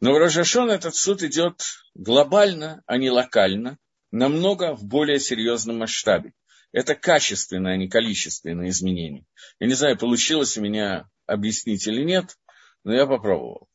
Но 0.00 0.12
в 0.12 0.18
Рожашон 0.18 0.70
этот 0.70 0.94
суд 0.94 1.22
идет 1.22 1.62
глобально, 1.94 2.82
а 2.86 2.98
не 2.98 3.10
локально, 3.10 3.78
намного 4.10 4.74
в 4.74 4.84
более 4.84 5.18
серьезном 5.18 5.78
масштабе. 5.78 6.32
Это 6.72 6.94
качественное, 6.94 7.74
а 7.74 7.76
не 7.76 7.88
количественное 7.88 8.68
изменение. 8.68 9.24
Я 9.60 9.68
не 9.68 9.74
знаю, 9.74 9.96
получилось 9.96 10.58
у 10.58 10.60
меня 10.60 11.08
объяснить 11.26 11.86
или 11.86 12.02
нет, 12.02 12.36
но 12.82 12.92
я 12.94 13.06
попробовал. 13.06 13.68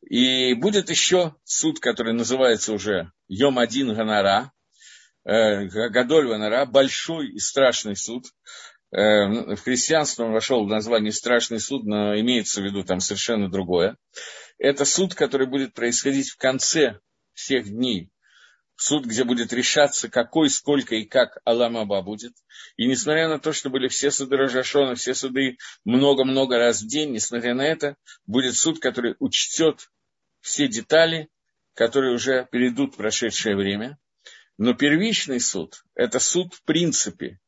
И 0.00 0.54
будет 0.54 0.90
еще 0.90 1.34
суд, 1.44 1.80
который 1.80 2.14
называется 2.14 2.72
уже 2.72 3.12
Йом-1 3.30 3.94
Ганара, 3.94 4.52
э, 5.24 5.64
Гадоль 5.66 6.28
Ганара, 6.28 6.64
большой 6.64 7.28
и 7.28 7.38
страшный 7.38 7.96
суд. 7.96 8.24
Э, 8.90 9.54
в 9.54 9.62
христианство 9.62 10.24
он 10.24 10.32
вошел 10.32 10.64
в 10.64 10.68
название 10.68 11.12
«страшный 11.12 11.60
суд», 11.60 11.84
но 11.84 12.18
имеется 12.18 12.60
в 12.60 12.64
виду 12.64 12.84
там 12.84 13.00
совершенно 13.00 13.50
другое. 13.50 13.96
Это 14.58 14.84
суд, 14.84 15.14
который 15.14 15.46
будет 15.46 15.74
происходить 15.74 16.30
в 16.30 16.36
конце 16.36 16.98
всех 17.34 17.68
дней 17.68 18.10
суд, 18.78 19.04
где 19.06 19.24
будет 19.24 19.52
решаться, 19.52 20.08
какой, 20.08 20.48
сколько 20.48 20.94
и 20.94 21.04
как 21.04 21.38
Аламаба 21.44 22.00
будет. 22.00 22.32
И 22.76 22.86
несмотря 22.86 23.28
на 23.28 23.38
то, 23.38 23.52
что 23.52 23.70
были 23.70 23.88
все 23.88 24.10
суды 24.10 24.36
Рожашона, 24.36 24.94
все 24.94 25.14
суды 25.14 25.58
много-много 25.84 26.58
раз 26.58 26.82
в 26.82 26.86
день, 26.86 27.10
несмотря 27.10 27.54
на 27.54 27.62
это, 27.62 27.96
будет 28.26 28.54
суд, 28.54 28.78
который 28.78 29.16
учтет 29.18 29.90
все 30.40 30.68
детали, 30.68 31.28
которые 31.74 32.14
уже 32.14 32.46
перейдут 32.50 32.94
в 32.94 32.98
прошедшее 32.98 33.56
время. 33.56 33.98
Но 34.58 34.74
первичный 34.74 35.40
суд– 35.40 35.82
это 35.94 36.20
суд 36.20 36.54
в 36.54 36.62
принципе, 36.62 37.40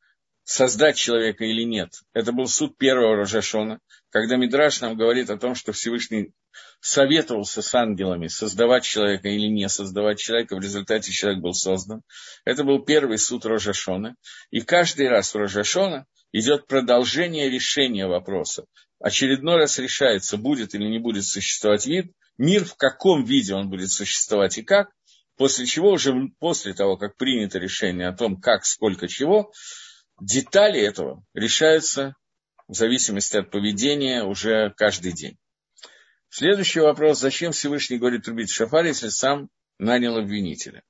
создать 0.44 0.96
человека 0.96 1.44
или 1.44 1.62
нет. 1.62 1.90
Это 2.12 2.32
был 2.32 2.46
суд 2.46 2.76
первого 2.76 3.16
Рожашона, 3.16 3.80
когда 4.10 4.36
Мидраш 4.36 4.80
нам 4.80 4.96
говорит 4.96 5.30
о 5.30 5.38
том, 5.38 5.54
что 5.54 5.72
Всевышний 5.72 6.32
советовался 6.80 7.62
с 7.62 7.74
ангелами, 7.74 8.26
создавать 8.26 8.84
человека 8.84 9.28
или 9.28 9.46
не 9.46 9.68
создавать 9.68 10.18
человека, 10.18 10.56
в 10.56 10.60
результате 10.60 11.12
человек 11.12 11.40
был 11.40 11.52
создан. 11.52 12.02
Это 12.44 12.64
был 12.64 12.84
первый 12.84 13.18
суд 13.18 13.44
Рожашона. 13.44 14.16
И 14.50 14.60
каждый 14.60 15.08
раз 15.08 15.32
в 15.32 15.38
Рожашона 15.38 16.06
идет 16.32 16.66
продолжение 16.66 17.50
решения 17.50 18.06
вопроса. 18.06 18.64
Очередной 18.98 19.56
раз 19.56 19.78
решается, 19.78 20.36
будет 20.36 20.74
или 20.74 20.84
не 20.84 20.98
будет 20.98 21.24
существовать 21.24 21.86
вид, 21.86 22.12
мир, 22.38 22.64
в 22.64 22.76
каком 22.76 23.24
виде 23.24 23.54
он 23.54 23.70
будет 23.70 23.90
существовать 23.90 24.58
и 24.58 24.62
как, 24.62 24.90
после 25.36 25.66
чего 25.66 25.90
уже 25.90 26.14
после 26.38 26.74
того, 26.74 26.96
как 26.96 27.16
принято 27.16 27.58
решение 27.58 28.08
о 28.08 28.16
том, 28.16 28.40
как, 28.40 28.64
сколько, 28.64 29.08
чего, 29.08 29.52
детали 30.20 30.80
этого 30.80 31.24
решаются 31.34 32.14
в 32.68 32.74
зависимости 32.74 33.36
от 33.36 33.50
поведения 33.50 34.22
уже 34.22 34.72
каждый 34.76 35.12
день. 35.12 35.38
Следующий 36.28 36.80
вопрос, 36.80 37.18
зачем 37.18 37.52
Всевышний 37.52 37.98
говорит 37.98 38.24
трубить 38.24 38.50
шафар, 38.50 38.84
если 38.84 39.08
сам 39.08 39.48
нанял 39.78 40.16
обвинителя? 40.16 40.84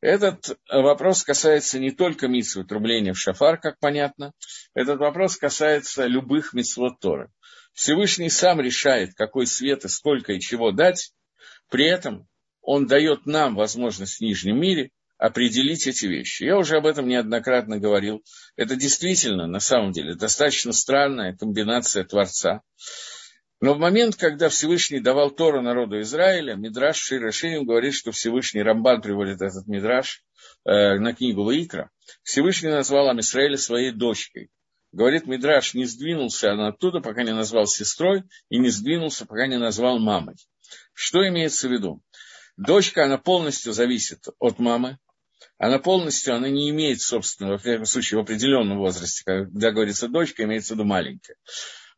Этот 0.00 0.58
вопрос 0.70 1.24
касается 1.24 1.78
не 1.78 1.90
только 1.90 2.28
митсвы 2.28 2.64
трубления 2.64 3.12
в 3.12 3.18
шафар, 3.18 3.60
как 3.60 3.78
понятно, 3.80 4.32
этот 4.72 4.98
вопрос 5.00 5.36
касается 5.36 6.06
любых 6.06 6.54
митсвот 6.54 7.00
Торы. 7.00 7.30
Всевышний 7.74 8.30
сам 8.30 8.60
решает, 8.60 9.14
какой 9.14 9.46
свет 9.46 9.84
и 9.84 9.88
сколько 9.88 10.32
и 10.32 10.40
чего 10.40 10.70
дать, 10.70 11.12
при 11.68 11.86
этом 11.86 12.28
он 12.62 12.86
дает 12.86 13.26
нам 13.26 13.56
возможность 13.56 14.18
в 14.18 14.20
нижнем 14.20 14.60
мире 14.60 14.90
определить 15.18 15.86
эти 15.86 16.06
вещи. 16.06 16.44
Я 16.44 16.56
уже 16.56 16.76
об 16.76 16.86
этом 16.86 17.08
неоднократно 17.08 17.78
говорил. 17.78 18.24
Это 18.56 18.76
действительно, 18.76 19.46
на 19.46 19.60
самом 19.60 19.92
деле, 19.92 20.14
достаточно 20.14 20.72
странная 20.72 21.36
комбинация 21.36 22.04
Творца. 22.04 22.62
Но 23.60 23.74
в 23.74 23.78
момент, 23.78 24.14
когда 24.14 24.48
Всевышний 24.48 25.00
давал 25.00 25.32
Тору 25.32 25.60
народу 25.60 26.00
Израиля, 26.00 26.54
Мидраш 26.54 26.96
Широшеем 26.96 27.66
говорит, 27.66 27.94
что 27.94 28.12
Всевышний 28.12 28.62
Рамбан 28.62 29.02
приводит 29.02 29.42
этот 29.42 29.66
Мидраш 29.66 30.22
э, 30.64 30.98
на 30.98 31.12
книгу 31.12 31.42
Ваикра, 31.42 31.90
Всевышний 32.22 32.70
назвал 32.70 33.08
Амисраэля 33.10 33.56
своей 33.56 33.90
дочкой. 33.90 34.50
Говорит, 34.92 35.26
Мидраш 35.26 35.74
не 35.74 35.86
сдвинулся 35.86 36.52
она 36.52 36.68
оттуда, 36.68 37.00
пока 37.00 37.24
не 37.24 37.34
назвал 37.34 37.66
сестрой, 37.66 38.22
и 38.48 38.58
не 38.58 38.70
сдвинулся, 38.70 39.26
пока 39.26 39.48
не 39.48 39.58
назвал 39.58 39.98
мамой. 39.98 40.36
Что 40.94 41.26
имеется 41.26 41.68
в 41.68 41.72
виду? 41.72 42.00
Дочка, 42.56 43.04
она 43.04 43.18
полностью 43.18 43.72
зависит 43.72 44.24
от 44.38 44.58
мамы, 44.58 44.98
она 45.58 45.78
полностью, 45.78 46.34
она 46.34 46.48
не 46.48 46.70
имеет 46.70 47.00
собственного, 47.00 47.58
в 47.58 47.62
первом 47.62 47.86
случае, 47.86 48.18
в 48.18 48.22
определенном 48.22 48.78
возрасте, 48.78 49.22
когда 49.24 49.70
говорится 49.70 50.08
дочка, 50.08 50.44
имеется 50.44 50.74
в 50.74 50.76
виду 50.76 50.84
маленькая. 50.84 51.36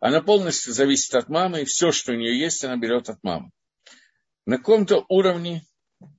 Она 0.00 0.22
полностью 0.22 0.72
зависит 0.72 1.14
от 1.14 1.28
мамы, 1.28 1.62
и 1.62 1.64
все, 1.66 1.92
что 1.92 2.12
у 2.12 2.16
нее 2.16 2.38
есть, 2.38 2.64
она 2.64 2.76
берет 2.76 3.08
от 3.10 3.22
мамы. 3.22 3.50
На 4.46 4.56
каком-то 4.56 5.04
уровне 5.08 5.62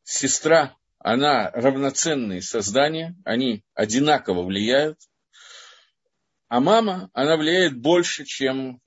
сестра, 0.04 0.76
она 1.00 1.50
равноценные 1.52 2.42
создания, 2.42 3.16
они 3.26 3.64
одинаково 3.74 4.44
влияют, 4.44 5.00
а 6.48 6.60
мама, 6.60 7.10
она 7.14 7.38
влияет 7.38 7.80
больше, 7.80 8.26
чем 8.26 8.82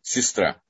сестра. 0.00 0.62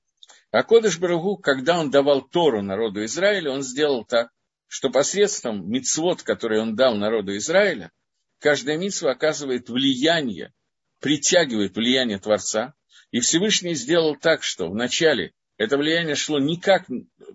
А 0.51 0.63
Кодыш 0.63 0.99
Барагу, 0.99 1.37
когда 1.37 1.79
он 1.79 1.91
давал 1.91 2.23
Тору 2.23 2.63
народу 2.63 3.05
Израиля, 3.05 3.51
он 3.53 3.63
сделал 3.63 4.05
так, 4.05 4.31
что 4.69 4.91
посредством 4.91 5.71
мицвод, 5.71 6.23
который 6.23 6.61
он 6.61 6.75
дал 6.77 6.95
народу 6.97 7.37
Израиля, 7.37 7.93
каждая 8.39 8.77
мицва 8.77 9.13
оказывает 9.13 9.69
влияние, 9.69 10.53
притягивает 11.01 11.77
влияние 11.77 12.19
Творца, 12.19 12.75
и 13.11 13.21
Всевышний 13.21 13.75
сделал 13.75 14.17
так, 14.17 14.43
что 14.43 14.69
вначале 14.69 15.33
это 15.57 15.79
влияние 15.79 16.17
шло 16.17 16.39
никак, 16.39 16.87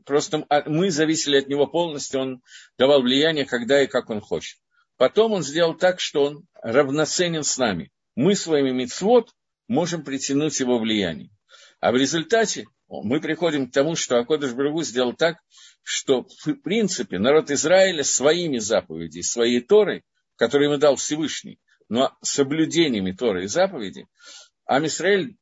просто 0.05 0.45
мы 0.67 0.91
зависели 0.91 1.38
от 1.38 1.47
него 1.47 1.67
полностью, 1.67 2.21
он 2.21 2.41
давал 2.77 3.01
влияние, 3.01 3.45
когда 3.45 3.82
и 3.82 3.88
как 3.88 4.09
он 4.09 4.21
хочет. 4.21 4.59
Потом 4.97 5.32
он 5.32 5.41
сделал 5.41 5.73
так, 5.73 5.99
что 5.99 6.25
он 6.25 6.47
равноценен 6.61 7.43
с 7.43 7.57
нами. 7.57 7.91
Мы 8.15 8.36
своими 8.36 8.69
мицвод 8.69 9.32
можем 9.67 10.03
притянуть 10.03 10.59
его 10.59 10.77
влияние. 10.77 11.32
А 11.79 11.91
в 11.91 11.95
результате 11.95 12.65
мы 12.88 13.19
приходим 13.19 13.69
к 13.69 13.73
тому, 13.73 13.95
что 13.95 14.19
Акодыш 14.19 14.53
Брагу 14.53 14.84
сделал 14.84 15.13
так, 15.13 15.38
что 15.84 16.27
в 16.45 16.53
принципе 16.55 17.19
народ 17.19 17.51
Израиля 17.51 18.03
своими 18.03 18.57
заповедями, 18.57 19.21
своей 19.21 19.61
Торой, 19.61 20.03
которые 20.36 20.69
ему 20.69 20.77
дал 20.77 20.95
Всевышний, 20.95 21.59
но 21.89 22.15
соблюдениями 22.21 23.11
Торы 23.11 23.43
и 23.43 23.47
заповедей, 23.47 24.07
Амисраэль 24.65 25.36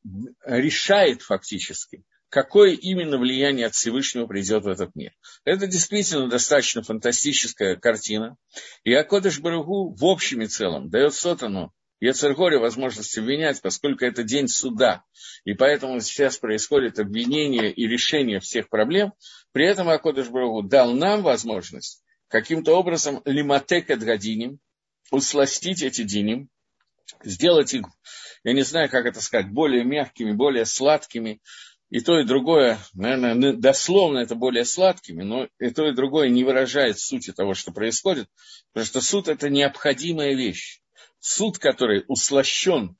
решает 0.44 1.22
фактически, 1.22 2.02
какое 2.28 2.72
именно 2.72 3.18
влияние 3.18 3.66
от 3.66 3.74
Всевышнего 3.74 4.26
придет 4.26 4.64
в 4.64 4.68
этот 4.68 4.94
мир. 4.94 5.12
Это 5.44 5.66
действительно 5.66 6.28
достаточно 6.28 6.82
фантастическая 6.82 7.76
картина. 7.76 8.36
И 8.82 8.92
Акодыш 8.92 9.40
Барагу 9.40 9.94
в 9.94 10.04
общем 10.04 10.42
и 10.42 10.46
целом 10.46 10.90
дает 10.90 11.14
Сотану 11.14 11.72
Ецергоре 12.00 12.58
возможность 12.58 13.16
обвинять, 13.18 13.60
поскольку 13.60 14.04
это 14.04 14.22
день 14.22 14.48
суда, 14.48 15.04
и 15.44 15.52
поэтому 15.52 16.00
сейчас 16.00 16.38
происходит 16.38 16.98
обвинение 16.98 17.70
и 17.70 17.86
решение 17.86 18.40
всех 18.40 18.70
проблем. 18.70 19.12
При 19.52 19.66
этом 19.66 19.88
Акодыш 19.88 20.28
Барагу 20.28 20.62
дал 20.62 20.92
нам 20.92 21.22
возможность 21.22 22.02
каким-то 22.28 22.76
образом 22.76 23.20
лиматек 23.24 23.86
гадиним, 23.88 24.60
усластить 25.10 25.82
эти 25.82 26.02
диним, 26.02 26.48
сделать 27.22 27.74
их, 27.74 27.84
я 28.44 28.52
не 28.52 28.62
знаю, 28.62 28.88
как 28.88 29.04
это 29.04 29.20
сказать, 29.20 29.50
более 29.50 29.84
мягкими, 29.84 30.32
более 30.32 30.64
сладкими, 30.64 31.40
и 31.90 32.00
то, 32.00 32.20
и 32.20 32.24
другое, 32.24 32.78
наверное, 32.94 33.52
дословно 33.54 34.20
это 34.20 34.36
более 34.36 34.64
сладкими, 34.64 35.24
но 35.24 35.48
и 35.58 35.70
то, 35.70 35.88
и 35.88 35.94
другое 35.94 36.28
не 36.28 36.44
выражает 36.44 37.00
сути 37.00 37.32
того, 37.32 37.54
что 37.54 37.72
происходит, 37.72 38.28
потому 38.72 38.86
что 38.86 39.00
суд– 39.00 39.26
это 39.28 39.50
необходимая 39.50 40.34
вещь. 40.34 40.80
Суд, 41.20 41.58
который 41.58 42.04
услощен 42.08 42.96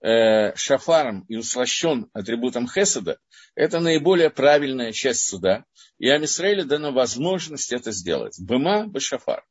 э, 0.00 0.54
шафаром 0.56 1.24
и 1.28 1.36
услощен 1.36 2.10
атрибутом 2.12 2.68
Хеседа, 2.68 3.18
это 3.54 3.80
наиболее 3.80 4.30
правильная 4.30 4.92
часть 4.92 5.26
суда, 5.28 5.64
и 5.98 6.08
Амисраилю 6.08 6.66
дана 6.66 6.90
возможность 6.90 7.72
это 7.72 7.92
сделать. 7.92 8.38
Быма 8.40 8.86
бы 8.86 9.00
шафар 9.00 9.44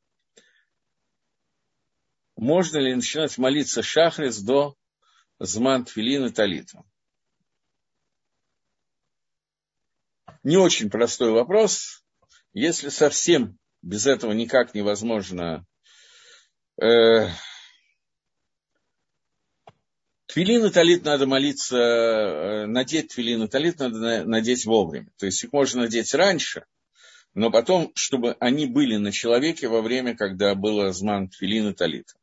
можно 2.42 2.78
ли 2.78 2.94
начинать 2.94 3.38
молиться 3.38 3.82
шахрис 3.82 4.40
до 4.40 4.76
зман 5.38 5.84
твилин 5.84 6.26
и 6.26 6.30
талита? 6.30 6.82
Не 10.42 10.56
очень 10.56 10.90
простой 10.90 11.30
вопрос. 11.30 12.04
Если 12.52 12.88
совсем 12.88 13.58
без 13.80 14.06
этого 14.06 14.32
никак 14.32 14.74
невозможно 14.74 15.64
э, 16.80 17.28
Твилин 20.32 20.64
и 20.64 20.70
талит 20.70 21.04
надо 21.04 21.26
молиться, 21.26 21.76
э, 21.76 22.66
надеть 22.66 23.08
твилин 23.08 23.42
и 23.42 23.48
талит 23.48 23.78
надо 23.78 24.24
надеть 24.24 24.64
вовремя. 24.64 25.10
То 25.18 25.26
есть 25.26 25.44
их 25.44 25.52
можно 25.52 25.82
надеть 25.82 26.14
раньше, 26.14 26.64
но 27.34 27.50
потом, 27.50 27.92
чтобы 27.94 28.34
они 28.40 28.64
были 28.64 28.96
на 28.96 29.12
человеке 29.12 29.68
во 29.68 29.82
время, 29.82 30.16
когда 30.16 30.54
было 30.54 30.90
зман 30.90 31.28
твилин 31.28 31.68
и 31.68 31.74
талита. 31.74 32.14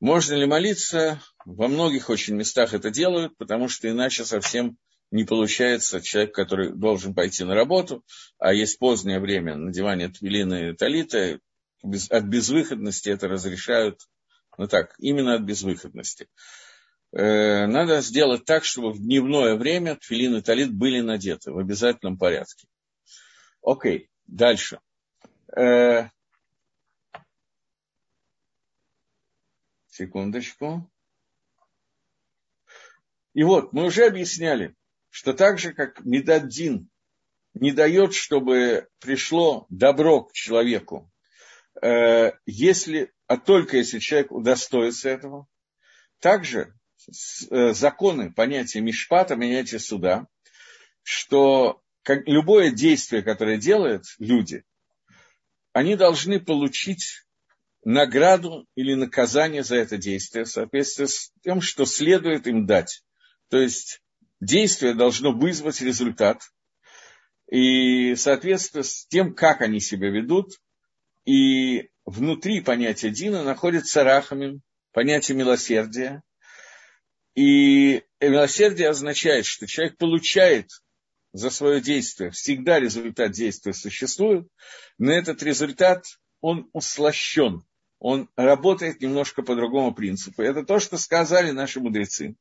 Можно 0.00 0.34
ли 0.34 0.46
молиться? 0.46 1.20
Во 1.44 1.68
многих 1.68 2.08
очень 2.08 2.36
местах 2.36 2.72
это 2.72 2.90
делают, 2.90 3.36
потому 3.36 3.68
что 3.68 3.90
иначе 3.90 4.24
совсем 4.24 4.78
не 5.10 5.24
получается 5.24 6.00
человек, 6.00 6.34
который 6.34 6.72
должен 6.72 7.14
пойти 7.14 7.44
на 7.44 7.54
работу, 7.54 8.02
а 8.38 8.54
есть 8.54 8.78
позднее 8.78 9.20
время 9.20 9.56
надевания 9.56 10.08
твилина 10.08 10.70
и 10.70 10.72
талита, 10.72 11.38
от 11.82 12.24
безвыходности 12.24 13.10
это 13.10 13.28
разрешают 13.28 14.00
Ну 14.58 14.68
так, 14.68 14.94
именно 14.98 15.34
от 15.34 15.42
безвыходности. 15.42 16.28
Э, 17.12 17.66
надо 17.66 18.00
сделать 18.00 18.44
так, 18.44 18.64
чтобы 18.64 18.92
в 18.92 18.98
дневное 18.98 19.56
время 19.56 19.96
тфилин 19.96 20.36
и 20.36 20.42
талит 20.42 20.72
были 20.72 21.00
надеты 21.00 21.52
в 21.52 21.58
обязательном 21.58 22.18
порядке. 22.18 22.66
Окей, 23.62 24.10
дальше. 24.26 24.80
Э, 25.56 26.08
секундочку. 29.88 30.90
И 33.34 33.44
вот, 33.44 33.72
мы 33.72 33.84
уже 33.84 34.06
объясняли, 34.06 34.74
что 35.10 35.32
так 35.34 35.58
же, 35.58 35.72
как 35.72 36.04
Медаддин 36.04 36.88
не 37.54 37.72
дает, 37.72 38.14
чтобы 38.14 38.88
пришло 38.98 39.66
добро 39.68 40.24
к 40.24 40.32
человеку, 40.32 41.11
если, 41.80 43.12
а 43.26 43.36
только 43.36 43.78
если 43.78 43.98
человек 43.98 44.30
удостоится 44.32 45.08
этого, 45.08 45.46
также 46.20 46.74
э, 47.50 47.72
законы, 47.72 48.32
понятие 48.32 48.82
мишпата, 48.82 49.36
понятие 49.36 49.80
суда, 49.80 50.26
что 51.02 51.82
как, 52.02 52.26
любое 52.26 52.70
действие, 52.70 53.22
которое 53.22 53.58
делают 53.58 54.04
люди, 54.18 54.64
они 55.72 55.96
должны 55.96 56.40
получить 56.40 57.24
награду 57.84 58.66
или 58.76 58.94
наказание 58.94 59.64
за 59.64 59.76
это 59.76 59.96
действие 59.96 60.44
в 60.44 60.50
соответствии 60.50 61.06
с 61.06 61.32
тем, 61.42 61.60
что 61.60 61.84
следует 61.84 62.46
им 62.46 62.66
дать. 62.66 63.02
То 63.48 63.58
есть 63.58 64.00
действие 64.40 64.94
должно 64.94 65.32
вызвать 65.32 65.80
результат, 65.80 66.42
и 67.50 68.14
соответственно 68.14 68.82
с 68.84 69.06
тем, 69.06 69.34
как 69.34 69.60
они 69.60 69.80
себя 69.80 70.10
ведут, 70.10 70.60
и 71.24 71.90
внутри 72.04 72.60
понятия 72.60 73.10
Дина 73.10 73.42
находится 73.42 74.04
рахамим, 74.04 74.62
понятие 74.92 75.36
милосердия. 75.36 76.22
И 77.34 78.02
милосердие 78.20 78.88
означает, 78.88 79.46
что 79.46 79.66
человек 79.66 79.96
получает 79.96 80.68
за 81.32 81.48
свое 81.48 81.80
действие, 81.80 82.30
всегда 82.30 82.78
результат 82.78 83.32
действия 83.32 83.72
существует, 83.72 84.46
но 84.98 85.12
этот 85.12 85.42
результат, 85.42 86.04
он 86.42 86.68
услощен, 86.74 87.64
он 87.98 88.28
работает 88.36 89.00
немножко 89.00 89.42
по 89.42 89.54
другому 89.54 89.94
принципу. 89.94 90.42
Это 90.42 90.62
то, 90.62 90.78
что 90.78 90.98
сказали 90.98 91.52
наши 91.52 91.80
мудрецы 91.80 92.36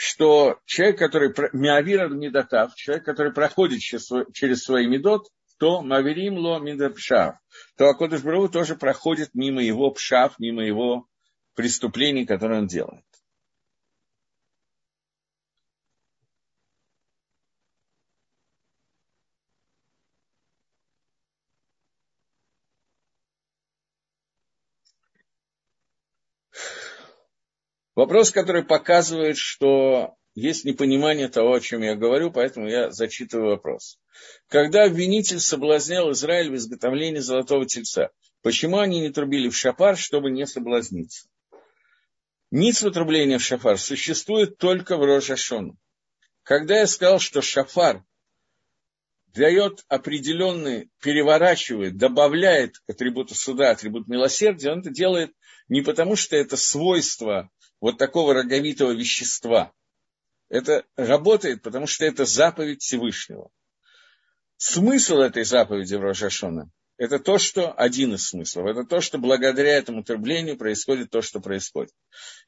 что 0.00 0.60
человек, 0.64 0.96
который 0.96 1.34
миавира 1.52 2.08
медотав, 2.08 2.76
человек, 2.76 3.04
который 3.04 3.32
проходит 3.32 3.80
через 3.80 4.62
свои 4.62 4.86
медот, 4.86 5.26
то 5.58 5.82
маверим 5.82 6.38
ло 6.38 6.60
пшав, 6.90 7.36
то 7.76 7.88
Акодыш 7.88 8.22
Бару 8.22 8.48
тоже 8.48 8.76
проходит 8.76 9.34
мимо 9.34 9.62
его 9.62 9.90
пшав, 9.90 10.38
мимо 10.38 10.64
его 10.64 11.06
преступлений, 11.54 12.24
которые 12.26 12.60
он 12.60 12.66
делает. 12.68 13.04
Вопрос, 27.96 28.30
который 28.30 28.62
показывает, 28.62 29.36
что 29.36 30.14
есть 30.38 30.64
непонимание 30.64 31.28
того, 31.28 31.54
о 31.54 31.60
чем 31.60 31.82
я 31.82 31.96
говорю, 31.96 32.30
поэтому 32.30 32.68
я 32.68 32.90
зачитываю 32.90 33.50
вопрос. 33.50 33.98
Когда 34.48 34.84
обвинитель 34.84 35.40
соблазнял 35.40 36.12
Израиль 36.12 36.50
в 36.50 36.54
изготовлении 36.54 37.18
золотого 37.18 37.66
тельца, 37.66 38.10
почему 38.42 38.78
они 38.78 39.00
не 39.00 39.10
трубили 39.10 39.48
в 39.48 39.56
шапар, 39.56 39.96
чтобы 39.96 40.30
не 40.30 40.46
соблазниться? 40.46 41.28
Ницва 42.50 42.90
трубления 42.90 43.38
в 43.38 43.42
шафар 43.42 43.78
существует 43.78 44.56
только 44.58 44.96
в 44.96 45.04
Рожашону. 45.04 45.76
Когда 46.44 46.78
я 46.78 46.86
сказал, 46.86 47.18
что 47.18 47.42
шафар 47.42 48.04
дает 49.34 49.84
определенный, 49.88 50.88
переворачивает, 51.02 51.98
добавляет 51.98 52.78
к 52.78 52.90
атрибуту 52.90 53.34
суда, 53.34 53.70
атрибут 53.70 54.08
милосердия, 54.08 54.70
он 54.70 54.80
это 54.80 54.90
делает 54.90 55.32
не 55.68 55.82
потому, 55.82 56.16
что 56.16 56.36
это 56.36 56.56
свойство 56.56 57.50
вот 57.80 57.98
такого 57.98 58.32
роговитого 58.32 58.92
вещества. 58.92 59.72
Это 60.48 60.84
работает, 60.96 61.62
потому 61.62 61.86
что 61.86 62.04
это 62.04 62.24
заповедь 62.24 62.82
Всевышнего. 62.82 63.50
Смысл 64.56 65.18
этой 65.18 65.44
заповеди 65.44 65.94
в 65.94 66.00
Рожашона– 66.00 66.70
это 66.96 67.18
то, 67.18 67.38
что 67.38 67.72
один 67.72 68.14
из 68.14 68.28
смыслов, 68.28 68.66
это 68.66 68.84
то, 68.84 69.00
что 69.00 69.18
благодаря 69.18 69.76
этому 69.76 70.02
трублению 70.02 70.56
происходит 70.56 71.10
то, 71.10 71.22
что 71.22 71.40
происходит. 71.40 71.92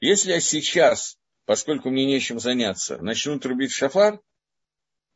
Если 0.01 0.32
я 0.32 0.40
сейчас, 0.40 1.18
поскольку 1.44 1.90
мне 1.90 2.07
нечем 2.07 2.40
заняться, 2.40 2.98
начну 2.98 3.38
трубить 3.38 3.72
шафар, 3.72 4.20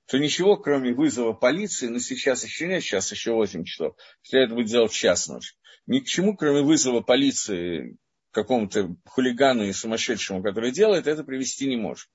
то 0.07 0.19
ничего, 0.19 0.57
кроме 0.57 0.93
вызова 0.93 1.33
полиции, 1.33 1.89
но 1.89 1.99
сейчас 1.99 2.45
еще 2.45 2.69
нет, 2.69 2.83
сейчас 2.83 3.11
еще 3.11 3.33
8 3.33 3.65
часов, 3.65 3.97
что 4.23 4.39
это 4.39 4.55
будет 4.55 4.69
делать 4.69 4.93
в 4.93 4.97
час 4.97 5.27
ночи, 5.27 5.55
ни 5.87 6.01
к 6.01 6.05
чему, 6.05 6.37
кроме 6.37 6.61
вызова 6.61 7.01
полиции 7.01 7.97
какому-то 8.31 8.95
хулигану 9.07 9.65
и 9.65 9.73
сумасшедшему, 9.73 10.43
который 10.43 10.73
делает, 10.73 11.07
это 11.07 11.25
привести 11.25 11.67
не 11.67 11.77
может. 11.77 12.09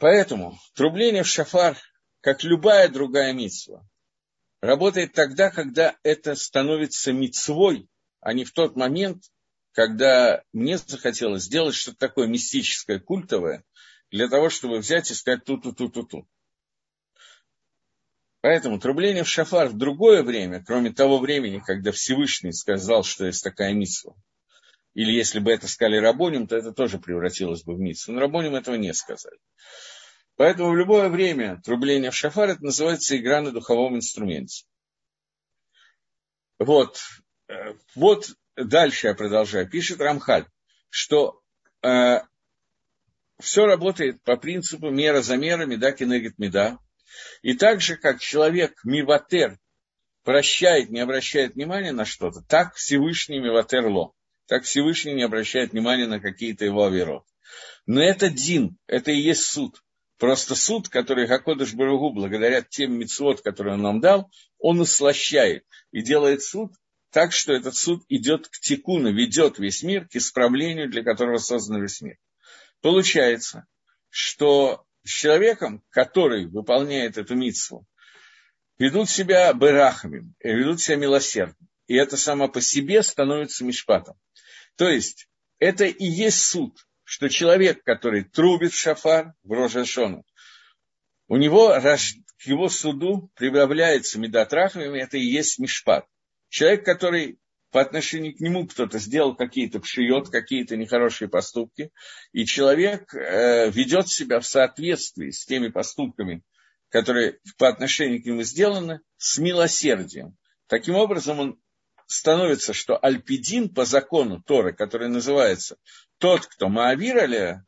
Поэтому 0.00 0.58
трубление 0.74 1.22
в 1.22 1.28
шафар, 1.28 1.76
как 2.22 2.42
любая 2.42 2.88
другая 2.88 3.34
митсва, 3.34 3.86
работает 4.62 5.12
тогда, 5.12 5.50
когда 5.50 5.94
это 6.02 6.34
становится 6.36 7.12
мицвой, 7.12 7.86
а 8.20 8.32
не 8.32 8.46
в 8.46 8.52
тот 8.52 8.76
момент, 8.76 9.24
когда 9.72 10.42
мне 10.54 10.78
захотелось 10.78 11.42
сделать 11.42 11.74
что-то 11.74 11.98
такое 11.98 12.28
мистическое, 12.28 12.98
культовое, 12.98 13.62
для 14.10 14.28
того, 14.28 14.48
чтобы 14.48 14.78
взять 14.78 15.10
и 15.10 15.14
сказать 15.14 15.44
ту-ту-ту-ту-ту. 15.44 16.26
Поэтому 18.40 18.80
трубление 18.80 19.22
в 19.22 19.28
шафар 19.28 19.68
в 19.68 19.76
другое 19.76 20.22
время, 20.22 20.64
кроме 20.64 20.94
того 20.94 21.18
времени, 21.18 21.62
когда 21.64 21.92
Всевышний 21.92 22.52
сказал, 22.52 23.04
что 23.04 23.26
есть 23.26 23.44
такая 23.44 23.74
митсва, 23.74 24.14
или 24.94 25.12
если 25.12 25.40
бы 25.40 25.52
это 25.52 25.68
сказали 25.68 25.98
Рабоним, 25.98 26.46
то 26.46 26.56
это 26.56 26.72
тоже 26.72 26.98
превратилось 26.98 27.64
бы 27.64 27.74
в 27.74 27.78
митсву. 27.78 28.14
Но 28.14 28.20
Рабоним 28.20 28.54
этого 28.54 28.76
не 28.76 28.94
сказали. 28.94 29.38
Поэтому 30.40 30.70
в 30.70 30.76
любое 30.76 31.10
время 31.10 31.60
трубление 31.62 32.10
в 32.10 32.16
шафар 32.16 32.48
это 32.48 32.64
называется 32.64 33.14
игра 33.14 33.42
на 33.42 33.50
духовом 33.50 33.96
инструменте. 33.96 34.64
Вот, 36.58 36.98
э, 37.48 37.74
вот 37.94 38.30
дальше 38.56 39.08
я 39.08 39.14
продолжаю. 39.14 39.68
Пишет 39.68 40.00
Рамхаль, 40.00 40.46
что 40.88 41.42
э, 41.82 42.20
все 43.38 43.66
работает 43.66 44.22
по 44.22 44.38
принципу 44.38 44.88
мера 44.88 45.20
за 45.20 45.36
мерами, 45.36 45.76
да, 45.76 45.92
кинегит 45.92 46.38
меда. 46.38 46.78
И 47.42 47.52
так 47.52 47.82
же, 47.82 47.96
как 47.96 48.18
человек 48.18 48.82
миватер 48.82 49.58
прощает, 50.24 50.88
не 50.88 51.00
обращает 51.00 51.54
внимания 51.54 51.92
на 51.92 52.06
что-то, 52.06 52.40
так 52.48 52.76
Всевышний 52.76 53.40
миватер 53.40 53.84
ло 53.88 54.14
так 54.46 54.64
Всевышний 54.64 55.12
не 55.12 55.22
обращает 55.22 55.72
внимания 55.72 56.06
на 56.06 56.18
какие-то 56.18 56.64
его 56.64 56.86
аверот. 56.86 57.26
Но 57.84 58.02
это 58.02 58.30
дин, 58.30 58.78
это 58.86 59.10
и 59.10 59.20
есть 59.20 59.42
суд. 59.42 59.82
Просто 60.20 60.54
суд, 60.54 60.90
который 60.90 61.26
Хакодыш 61.26 61.72
Баругу, 61.72 62.12
благодаря 62.12 62.60
тем 62.60 62.92
мецвод, 62.92 63.40
которые 63.40 63.74
он 63.74 63.82
нам 63.82 64.00
дал, 64.00 64.30
он 64.58 64.78
услощает 64.78 65.64
и 65.92 66.02
делает 66.02 66.42
суд 66.42 66.74
так, 67.10 67.32
что 67.32 67.54
этот 67.54 67.74
суд 67.74 68.04
идет 68.10 68.46
к 68.46 68.60
текуну, 68.60 69.10
ведет 69.10 69.58
весь 69.58 69.82
мир 69.82 70.06
к 70.06 70.14
исправлению, 70.14 70.90
для 70.90 71.02
которого 71.02 71.38
создан 71.38 71.80
весь 71.80 72.02
мир. 72.02 72.18
Получается, 72.82 73.66
что 74.10 74.84
с 75.04 75.08
человеком, 75.08 75.82
который 75.88 76.44
выполняет 76.44 77.16
эту 77.16 77.34
митцву, 77.34 77.86
ведут 78.78 79.08
себя 79.08 79.50
берахами, 79.54 80.34
ведут 80.40 80.82
себя 80.82 80.96
милосердно. 80.96 81.66
И 81.86 81.94
это 81.94 82.18
само 82.18 82.46
по 82.48 82.60
себе 82.60 83.02
становится 83.02 83.64
мишпатом. 83.64 84.18
То 84.76 84.86
есть, 84.86 85.28
это 85.58 85.86
и 85.86 86.04
есть 86.04 86.42
суд, 86.42 86.76
что 87.10 87.28
человек, 87.28 87.82
который 87.82 88.22
трубит 88.22 88.72
шафар 88.72 89.34
в 89.42 89.50
Рожашону, 89.50 90.24
у 91.26 91.36
него 91.38 91.70
к 91.70 92.46
его 92.46 92.68
суду 92.68 93.32
прибавляется 93.34 94.20
медотрахами, 94.20 95.00
это 95.00 95.18
и 95.18 95.24
есть 95.24 95.58
мишпат. 95.58 96.06
Человек, 96.50 96.84
который 96.84 97.40
по 97.72 97.80
отношению 97.80 98.36
к 98.36 98.38
нему 98.38 98.64
кто-то 98.68 99.00
сделал 99.00 99.34
какие-то 99.34 99.80
пшиет, 99.80 100.28
какие-то 100.28 100.76
нехорошие 100.76 101.28
поступки, 101.28 101.90
и 102.30 102.44
человек 102.44 103.12
э, 103.12 103.70
ведет 103.70 104.08
себя 104.08 104.38
в 104.38 104.46
соответствии 104.46 105.30
с 105.30 105.44
теми 105.44 105.66
поступками, 105.66 106.44
которые 106.90 107.40
по 107.58 107.66
отношению 107.66 108.22
к 108.22 108.26
нему 108.26 108.44
сделаны, 108.44 109.00
с 109.16 109.36
милосердием. 109.38 110.36
Таким 110.68 110.94
образом, 110.94 111.40
он 111.40 111.60
становится, 112.10 112.72
что 112.72 112.98
альпидин 112.98 113.68
по 113.68 113.84
закону 113.84 114.42
Торы, 114.42 114.72
который 114.72 115.08
называется 115.08 115.76
тот, 116.18 116.46
кто 116.46 116.68
маавирали 116.68 117.62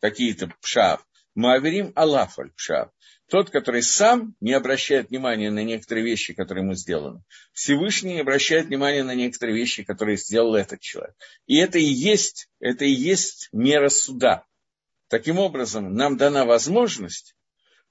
какие-то 0.00 0.52
пшав, 0.60 1.06
Мааверим 1.34 1.92
Алафаль 1.94 2.50
Пшав. 2.52 2.90
Тот, 3.28 3.50
который 3.50 3.82
сам 3.82 4.34
не 4.40 4.52
обращает 4.52 5.10
внимания 5.10 5.50
на 5.50 5.64
некоторые 5.64 6.04
вещи, 6.04 6.32
которые 6.32 6.64
ему 6.64 6.74
сделаны. 6.74 7.22
Всевышний 7.52 8.14
не 8.14 8.20
обращает 8.20 8.66
внимания 8.66 9.02
на 9.02 9.14
некоторые 9.14 9.56
вещи, 9.56 9.82
которые 9.82 10.16
сделал 10.16 10.54
этот 10.54 10.80
человек. 10.80 11.14
И 11.46 11.56
это 11.56 11.78
и 11.78 11.84
есть, 11.84 12.48
это 12.60 12.84
и 12.84 12.90
есть 12.90 13.48
мера 13.52 13.88
суда. 13.88 14.44
Таким 15.08 15.38
образом, 15.38 15.94
нам 15.94 16.16
дана 16.16 16.44
возможность 16.44 17.34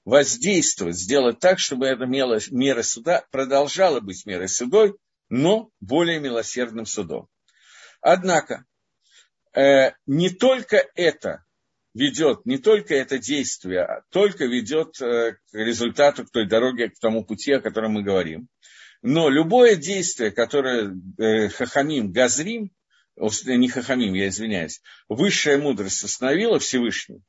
воздействовать, 0.04 0.96
сделать 0.96 1.38
так, 1.38 1.58
чтобы 1.58 1.86
эта 1.86 2.06
мера 2.06 2.82
суда 2.82 3.26
продолжала 3.30 4.00
быть 4.00 4.26
мерой 4.26 4.48
судой, 4.48 4.96
но 5.28 5.70
более 5.80 6.20
милосердным 6.20 6.86
судом. 6.86 7.28
Однако, 8.00 8.64
э, 9.54 9.92
не 10.06 10.30
только 10.30 10.84
это 10.94 11.44
ведет, 11.94 12.44
не 12.44 12.58
только 12.58 12.94
это 12.94 13.18
действие, 13.18 13.82
а 13.82 14.02
только 14.10 14.44
ведет 14.44 15.00
э, 15.00 15.36
к 15.50 15.54
результату, 15.54 16.24
к 16.24 16.30
той 16.30 16.46
дороге, 16.46 16.90
к 16.90 16.98
тому 16.98 17.24
пути, 17.24 17.52
о 17.52 17.60
котором 17.60 17.92
мы 17.92 18.02
говорим. 18.02 18.48
Но 19.02 19.28
любое 19.28 19.76
действие, 19.76 20.30
которое 20.30 20.94
э, 21.18 21.48
Хахамим, 21.48 22.12
Газрим, 22.12 22.70
не 23.16 23.68
Хахамим, 23.68 24.14
я 24.14 24.28
извиняюсь, 24.28 24.82
высшая 25.08 25.58
мудрость 25.58 26.04
установила 26.04 26.58
Всевышний, 26.58 27.22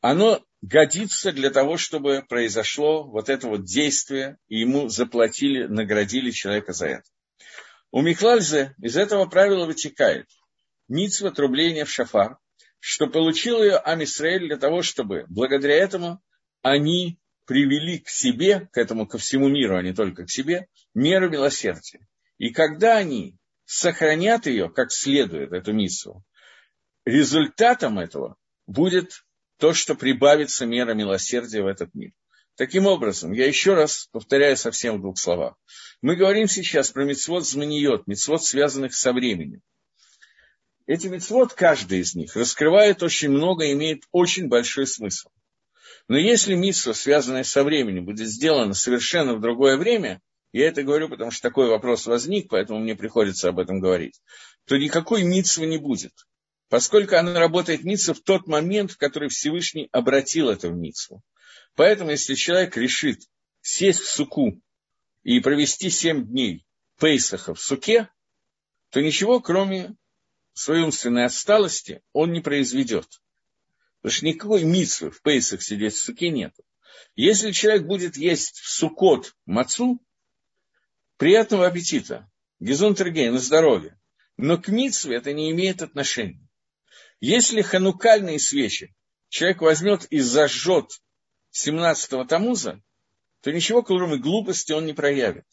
оно 0.00 0.44
годится 0.62 1.30
для 1.30 1.50
того, 1.50 1.76
чтобы 1.76 2.24
произошло 2.28 3.04
вот 3.04 3.28
это 3.28 3.46
вот 3.46 3.64
действие, 3.64 4.36
и 4.48 4.58
ему 4.58 4.88
заплатили, 4.88 5.66
наградили 5.66 6.32
человека 6.32 6.72
за 6.72 6.86
это. 6.88 7.04
У 7.90 8.00
Михлальзе 8.00 8.74
из 8.80 8.96
этого 8.96 9.26
правила 9.26 9.66
вытекает 9.66 10.26
митцва 10.88 11.30
трубления 11.30 11.84
в 11.84 11.90
шафар, 11.90 12.38
что 12.78 13.06
получил 13.06 13.62
ее 13.62 13.76
Амисраэль 13.76 14.46
для 14.46 14.56
того, 14.56 14.82
чтобы 14.82 15.24
благодаря 15.28 15.76
этому 15.76 16.22
они 16.62 17.18
привели 17.46 17.98
к 17.98 18.08
себе, 18.08 18.68
к 18.72 18.78
этому, 18.78 19.06
ко 19.06 19.18
всему 19.18 19.48
миру, 19.48 19.76
а 19.76 19.82
не 19.82 19.92
только 19.92 20.24
к 20.24 20.30
себе, 20.30 20.68
меру 20.94 21.28
милосердия. 21.28 22.06
И 22.38 22.50
когда 22.50 22.96
они 22.96 23.36
сохранят 23.64 24.46
ее 24.46 24.68
как 24.70 24.90
следует, 24.90 25.52
эту 25.52 25.72
миссу, 25.72 26.24
результатом 27.04 27.98
этого 27.98 28.36
будет 28.66 29.24
то, 29.58 29.74
что 29.74 29.94
прибавится 29.94 30.66
мера 30.66 30.94
милосердия 30.94 31.62
в 31.62 31.66
этот 31.66 31.94
мир. 31.94 32.12
Таким 32.56 32.86
образом, 32.86 33.32
я 33.32 33.46
еще 33.46 33.74
раз 33.74 34.08
повторяю 34.12 34.56
совсем 34.56 34.98
в 34.98 35.00
двух 35.00 35.18
словах. 35.18 35.54
Мы 36.02 36.16
говорим 36.16 36.48
сейчас 36.48 36.90
про 36.90 37.04
мецвод 37.04 37.46
зманиот, 37.46 38.06
мецвод, 38.06 38.44
связанных 38.44 38.94
со 38.94 39.12
временем. 39.12 39.62
Эти 40.86 41.06
мецвод, 41.06 41.54
каждый 41.54 42.00
из 42.00 42.14
них, 42.14 42.36
раскрывает 42.36 43.02
очень 43.02 43.30
много, 43.30 43.70
имеет 43.72 44.02
очень 44.10 44.48
большой 44.48 44.86
смысл. 44.86 45.30
Но 46.08 46.18
если 46.18 46.54
митсва, 46.54 46.92
связанная 46.92 47.44
со 47.44 47.64
временем, 47.64 48.04
будет 48.04 48.28
сделана 48.28 48.74
совершенно 48.74 49.34
в 49.34 49.40
другое 49.40 49.78
время, 49.78 50.20
я 50.52 50.68
это 50.68 50.82
говорю, 50.82 51.08
потому 51.08 51.30
что 51.30 51.48
такой 51.48 51.68
вопрос 51.68 52.06
возник, 52.06 52.48
поэтому 52.50 52.80
мне 52.80 52.94
приходится 52.94 53.48
об 53.48 53.58
этом 53.58 53.80
говорить, 53.80 54.20
то 54.66 54.76
никакой 54.76 55.22
митсвы 55.22 55.66
не 55.66 55.78
будет. 55.78 56.12
Поскольку 56.68 57.16
она 57.16 57.38
работает 57.38 57.84
митсва 57.84 58.12
в 58.12 58.20
тот 58.20 58.46
момент, 58.46 58.90
в 58.90 58.98
который 58.98 59.28
Всевышний 59.30 59.88
обратил 59.92 60.50
это 60.50 60.68
в 60.68 60.76
митсву. 60.76 61.22
Поэтому, 61.74 62.10
если 62.10 62.34
человек 62.34 62.76
решит 62.76 63.20
сесть 63.60 64.00
в 64.00 64.08
суку 64.08 64.60
и 65.22 65.40
провести 65.40 65.90
семь 65.90 66.26
дней 66.26 66.66
Пейсаха 66.98 67.54
в 67.54 67.60
суке, 67.60 68.08
то 68.90 69.00
ничего, 69.00 69.40
кроме 69.40 69.96
своей 70.52 70.82
умственной 70.82 71.24
отсталости 71.24 72.02
он 72.12 72.32
не 72.32 72.40
произведет. 72.40 73.22
Потому 74.00 74.16
что 74.16 74.26
никакой 74.26 74.64
митсвы 74.64 75.10
в 75.10 75.22
пейсах 75.22 75.62
сидеть 75.62 75.94
в 75.94 76.02
суке 76.02 76.28
нет. 76.28 76.54
Если 77.14 77.52
человек 77.52 77.86
будет 77.86 78.16
есть 78.16 78.58
в 78.58 78.68
сукот 78.68 79.34
мацу, 79.46 80.00
приятного 81.16 81.66
аппетита, 81.66 82.30
гизунтергей, 82.60 83.30
на 83.30 83.38
здоровье. 83.38 83.98
Но 84.36 84.58
к 84.58 84.68
митсве 84.68 85.16
это 85.16 85.32
не 85.32 85.50
имеет 85.52 85.82
отношения. 85.82 86.48
Если 87.20 87.62
ханукальные 87.62 88.38
свечи 88.38 88.94
человек 89.28 89.62
возьмет 89.62 90.06
и 90.10 90.18
зажжет 90.20 91.00
17-го 91.52 92.24
Тамуза, 92.24 92.82
то 93.40 93.52
ничего, 93.52 93.82
кроме 93.82 94.16
глупости, 94.16 94.72
он 94.72 94.86
не 94.86 94.92
проявит. 94.92 95.46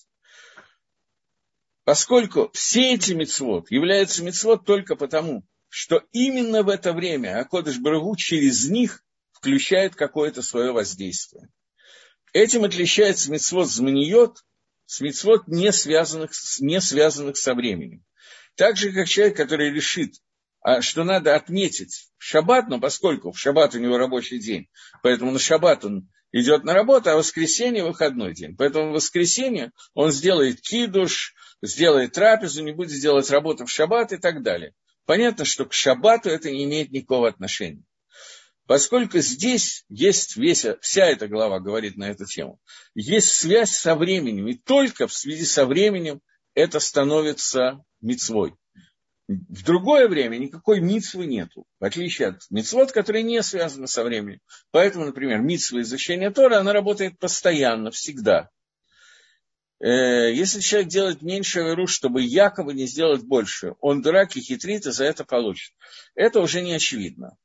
Поскольку 1.83 2.51
все 2.53 2.93
эти 2.93 3.13
мецвод 3.13 3.71
являются 3.71 4.23
мецвод 4.23 4.65
только 4.65 4.95
потому, 4.95 5.43
что 5.69 6.03
именно 6.11 6.63
в 6.63 6.69
это 6.69 6.93
время 6.93 7.39
Акодыш 7.39 7.79
Барагу 7.79 8.15
через 8.15 8.69
них 8.69 9.03
включает 9.31 9.95
какое-то 9.95 10.41
свое 10.41 10.71
воздействие. 10.71 11.49
Этим 12.33 12.63
отличается 12.63 13.31
мецвод 13.31 13.69
зманиот 13.69 14.43
с 14.85 15.01
мецвод, 15.01 15.47
не 15.47 15.71
связанных, 15.71 16.31
не 16.59 16.79
связанных 16.79 17.37
со 17.37 17.55
временем. 17.55 18.03
Так 18.55 18.77
же, 18.77 18.91
как 18.91 19.07
человек, 19.07 19.37
который 19.37 19.71
решит, 19.71 20.15
что 20.81 21.03
надо 21.03 21.35
отметить 21.35 22.11
в 22.17 22.23
шаббат, 22.23 22.67
но 22.67 22.79
поскольку 22.79 23.31
в 23.31 23.39
шаббат 23.39 23.75
у 23.75 23.79
него 23.79 23.97
рабочий 23.97 24.39
день, 24.39 24.67
поэтому 25.01 25.31
на 25.31 25.39
шаббат 25.39 25.85
он 25.85 26.09
идет 26.31 26.63
на 26.63 26.73
работу, 26.73 27.09
а 27.09 27.15
воскресенье 27.15 27.83
выходной 27.83 28.33
день. 28.33 28.55
Поэтому 28.55 28.91
в 28.91 28.93
воскресенье 28.93 29.71
он 29.93 30.11
сделает 30.11 30.61
кидуш, 30.61 31.33
сделает 31.61 32.13
трапезу, 32.13 32.63
не 32.63 32.71
будет 32.71 32.99
делать 32.99 33.29
работу 33.31 33.65
в 33.65 33.71
шаббат 33.71 34.11
и 34.11 34.17
так 34.17 34.43
далее. 34.43 34.73
Понятно, 35.05 35.45
что 35.45 35.65
к 35.65 35.73
шаббату 35.73 36.29
это 36.29 36.51
не 36.51 36.65
имеет 36.65 36.91
никакого 36.91 37.27
отношения. 37.27 37.83
Поскольку 38.67 39.17
здесь 39.19 39.83
есть 39.89 40.37
весь, 40.37 40.63
вся 40.81 41.05
эта 41.07 41.27
глава 41.27 41.59
говорит 41.59 41.97
на 41.97 42.11
эту 42.11 42.25
тему, 42.25 42.59
есть 42.93 43.29
связь 43.29 43.71
со 43.71 43.95
временем, 43.95 44.47
и 44.47 44.53
только 44.53 45.07
в 45.07 45.13
связи 45.13 45.45
со 45.45 45.65
временем 45.65 46.21
это 46.53 46.79
становится 46.79 47.83
мецвой. 47.99 48.53
В 49.29 49.63
другое 49.63 50.07
время 50.07 50.37
никакой 50.37 50.79
митсвы 50.79 51.27
нету, 51.27 51.67
в 51.79 51.85
отличие 51.85 52.29
от 52.29 52.41
митцвот, 52.49 52.91
которые 52.91 53.21
не 53.21 53.43
связаны 53.43 53.87
со 53.87 54.03
временем. 54.03 54.39
Поэтому, 54.71 55.05
например, 55.05 55.39
митсва 55.39 55.81
изучения 55.81 56.31
Тора, 56.31 56.57
она 56.57 56.73
работает 56.73 57.19
постоянно, 57.19 57.91
всегда. 57.91 58.49
Э, 59.79 60.33
если 60.33 60.61
человек 60.61 60.89
делает 60.89 61.21
меньше 61.21 61.59
веру, 61.59 61.85
чтобы 61.85 62.23
якобы 62.23 62.73
не 62.73 62.87
сделать 62.87 63.21
больше, 63.21 63.75
он 63.81 64.01
дурак 64.01 64.35
и 64.35 64.41
хитрит, 64.41 64.87
и 64.87 64.91
за 64.91 65.05
это 65.05 65.23
получит. 65.23 65.75
Это 66.15 66.39
уже 66.39 66.61
не 66.61 66.73
очевидно. 66.73 67.37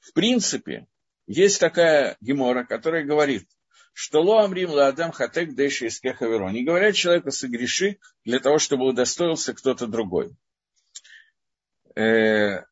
В 0.00 0.12
принципе, 0.12 0.88
есть 1.26 1.58
такая 1.58 2.18
гемора, 2.20 2.64
которая 2.64 3.06
говорит, 3.06 3.48
что 3.94 4.20
ло 4.20 4.44
амрим 4.44 4.72
ла 4.72 4.88
адам 4.88 5.12
хатек 5.12 5.54
дэши 5.54 5.86
из 5.86 6.00
кехаверо. 6.00 6.50
Не 6.50 6.64
говорят 6.64 6.96
человеку 6.96 7.30
согреши 7.30 7.98
для 8.26 8.40
того, 8.40 8.58
чтобы 8.58 8.86
удостоился 8.86 9.54
кто-то 9.54 9.86
другой. 9.86 10.36
Э, 11.94 12.64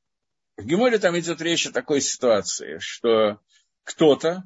в 0.56 0.64
Геморе 0.64 0.98
там 0.98 1.18
идет 1.18 1.40
речь 1.40 1.66
о 1.66 1.72
такой 1.72 2.00
ситуации, 2.00 2.78
что 2.78 3.40
кто-то 3.84 4.44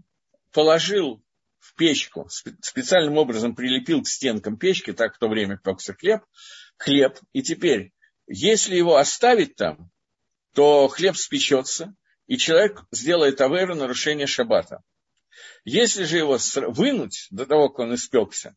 положил 0.52 1.22
в 1.58 1.74
печку, 1.74 2.28
специальным 2.28 3.18
образом 3.18 3.54
прилепил 3.54 4.02
к 4.02 4.08
стенкам 4.08 4.56
печки, 4.56 4.92
так 4.92 5.14
в 5.14 5.18
то 5.18 5.28
время 5.28 5.58
пекся 5.58 5.94
хлеб, 5.94 6.22
хлеб, 6.76 7.18
и 7.32 7.42
теперь, 7.42 7.92
если 8.26 8.76
его 8.76 8.96
оставить 8.96 9.56
там, 9.56 9.90
то 10.54 10.88
хлеб 10.88 11.16
спечется, 11.16 11.94
и 12.26 12.38
человек 12.38 12.84
сделает 12.90 13.40
аверу 13.40 13.74
нарушение 13.74 14.26
шаббата. 14.26 14.82
Если 15.64 16.04
же 16.04 16.18
его 16.18 16.38
вынуть 16.68 17.26
до 17.30 17.46
того, 17.46 17.68
как 17.68 17.80
он 17.80 17.94
испекся, 17.94 18.56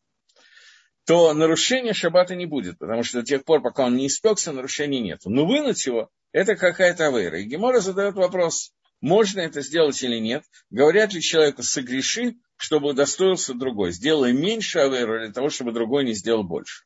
то 1.06 1.34
нарушения 1.34 1.92
шаббата 1.92 2.34
не 2.34 2.46
будет, 2.46 2.78
потому 2.78 3.02
что 3.02 3.20
до 3.20 3.26
тех 3.26 3.44
пор, 3.44 3.62
пока 3.62 3.84
он 3.84 3.96
не 3.96 4.06
испекся, 4.06 4.52
нарушений 4.52 5.00
нет. 5.00 5.20
Но 5.24 5.46
вынуть 5.46 5.84
его– 5.86 6.10
это 6.32 6.56
какая-то 6.56 7.08
авейра. 7.08 7.40
И 7.40 7.44
Гемора 7.44 7.80
задает 7.80 8.14
вопрос, 8.14 8.72
можно 9.00 9.40
это 9.40 9.60
сделать 9.60 10.02
или 10.02 10.18
нет. 10.18 10.44
Говорят 10.70 11.12
ли 11.12 11.20
человеку 11.20 11.62
«согреши», 11.62 12.36
чтобы 12.56 12.90
удостоился 12.90 13.52
другой. 13.52 13.92
Сделай 13.92 14.32
меньше 14.32 14.78
авейру 14.78 15.18
для 15.18 15.32
того, 15.32 15.50
чтобы 15.50 15.72
другой 15.72 16.04
не 16.04 16.14
сделал 16.14 16.42
больше. 16.42 16.84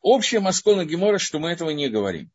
Общая 0.00 0.40
Маскона 0.40 0.84
Гемора, 0.84 1.18
что 1.18 1.38
мы 1.38 1.50
этого 1.50 1.70
не 1.70 1.88
говорим. 1.88 2.30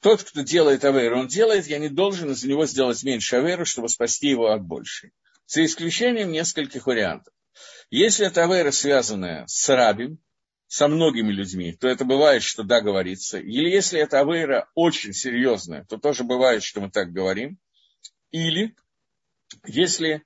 Тот, 0.00 0.22
кто 0.22 0.42
делает 0.42 0.84
авейру, 0.84 1.20
он 1.20 1.28
делает, 1.28 1.66
я 1.66 1.78
не 1.78 1.88
должен 1.88 2.32
из 2.32 2.44
него 2.44 2.66
сделать 2.66 3.02
меньше 3.04 3.36
авейру, 3.36 3.64
чтобы 3.64 3.88
спасти 3.88 4.28
его 4.28 4.50
от 4.50 4.62
большей. 4.62 5.12
За 5.46 5.64
исключением 5.64 6.30
нескольких 6.30 6.86
вариантов. 6.86 7.32
Если 7.88 8.26
это 8.26 8.44
авейра, 8.44 8.70
связанная 8.70 9.44
с 9.46 9.68
рабим, 9.68 10.18
со 10.72 10.88
многими 10.88 11.30
людьми, 11.30 11.76
то 11.78 11.86
это 11.86 12.06
бывает, 12.06 12.42
что 12.42 12.62
да, 12.62 12.80
говорится. 12.80 13.38
Или 13.38 13.68
если 13.68 14.00
это 14.00 14.20
авейра 14.20 14.70
очень 14.74 15.12
серьезная, 15.12 15.84
то 15.84 15.98
тоже 15.98 16.24
бывает, 16.24 16.62
что 16.62 16.80
мы 16.80 16.90
так 16.90 17.12
говорим. 17.12 17.58
Или 18.30 18.74
если 19.66 20.24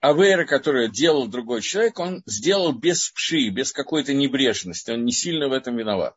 авейра, 0.00 0.44
которую 0.44 0.90
делал 0.90 1.26
другой 1.26 1.62
человек, 1.62 1.98
он 2.00 2.22
сделал 2.26 2.74
без 2.74 3.08
пши, 3.12 3.48
без 3.48 3.72
какой-то 3.72 4.12
небрежности, 4.12 4.90
он 4.90 5.06
не 5.06 5.12
сильно 5.12 5.48
в 5.48 5.54
этом 5.54 5.78
виноват, 5.78 6.14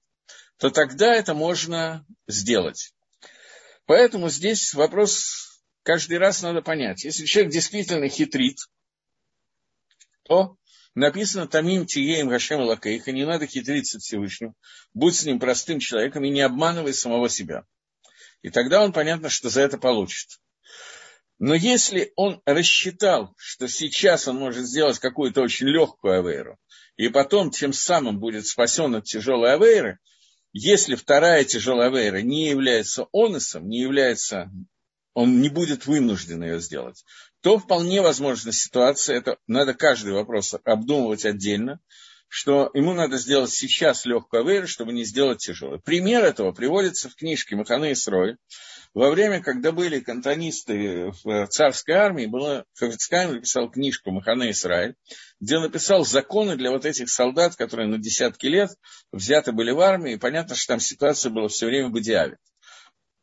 то 0.57 0.69
тогда 0.69 1.15
это 1.15 1.33
можно 1.33 2.05
сделать. 2.27 2.93
Поэтому 3.85 4.29
здесь 4.29 4.73
вопрос 4.73 5.63
каждый 5.83 6.17
раз 6.17 6.41
надо 6.41 6.61
понять, 6.61 7.05
если 7.05 7.23
человек 7.23 7.53
действительно 7.53 8.09
хитрит, 8.09 8.57
то 10.23 10.57
написано 10.97 11.47
«Тамим 11.47 11.85
тиеем 11.85 12.27
Гашем 12.27 12.61
Лакейха», 12.61 13.11
не 13.11 13.25
надо 13.25 13.45
хитриться 13.45 13.99
Всевышним, 13.99 14.55
будь 14.93 15.15
с 15.15 15.25
ним 15.25 15.39
простым 15.39 15.79
человеком 15.79 16.23
и 16.23 16.29
не 16.29 16.41
обманывай 16.41 16.93
самого 16.93 17.29
себя. 17.29 17.65
И 18.41 18.49
тогда 18.49 18.83
он, 18.83 18.93
понятно, 18.93 19.29
что 19.29 19.49
за 19.49 19.61
это 19.61 19.77
получит. 19.77 20.39
Но 21.39 21.53
если 21.53 22.13
он 22.15 22.41
рассчитал, 22.45 23.35
что 23.37 23.67
сейчас 23.67 24.27
он 24.27 24.37
может 24.37 24.65
сделать 24.65 24.97
какую-то 24.97 25.41
очень 25.41 25.67
легкую 25.67 26.19
авейру, 26.19 26.57
и 26.95 27.09
потом 27.09 27.51
тем 27.51 27.73
самым 27.73 28.19
будет 28.19 28.47
спасен 28.47 28.95
от 28.95 29.03
тяжелой 29.03 29.53
авейры, 29.53 29.99
если 30.51 30.95
вторая 30.95 31.43
тяжелая 31.43 31.89
авейра 31.89 32.21
не 32.21 32.49
является 32.49 33.05
оносом, 33.11 33.69
не 33.69 33.81
является, 33.81 34.49
он 35.17 35.41
не 35.41 35.49
будет 35.49 35.87
вынужден 35.87 36.43
ее 36.43 36.59
сделать, 36.59 37.03
то 37.41 37.57
вполне 37.57 38.03
возможна 38.03 38.53
ситуация, 38.53 39.17
это 39.17 39.37
надо 39.47 39.73
каждый 39.73 40.13
вопрос 40.13 40.53
обдумывать 40.63 41.25
отдельно, 41.25 41.79
что 42.27 42.69
ему 42.75 42.93
надо 42.93 43.17
сделать 43.17 43.49
сейчас 43.49 44.05
легкую 44.05 44.43
авейру, 44.43 44.67
чтобы 44.67 44.93
не 44.93 45.05
сделать 45.05 45.39
тяжелую. 45.39 45.81
Пример 45.81 46.23
этого 46.23 46.51
приводится 46.51 47.09
в 47.09 47.15
книжке 47.15 47.55
Маханы 47.55 47.93
Исрой. 47.93 48.37
Во 48.93 49.09
время, 49.09 49.41
когда 49.41 49.71
были 49.71 50.01
кантонисты 50.01 51.11
в 51.23 51.47
царской 51.47 51.95
армии, 51.95 52.27
было, 52.27 52.65
Хафицкайм 52.75 53.33
написал 53.33 53.71
книжку 53.71 54.11
Маханы 54.11 54.51
Исраиль, 54.51 54.93
где 55.39 55.57
он 55.57 55.63
написал 55.63 56.05
законы 56.05 56.57
для 56.57 56.69
вот 56.69 56.85
этих 56.85 57.09
солдат, 57.09 57.55
которые 57.55 57.87
на 57.87 57.97
десятки 57.97 58.45
лет 58.45 58.69
взяты 59.11 59.51
были 59.51 59.71
в 59.71 59.79
армии, 59.79 60.13
и 60.13 60.17
понятно, 60.17 60.53
что 60.53 60.73
там 60.73 60.79
ситуация 60.79 61.31
была 61.31 61.47
все 61.47 61.65
время 61.65 61.89
в 61.89 61.99
идеале. 61.99 62.37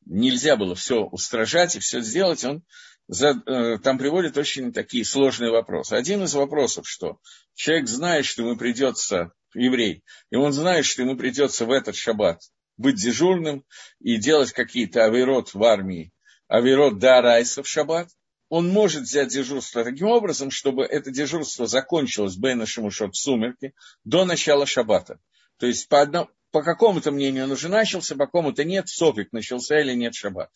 Нельзя 0.07 0.57
было 0.57 0.75
все 0.75 1.05
устражать 1.05 1.77
и 1.77 1.81
все 1.81 2.01
сделать, 2.01 2.45
он 2.45 2.63
за, 3.09 3.41
э, 3.47 3.79
там 3.79 3.99
приводит 3.99 4.37
очень 4.37 4.73
такие 4.73 5.05
сложные 5.05 5.51
вопросы. 5.51 5.95
Один 5.95 6.25
из 6.25 6.35
вопросов, 6.35 6.89
что 6.89 7.19
человек 7.55 7.89
знает, 7.89 8.25
что 8.25 8.43
ему 8.43 8.57
придется, 8.57 9.33
еврей, 9.55 10.03
и 10.31 10.37
он 10.37 10.53
знает, 10.53 10.85
что 10.85 11.03
ему 11.03 11.17
придется 11.17 11.67
в 11.67 11.71
этот 11.71 11.97
шаббат 11.97 12.41
быть 12.77 12.97
дежурным 12.97 13.65
и 14.01 14.17
делать 14.17 14.53
какие-то 14.53 15.05
авирот 15.05 15.55
в 15.55 15.63
армии, 15.63 16.13
авирот 16.49 16.99
до 16.99 17.21
райса 17.21 17.63
в 17.63 17.69
шаббат, 17.69 18.09
он 18.49 18.69
может 18.69 19.03
взять 19.03 19.29
дежурство 19.29 19.85
таким 19.85 20.09
образом, 20.09 20.51
чтобы 20.51 20.85
это 20.85 21.11
дежурство 21.11 21.67
закончилось 21.67 22.37
Бейна 22.37 22.67
Шамушот 22.67 23.15
в 23.15 23.19
сумерки 23.19 23.75
до 24.05 24.25
начала 24.25 24.67
шаббата. 24.67 25.19
То 25.59 25.67
есть 25.67 25.89
по, 25.89 26.01
одно, 26.01 26.29
по 26.55 26.63
какому-то 26.63 27.11
мнению 27.11 27.47
он 27.47 27.51
уже 27.51 27.69
начался, 27.69 28.15
по 28.15 28.27
какому-то 28.27 28.63
нет, 28.63 28.89
софик 28.89 29.33
начался 29.33 29.81
или 29.81 29.93
нет 29.93 30.15
шаббат. 30.15 30.53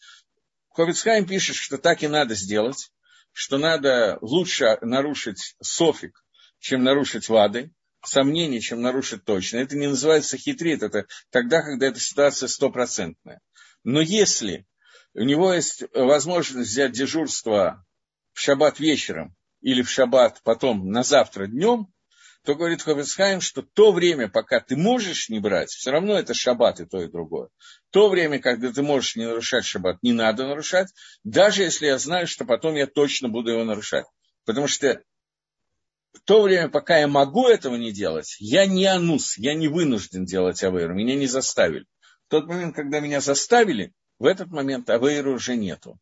Ховицхайм 0.69 1.27
пишет, 1.27 1.57
что 1.57 1.77
так 1.77 2.05
и 2.05 2.07
надо 2.07 2.37
сделать, 2.37 2.93
что 3.33 3.59
надо 3.59 4.17
лучше 4.21 4.79
нарушить 4.81 5.57
софик, 5.61 6.25
чем 6.61 6.85
нарушить 6.85 7.29
вады, 7.29 7.73
сомнений, 8.05 8.61
чем 8.61 8.81
нарушить 8.81 9.25
точно. 9.25 9.57
Это 9.57 9.77
не 9.77 9.89
называется 9.89 10.37
хитрит, 10.37 10.85
это 10.85 11.09
тогда, 11.31 11.63
когда 11.63 11.89
эта 11.89 11.99
ситуация 11.99 12.47
стопроцентная. 12.47 13.41
Но 13.83 14.01
если 14.01 14.69
у 15.15 15.25
него 15.25 15.53
есть 15.53 15.83
возможность 15.95 16.71
взять 16.71 16.93
дежурство 16.93 17.85
в 18.35 18.39
шаббат 18.39 18.79
вечером 18.79 19.35
или 19.63 19.83
в 19.83 19.91
шаббат 19.91 20.43
потом 20.45 20.93
на 20.93 21.03
завтра 21.03 21.49
днем, 21.49 21.93
то 22.45 22.55
говорит 22.55 22.83
Ховецхайм, 22.83 23.41
что 23.41 23.63
то 23.63 23.93
время, 23.93 24.29
пока 24.29 24.61
ты 24.61 24.77
можешь 24.77 25.29
не 25.29 25.39
брать, 25.39 25.71
все 25.71 25.91
равно 25.91 26.19
это 26.19 26.35
шаббат 26.35 26.81
и 26.81 26.87
то, 26.87 27.03
и 27.03 27.09
другое. 27.09 27.49
То 27.91 28.09
время, 28.09 28.39
когда 28.39 28.73
ты 28.73 28.83
можешь 28.83 29.17
не 29.17 29.27
нарушать 29.27 29.65
шаббат, 29.65 29.99
не 30.03 30.13
надо 30.13 30.47
нарушать, 30.47 30.89
даже 31.25 31.63
если 31.63 31.87
я 31.87 31.99
знаю, 31.99 32.27
что 32.27 32.45
потом 32.45 32.75
я 32.75 32.87
точно 32.87 33.29
буду 33.29 33.51
его 33.51 33.65
нарушать. 33.65 34.07
Потому 34.45 34.67
что 34.67 35.03
в 36.13 36.21
то 36.25 36.43
время, 36.43 36.69
пока 36.69 36.99
я 36.99 37.07
могу 37.07 37.49
этого 37.49 37.77
не 37.77 37.93
делать, 37.93 38.37
я 38.39 38.67
не 38.67 38.87
анус, 38.87 39.37
я 39.37 39.55
не 39.55 39.69
вынужден 39.69 40.25
делать 40.25 40.63
авейру, 40.63 40.95
меня 40.95 41.17
не 41.17 41.27
заставили. 41.27 41.87
В 42.27 42.31
тот 42.31 42.47
момент, 42.47 42.75
когда 42.75 43.01
меня 43.01 43.21
заставили, 43.21 43.93
в 44.19 44.27
этот 44.27 44.49
момент 44.49 44.89
авейру 44.91 45.35
уже 45.35 45.57
нету. 45.57 45.99